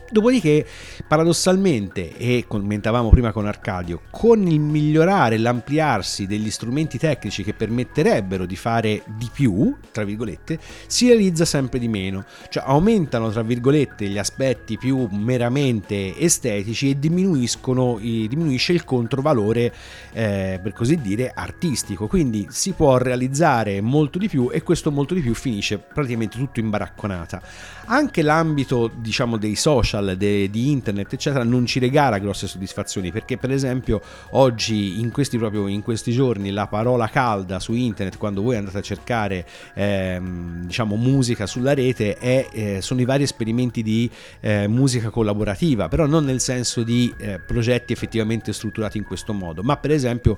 Dopodiché, 0.10 0.66
paradossalmente, 1.06 2.16
e 2.16 2.46
commentavamo 2.48 3.10
prima 3.10 3.34
con 3.34 3.46
Arcadio, 3.46 4.04
con 4.10 4.48
il 4.48 4.60
migliorare, 4.62 5.38
l'ampliarsi 5.38 6.26
degli 6.26 6.50
strumenti 6.50 6.98
tecnici 6.98 7.44
che 7.44 7.54
permetterebbero 7.54 8.46
di 8.46 8.56
fare 8.56 9.04
di 9.06 9.30
più, 9.32 9.76
tra 9.92 10.06
virgolette, 10.06 10.60
si 10.88 11.08
realizza 11.08 11.44
sempre 11.44 11.78
di 11.78 11.90
meno. 11.90 12.24
Cioè 12.48 12.64
aumentano, 12.66 13.30
tra 13.32 13.42
virgolette, 13.42 14.08
gli 14.08 14.18
aspetti 14.18 14.78
più 14.78 15.10
meramente 15.12 16.18
estetici 16.18 16.92
e 16.92 17.00
diminuisce 17.00 18.72
il 18.72 18.86
controvalore, 18.86 19.74
eh, 20.14 20.58
per 20.64 20.72
così 20.72 21.02
dire, 21.02 21.34
artistico. 21.36 22.08
Quindi 22.08 22.48
si 22.50 22.72
può 22.72 22.96
realizzare 22.96 23.82
molto 23.82 24.18
di 24.18 24.30
più 24.30 24.50
e 24.54 24.64
questo 24.64 24.90
molto 24.90 25.14
di 25.14 25.20
più 25.20 25.34
finisce 25.34 25.78
praticamente 25.80 26.38
tutto 26.38 26.62
in 26.62 26.70
baracconata. 26.70 27.42
Anche 27.90 28.22
l'ambito, 28.22 28.92
diciamo, 28.94 29.38
dei 29.38 29.56
social, 29.56 30.16
de- 30.18 30.50
di 30.50 30.72
internet, 30.72 31.14
eccetera, 31.14 31.46
non 31.46 31.66
ci 31.66 31.80
regala 31.80 32.18
grosse 32.18 32.46
soddisfazioni 32.46 33.14
perché, 33.14 33.38
per 33.38 33.50
esempio, 33.50 34.02
oggi, 34.32 35.00
in 35.00 35.10
questi, 35.10 35.38
proprio 35.38 35.68
in 35.68 35.82
questi 35.82 36.12
giorni, 36.12 36.52
la 36.52 36.68
parola 36.68 37.08
calda 37.08 37.60
su 37.62 37.72
internet, 37.72 38.18
quando 38.18 38.42
voi 38.42 38.58
andate 38.58 38.80
a 38.80 38.82
cercare, 38.82 39.48
ehm, 39.74 40.66
diciamo, 40.66 40.98
musica 40.98 41.46
sulla 41.48 41.74
rete, 41.74 42.18
è, 42.18 42.48
eh, 42.52 42.82
sono 42.82 43.00
i 43.00 43.06
vari 43.06 43.24
esperimenti 43.24 43.82
di 43.84 44.10
eh, 44.42 44.68
musica 44.68 45.10
collaborativa, 45.10 45.88
però 45.88 46.06
non 46.06 46.26
nel 46.26 46.42
senso 46.42 46.84
di 46.84 47.14
eh, 47.18 47.40
progetti 47.40 47.94
effettivamente 47.94 48.52
strutturati 48.52 48.98
in 48.98 49.06
questo 49.06 49.32
modo, 49.32 49.64
ma 49.64 49.78
per 49.78 49.92
esempio 49.92 50.38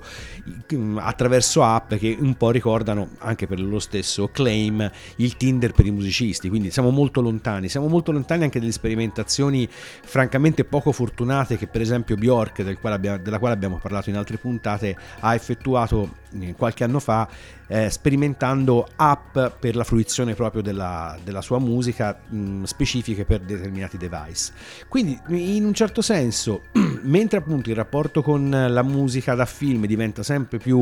i- 0.68 0.94
attraverso 0.98 1.64
app 1.64 1.94
che 1.94 2.16
un 2.20 2.36
po' 2.36 2.50
ricordano 2.52 3.08
anche 3.18 3.48
per 3.48 3.58
lo 3.58 3.80
stesso 3.80 4.28
claim 4.28 4.88
il 5.16 5.36
Tinder 5.36 5.72
per 5.72 5.86
i 5.86 5.90
musicisti, 5.90 6.48
quindi 6.48 6.70
siamo 6.70 6.90
molto 6.90 7.20
lontani, 7.20 7.38
siamo 7.68 7.88
molto 7.88 8.12
lontani 8.12 8.44
anche 8.44 8.60
delle 8.60 8.72
sperimentazioni 8.72 9.68
francamente 9.70 10.64
poco 10.64 10.92
fortunate 10.92 11.56
che 11.56 11.66
per 11.66 11.80
esempio 11.80 12.16
Bjork, 12.16 12.62
del 12.62 12.78
quale 12.78 12.96
abbiamo- 12.96 13.18
della 13.18 13.38
quale 13.38 13.54
abbiamo 13.54 13.78
parlato 13.78 14.10
in 14.10 14.16
altre 14.16 14.36
puntate, 14.36 14.96
ha 15.20 15.34
effettuato 15.34 16.28
qualche 16.56 16.84
anno 16.84 17.00
fa 17.00 17.28
eh, 17.72 17.88
sperimentando 17.88 18.88
app 18.96 19.38
per 19.60 19.76
la 19.76 19.84
fruizione 19.84 20.34
proprio 20.34 20.60
della, 20.60 21.16
della 21.22 21.40
sua 21.40 21.60
musica 21.60 22.18
mh, 22.26 22.64
specifiche 22.64 23.24
per 23.24 23.40
determinati 23.40 23.96
device. 23.96 24.52
Quindi 24.88 25.18
in 25.28 25.64
un 25.64 25.72
certo 25.72 26.02
senso, 26.02 26.62
mentre 27.02 27.38
appunto 27.38 27.70
il 27.70 27.76
rapporto 27.76 28.22
con 28.22 28.50
la 28.50 28.82
musica 28.82 29.34
da 29.36 29.44
film 29.44 29.86
diventa 29.86 30.24
sempre 30.24 30.58
più 30.58 30.80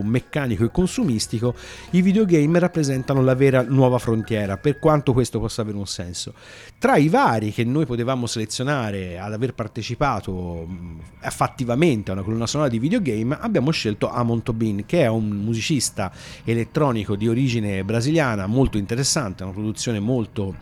meccanico 0.00 0.64
e 0.64 0.70
consumistico, 0.70 1.54
i 1.90 2.00
videogame 2.00 2.58
rappresentano 2.58 3.22
la 3.22 3.34
vera 3.34 3.62
nuova 3.62 3.98
frontiera, 3.98 4.56
per 4.56 4.78
quanto 4.78 5.12
questo 5.12 5.40
possa 5.40 5.60
avere 5.60 5.76
un 5.76 5.86
senso. 5.86 6.32
Tra 6.78 6.96
i 6.96 7.08
vari 7.08 7.52
che 7.52 7.64
noi 7.64 7.84
potevamo 7.84 8.26
selezionare 8.26 9.18
ad 9.18 9.34
aver 9.34 9.52
partecipato 9.52 10.64
mh, 10.66 11.00
fattivamente 11.28 12.10
a 12.10 12.14
una 12.14 12.22
colonna 12.22 12.46
sonora 12.46 12.70
di 12.70 12.78
videogame, 12.78 13.36
abbiamo 13.38 13.70
scelto 13.72 14.10
Amon 14.10 14.42
Tobin, 14.42 14.86
che 14.90 15.02
è 15.02 15.06
un 15.06 15.28
musicista 15.28 16.10
elettronico 16.42 17.14
di 17.14 17.28
origine 17.28 17.84
brasiliana 17.84 18.48
molto 18.48 18.76
interessante, 18.76 19.44
una 19.44 19.52
produzione 19.52 20.00
molto 20.00 20.56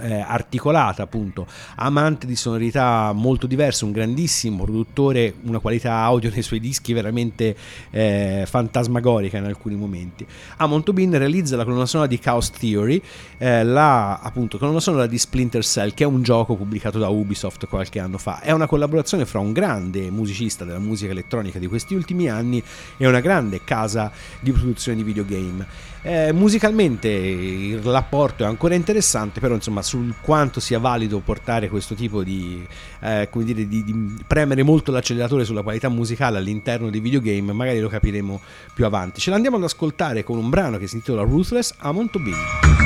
eh, 0.00 0.20
articolata 0.20 1.02
appunto 1.02 1.46
amante 1.76 2.26
di 2.26 2.36
sonorità 2.36 3.12
molto 3.12 3.46
diverse 3.46 3.84
un 3.84 3.92
grandissimo 3.92 4.64
produttore 4.64 5.34
una 5.42 5.58
qualità 5.58 5.94
audio 5.94 6.30
nei 6.30 6.42
suoi 6.42 6.60
dischi 6.60 6.92
veramente 6.92 7.56
eh, 7.90 8.44
fantasmagorica 8.46 9.38
in 9.38 9.44
alcuni 9.44 9.74
momenti. 9.74 10.26
Amon 10.58 10.82
Tobin 10.82 11.16
realizza 11.16 11.56
la 11.56 11.64
colonna 11.64 11.86
sonora 11.86 12.08
di 12.08 12.18
Chaos 12.18 12.50
Theory 12.50 13.00
eh, 13.38 13.64
la 13.64 14.18
appunto 14.20 14.58
colonna 14.58 14.80
sonora 14.80 15.06
di 15.06 15.18
Splinter 15.18 15.64
Cell 15.64 15.94
che 15.94 16.04
è 16.04 16.06
un 16.06 16.22
gioco 16.22 16.56
pubblicato 16.56 16.98
da 16.98 17.08
Ubisoft 17.08 17.66
qualche 17.66 17.98
anno 17.98 18.18
fa. 18.18 18.40
È 18.40 18.52
una 18.52 18.66
collaborazione 18.66 19.26
fra 19.26 19.38
un 19.38 19.52
grande 19.52 20.10
musicista 20.10 20.64
della 20.64 20.78
musica 20.78 21.12
elettronica 21.12 21.58
di 21.58 21.66
questi 21.66 21.94
ultimi 21.94 22.28
anni 22.28 22.62
e 22.96 23.06
una 23.06 23.20
grande 23.20 23.62
casa 23.64 24.10
di 24.40 24.52
produzione 24.52 24.96
di 24.98 25.04
videogame. 25.04 25.66
Eh, 26.02 26.32
musicalmente 26.32 27.08
il 27.08 27.80
rapporto 27.80 28.44
è 28.44 28.46
ancora 28.46 28.74
interessante, 28.74 29.40
però 29.40 29.54
insomma 29.54 29.82
sul 29.88 30.14
quanto 30.20 30.60
sia 30.60 30.78
valido 30.78 31.20
portare 31.20 31.70
questo 31.70 31.94
tipo 31.94 32.22
di, 32.22 32.64
eh, 33.00 33.28
come 33.30 33.44
dire, 33.44 33.66
di, 33.66 33.82
di 33.82 34.16
premere 34.26 34.62
molto 34.62 34.92
l'acceleratore 34.92 35.46
sulla 35.46 35.62
qualità 35.62 35.88
musicale 35.88 36.36
all'interno 36.36 36.90
dei 36.90 37.00
videogame, 37.00 37.52
magari 37.52 37.80
lo 37.80 37.88
capiremo 37.88 38.40
più 38.74 38.84
avanti. 38.84 39.20
Ce 39.20 39.30
l'andiamo 39.30 39.56
ad 39.56 39.64
ascoltare 39.64 40.22
con 40.22 40.36
un 40.36 40.50
brano 40.50 40.76
che 40.76 40.86
si 40.86 40.96
intitola 40.96 41.22
Ruthless 41.22 41.74
a 41.78 41.90
Montobin. 41.90 42.77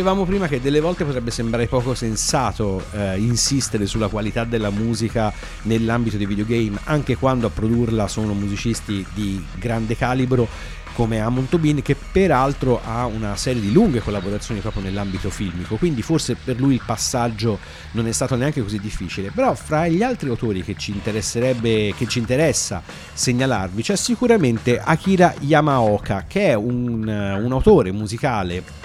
Dicevamo 0.00 0.24
prima 0.24 0.48
che 0.48 0.62
delle 0.62 0.80
volte 0.80 1.04
potrebbe 1.04 1.30
sembrare 1.30 1.66
poco 1.66 1.94
sensato 1.94 2.82
eh, 2.92 3.18
insistere 3.18 3.84
sulla 3.84 4.08
qualità 4.08 4.44
della 4.44 4.70
musica 4.70 5.30
nell'ambito 5.64 6.16
dei 6.16 6.24
videogame, 6.24 6.78
anche 6.84 7.16
quando 7.16 7.48
a 7.48 7.50
produrla 7.50 8.08
sono 8.08 8.32
musicisti 8.32 9.04
di 9.12 9.44
grande 9.58 9.96
calibro 9.96 10.48
come 10.94 11.20
Amon 11.20 11.50
Tobin, 11.50 11.82
che 11.82 11.94
peraltro 11.96 12.80
ha 12.82 13.04
una 13.04 13.36
serie 13.36 13.60
di 13.60 13.72
lunghe 13.72 14.00
collaborazioni 14.00 14.60
proprio 14.60 14.82
nell'ambito 14.82 15.28
filmico, 15.28 15.76
quindi 15.76 16.00
forse 16.00 16.34
per 16.34 16.58
lui 16.58 16.74
il 16.74 16.82
passaggio 16.84 17.58
non 17.92 18.06
è 18.06 18.12
stato 18.12 18.36
neanche 18.36 18.62
così 18.62 18.78
difficile. 18.78 19.30
Però 19.30 19.54
fra 19.54 19.86
gli 19.86 20.02
altri 20.02 20.30
autori 20.30 20.62
che 20.62 20.76
ci 20.78 20.92
interesserebbe, 20.92 21.92
che 21.94 22.06
ci 22.08 22.18
interessa 22.18 22.82
segnalarvi, 23.12 23.82
c'è 23.82 23.96
sicuramente 23.96 24.80
Akira 24.80 25.34
Yamaoka, 25.40 26.24
che 26.26 26.48
è 26.48 26.54
un, 26.54 27.06
un 27.06 27.52
autore 27.52 27.92
musicale 27.92 28.79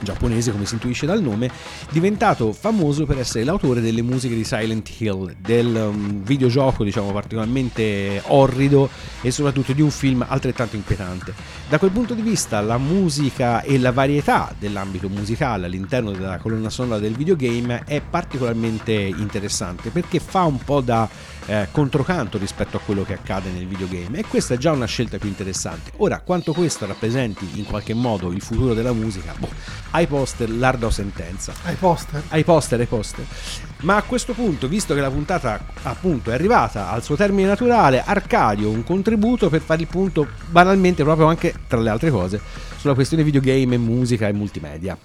giapponese 0.00 0.52
come 0.52 0.66
si 0.66 0.74
intuisce 0.74 1.06
dal 1.06 1.22
nome, 1.22 1.50
diventato 1.90 2.52
famoso 2.52 3.06
per 3.06 3.18
essere 3.18 3.44
l'autore 3.44 3.80
delle 3.80 4.02
musiche 4.02 4.34
di 4.34 4.44
Silent 4.44 4.88
Hill, 4.98 5.34
del 5.38 5.74
um, 5.74 6.22
videogioco 6.22 6.84
diciamo 6.84 7.12
particolarmente 7.12 8.22
orrido 8.26 8.88
e 9.20 9.30
soprattutto 9.30 9.72
di 9.72 9.82
un 9.82 9.90
film 9.90 10.24
altrettanto 10.26 10.76
inquietante. 10.76 11.34
Da 11.68 11.78
quel 11.78 11.90
punto 11.90 12.14
di 12.14 12.22
vista 12.22 12.60
la 12.60 12.78
musica 12.78 13.62
e 13.62 13.78
la 13.78 13.92
varietà 13.92 14.54
dell'ambito 14.58 15.08
musicale 15.08 15.66
all'interno 15.66 16.12
della 16.12 16.38
colonna 16.38 16.70
sonora 16.70 16.98
del 16.98 17.14
videogame 17.14 17.82
è 17.84 18.00
particolarmente 18.00 18.92
interessante 18.92 19.90
perché 19.90 20.18
fa 20.20 20.44
un 20.44 20.58
po' 20.58 20.80
da 20.80 21.08
eh, 21.48 21.68
controcanto 21.70 22.36
rispetto 22.36 22.76
a 22.76 22.80
quello 22.80 23.04
che 23.04 23.14
accade 23.14 23.50
nel 23.50 23.66
videogame 23.66 24.18
e 24.18 24.24
questa 24.26 24.54
è 24.54 24.58
già 24.58 24.70
una 24.70 24.86
scelta 24.86 25.18
più 25.18 25.28
interessante. 25.28 25.92
Ora, 25.96 26.20
quanto 26.20 26.52
questo 26.52 26.86
rappresenti 26.86 27.48
in 27.54 27.64
qualche 27.64 27.94
modo 27.94 28.30
il 28.30 28.42
futuro 28.42 28.74
della 28.74 28.92
musica, 28.92 29.34
boh, 29.36 29.48
ai 29.90 30.06
poster 30.06 30.50
l'ardua 30.50 30.90
sentenza. 30.90 31.52
Ai 31.64 31.74
poster? 31.74 32.22
Ai 32.28 32.44
poster, 32.44 32.80
ai 32.80 32.86
poster. 32.86 33.24
Ma 33.80 33.96
a 33.96 34.02
questo 34.02 34.34
punto, 34.34 34.68
visto 34.68 34.94
che 34.94 35.00
la 35.00 35.10
puntata 35.10 35.64
appunto 35.82 36.30
è 36.30 36.34
arrivata 36.34 36.90
al 36.90 37.02
suo 37.02 37.16
termine 37.16 37.48
naturale, 37.48 38.02
Arcadio 38.04 38.68
un 38.68 38.84
contributo 38.84 39.48
per 39.48 39.60
fare 39.62 39.80
il 39.80 39.88
punto 39.88 40.26
banalmente 40.50 41.02
proprio 41.02 41.26
anche 41.26 41.54
tra 41.66 41.80
le 41.80 41.88
altre 41.88 42.10
cose 42.10 42.40
sulla 42.76 42.94
questione 42.94 43.22
videogame, 43.22 43.78
musica 43.78 44.28
e 44.28 44.32
multimedia. 44.32 44.96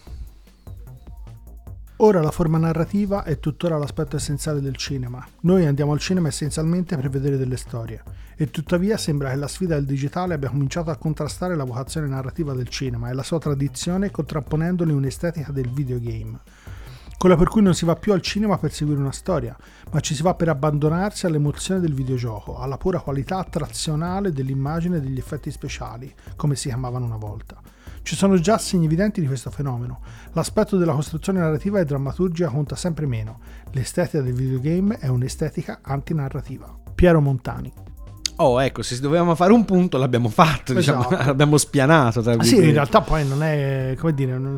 Ora 2.04 2.20
la 2.20 2.32
forma 2.32 2.58
narrativa 2.58 3.24
è 3.24 3.40
tuttora 3.40 3.78
l'aspetto 3.78 4.18
essenziale 4.18 4.60
del 4.60 4.76
cinema. 4.76 5.26
Noi 5.44 5.66
andiamo 5.66 5.94
al 5.94 6.00
cinema 6.00 6.28
essenzialmente 6.28 6.98
per 6.98 7.10
vedere 7.10 7.38
delle 7.38 7.56
storie. 7.56 8.04
E 8.36 8.52
tuttavia 8.52 8.98
sembra 8.98 9.30
che 9.30 9.38
la 9.38 9.48
sfida 9.48 9.76
del 9.76 9.86
digitale 9.86 10.34
abbia 10.34 10.50
cominciato 10.50 10.92
a 10.92 10.98
contrastare 10.98 11.56
la 11.56 11.64
vocazione 11.64 12.08
narrativa 12.08 12.52
del 12.52 12.68
cinema 12.68 13.10
e 13.10 13.14
la 13.14 13.24
sua 13.24 13.40
tradizione 13.40 14.12
contrapponendoli 14.12 14.92
un'estetica 14.92 15.54
del 15.54 15.70
videogame. 15.70 16.42
Quella 17.18 17.38
per 17.38 17.48
cui 17.48 17.62
non 17.62 17.74
si 17.74 17.86
va 17.86 17.96
più 17.96 18.12
al 18.12 18.22
cinema 18.22 18.58
per 18.58 18.74
seguire 18.74 19.00
una 19.00 19.14
storia, 19.14 19.56
ma 19.94 20.02
ci 20.02 20.14
si 20.14 20.24
va 20.24 20.34
per 20.34 20.50
abbandonarsi 20.50 21.26
all'emozione 21.26 21.80
del 21.80 21.94
videogioco, 21.94 22.58
alla 22.58 22.76
pura 22.76 23.00
qualità 23.00 23.38
attrazionale 23.38 24.34
dell'immagine 24.34 24.98
e 24.98 25.00
degli 25.00 25.20
effetti 25.20 25.50
speciali, 25.52 26.14
come 26.36 26.58
si 26.58 26.68
chiamavano 26.68 27.06
una 27.06 27.16
volta. 27.16 27.62
Ci 28.04 28.18
sono 28.18 28.38
già 28.38 28.58
segni 28.58 28.86
evidenti 28.86 29.22
di 29.22 29.28
questo 29.28 29.50
fenomeno. 29.50 30.02
L'aspetto 30.34 30.76
della 30.76 30.94
costruzione 30.94 31.40
narrativa 31.40 31.80
e 31.80 31.86
drammaturgica 31.86 32.50
conta 32.50 32.76
sempre 32.76 33.06
meno. 33.06 33.40
L'estetica 33.72 34.22
del 34.22 34.34
videogame 34.34 34.98
è 34.98 35.08
un'estetica 35.08 35.80
antinarrativa. 35.82 36.78
Piero 36.94 37.22
Montani. 37.22 37.93
Oh, 38.38 38.62
ecco, 38.62 38.82
se 38.82 39.00
dovevamo 39.00 39.36
fare 39.36 39.54
un 39.54 39.64
punto 39.64 39.98
l'abbiamo 39.98 40.28
fatto, 40.30 40.74
diciamo, 40.74 41.06
Esatto. 41.08 41.24
l'abbiamo 41.28 41.58
spianato. 41.58 42.22
Tra 42.22 42.34
Ah, 42.34 42.44
sì, 42.44 42.56
in 42.58 42.72
realtà 42.72 43.02
poi 43.02 43.28
non 43.28 43.44
è, 43.44 43.96
come 44.00 44.14
dire, 44.14 44.38
non, 44.38 44.58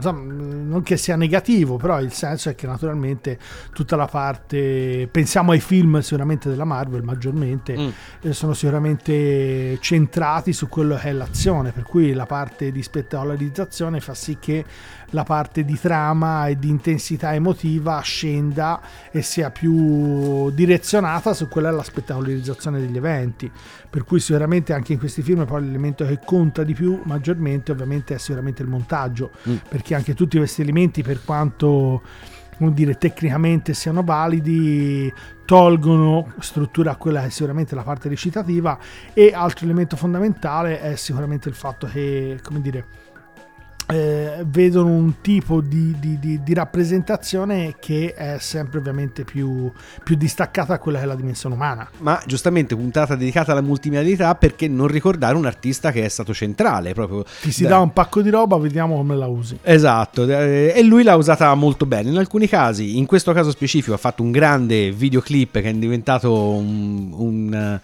non 0.67 0.81
che 0.81 0.95
sia 0.97 1.15
negativo, 1.15 1.75
però 1.75 1.99
il 1.99 2.13
senso 2.13 2.49
è 2.49 2.55
che 2.55 2.67
naturalmente 2.67 3.37
tutta 3.73 3.95
la 3.95 4.05
parte, 4.07 5.07
pensiamo 5.11 5.51
ai 5.51 5.59
film 5.59 5.99
sicuramente 5.99 6.49
della 6.49 6.63
Marvel 6.65 7.03
maggiormente, 7.03 7.77
Mm. 7.77 7.89
eh, 8.21 8.33
sono 8.33 8.53
sicuramente 8.53 9.77
centrati 9.81 10.53
su 10.53 10.67
quello 10.69 10.95
che 10.95 11.09
è 11.09 11.11
l'azione, 11.11 11.71
per 11.71 11.83
cui 11.83 12.13
la 12.13 12.25
parte 12.25 12.71
di 12.71 12.81
spettacolarizzazione 12.81 13.99
fa 13.99 14.13
sì 14.13 14.37
che 14.39 14.63
la 15.11 15.23
parte 15.23 15.63
di 15.63 15.79
trama 15.79 16.47
e 16.47 16.57
di 16.57 16.69
intensità 16.69 17.33
emotiva 17.33 17.99
scenda 18.01 18.81
e 19.11 19.21
sia 19.21 19.51
più 19.51 20.51
direzionata 20.51 21.33
su 21.33 21.47
quella 21.47 21.69
è 21.69 21.71
la 21.71 21.83
spettacolarizzazione 21.83 22.79
degli 22.79 22.97
eventi. 22.97 23.51
Per 23.89 24.03
cui 24.03 24.19
sicuramente 24.19 24.73
anche 24.73 24.93
in 24.93 24.99
questi 24.99 25.21
film 25.21 25.45
poi 25.45 25.63
l'elemento 25.63 26.05
che 26.05 26.19
conta 26.23 26.63
di 26.63 26.73
più 26.73 27.01
maggiormente 27.05 27.71
ovviamente 27.71 28.15
è 28.15 28.17
sicuramente 28.17 28.61
il 28.61 28.67
montaggio, 28.67 29.31
Mm. 29.47 29.55
perché 29.69 29.95
anche 29.95 30.13
tutti 30.13 30.37
questi 30.37 30.61
elementi 30.61 31.03
per 31.03 31.23
quanto 31.23 32.01
dire, 32.57 32.97
tecnicamente 32.97 33.73
siano 33.73 34.03
validi, 34.03 35.11
tolgono 35.45 36.33
struttura 36.39 36.91
a 36.91 36.95
quella 36.95 37.21
che 37.21 37.27
è 37.27 37.29
sicuramente 37.29 37.75
la 37.75 37.83
parte 37.83 38.07
recitativa 38.09 38.77
e 39.13 39.33
altro 39.33 39.65
elemento 39.65 39.95
fondamentale 39.95 40.79
è 40.79 40.95
sicuramente 40.95 41.49
il 41.49 41.55
fatto 41.55 41.87
che, 41.87 42.39
come 42.41 42.61
dire, 42.61 42.85
eh, 43.87 44.43
vedono 44.45 44.89
un 44.89 45.21
tipo 45.21 45.61
di, 45.61 45.95
di- 45.99 46.17
di- 46.19 46.41
di 46.43 46.53
rappresentazione 46.53 47.75
che 47.79 48.13
è 48.15 48.37
sempre 48.39 48.79
ovviamente 48.79 49.23
più, 49.23 49.71
più 50.03 50.15
distaccata 50.15 50.73
da 50.73 50.79
quella 50.79 50.97
che 50.99 51.03
è 51.03 51.07
la 51.07 51.15
dimensione 51.15 51.55
umana. 51.55 51.87
Ma 51.99 52.21
giustamente 52.25 52.75
puntata 52.75 53.15
dedicata 53.15 53.51
alla 53.51 53.61
multimedialità 53.61 54.33
perché 54.35 54.67
non 54.67 54.87
ricordare 54.87 55.35
un 55.35 55.45
artista 55.45 55.91
che 55.91 56.03
è 56.03 56.07
stato 56.09 56.33
centrale 56.33 56.93
proprio. 56.93 57.23
Ti 57.41 57.51
si 57.51 57.63
da- 57.63 57.69
dà 57.69 57.79
un 57.79 57.93
pacco 57.93 58.21
di 58.21 58.29
roba, 58.29 58.57
vediamo 58.57 58.95
come 58.95 59.15
la 59.15 59.27
usi. 59.27 59.57
Esatto, 59.61 60.27
eh, 60.27 60.73
e 60.75 60.83
lui 60.83 61.03
l'ha 61.03 61.15
usata 61.15 61.53
molto 61.53 61.85
bene. 61.85 62.09
In 62.09 62.17
alcuni 62.17 62.47
casi, 62.47 62.97
in 62.97 63.05
questo 63.05 63.33
caso 63.33 63.51
specifico, 63.51 63.93
ha 63.93 63.97
fatto 63.97 64.23
un 64.23 64.31
grande 64.31 64.91
videoclip 64.91 65.61
che 65.61 65.69
è 65.69 65.73
diventato 65.73 66.33
un. 66.33 67.11
un, 67.13 67.79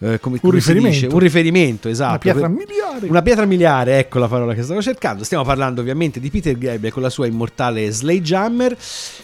eh, 0.00 0.20
come, 0.20 0.38
si 0.40 0.50
riferimento. 0.50 0.88
dice? 0.94 1.06
Un 1.06 1.18
riferimento, 1.18 1.88
esatto. 1.88 2.10
Una 2.10 2.18
pietra 2.18 2.48
miliare. 2.48 3.06
Una 3.08 3.22
pietra 3.22 3.44
miliare, 3.46 3.98
ecco 3.98 4.18
la 4.18 4.28
parola 4.28 4.54
che 4.54 4.62
stavo 4.62 4.80
cercando. 4.80 5.24
Stiamo 5.24 5.44
parlando 5.44 5.80
ovviamente 5.80 6.20
di 6.20 6.30
Peter 6.30 6.56
Gabriel 6.56 6.92
con 6.92 7.02
la 7.02 7.10
sua 7.10 7.26
immortale 7.26 7.90
Sledgehammer. 7.90 8.76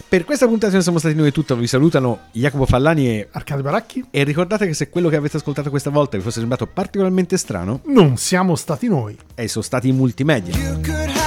Per 0.07 0.25
questa 0.25 0.47
puntata 0.47 0.79
siamo 0.81 0.99
stati 0.99 1.15
noi 1.15 1.31
tutta, 1.31 1.55
vi 1.55 1.67
salutano 1.67 2.19
Jacopo 2.31 2.65
Fallani 2.65 3.07
e 3.07 3.27
Arcade 3.31 3.61
Baracchi. 3.61 4.03
E 4.11 4.23
ricordate 4.23 4.67
che 4.67 4.73
se 4.73 4.89
quello 4.89 5.09
che 5.09 5.15
avete 5.15 5.37
ascoltato 5.37 5.69
questa 5.69 5.89
volta 5.89 6.17
vi 6.17 6.23
fosse 6.23 6.39
sembrato 6.39 6.67
particolarmente 6.67 7.37
strano, 7.37 7.79
Non 7.85 8.17
siamo 8.17 8.55
stati 8.55 8.87
noi. 8.87 9.17
e 9.35 9.47
sono 9.47 9.63
stati 9.63 9.87
i 9.87 9.91
multimedia. 9.91 10.55
You 10.55 10.81
could 10.81 11.24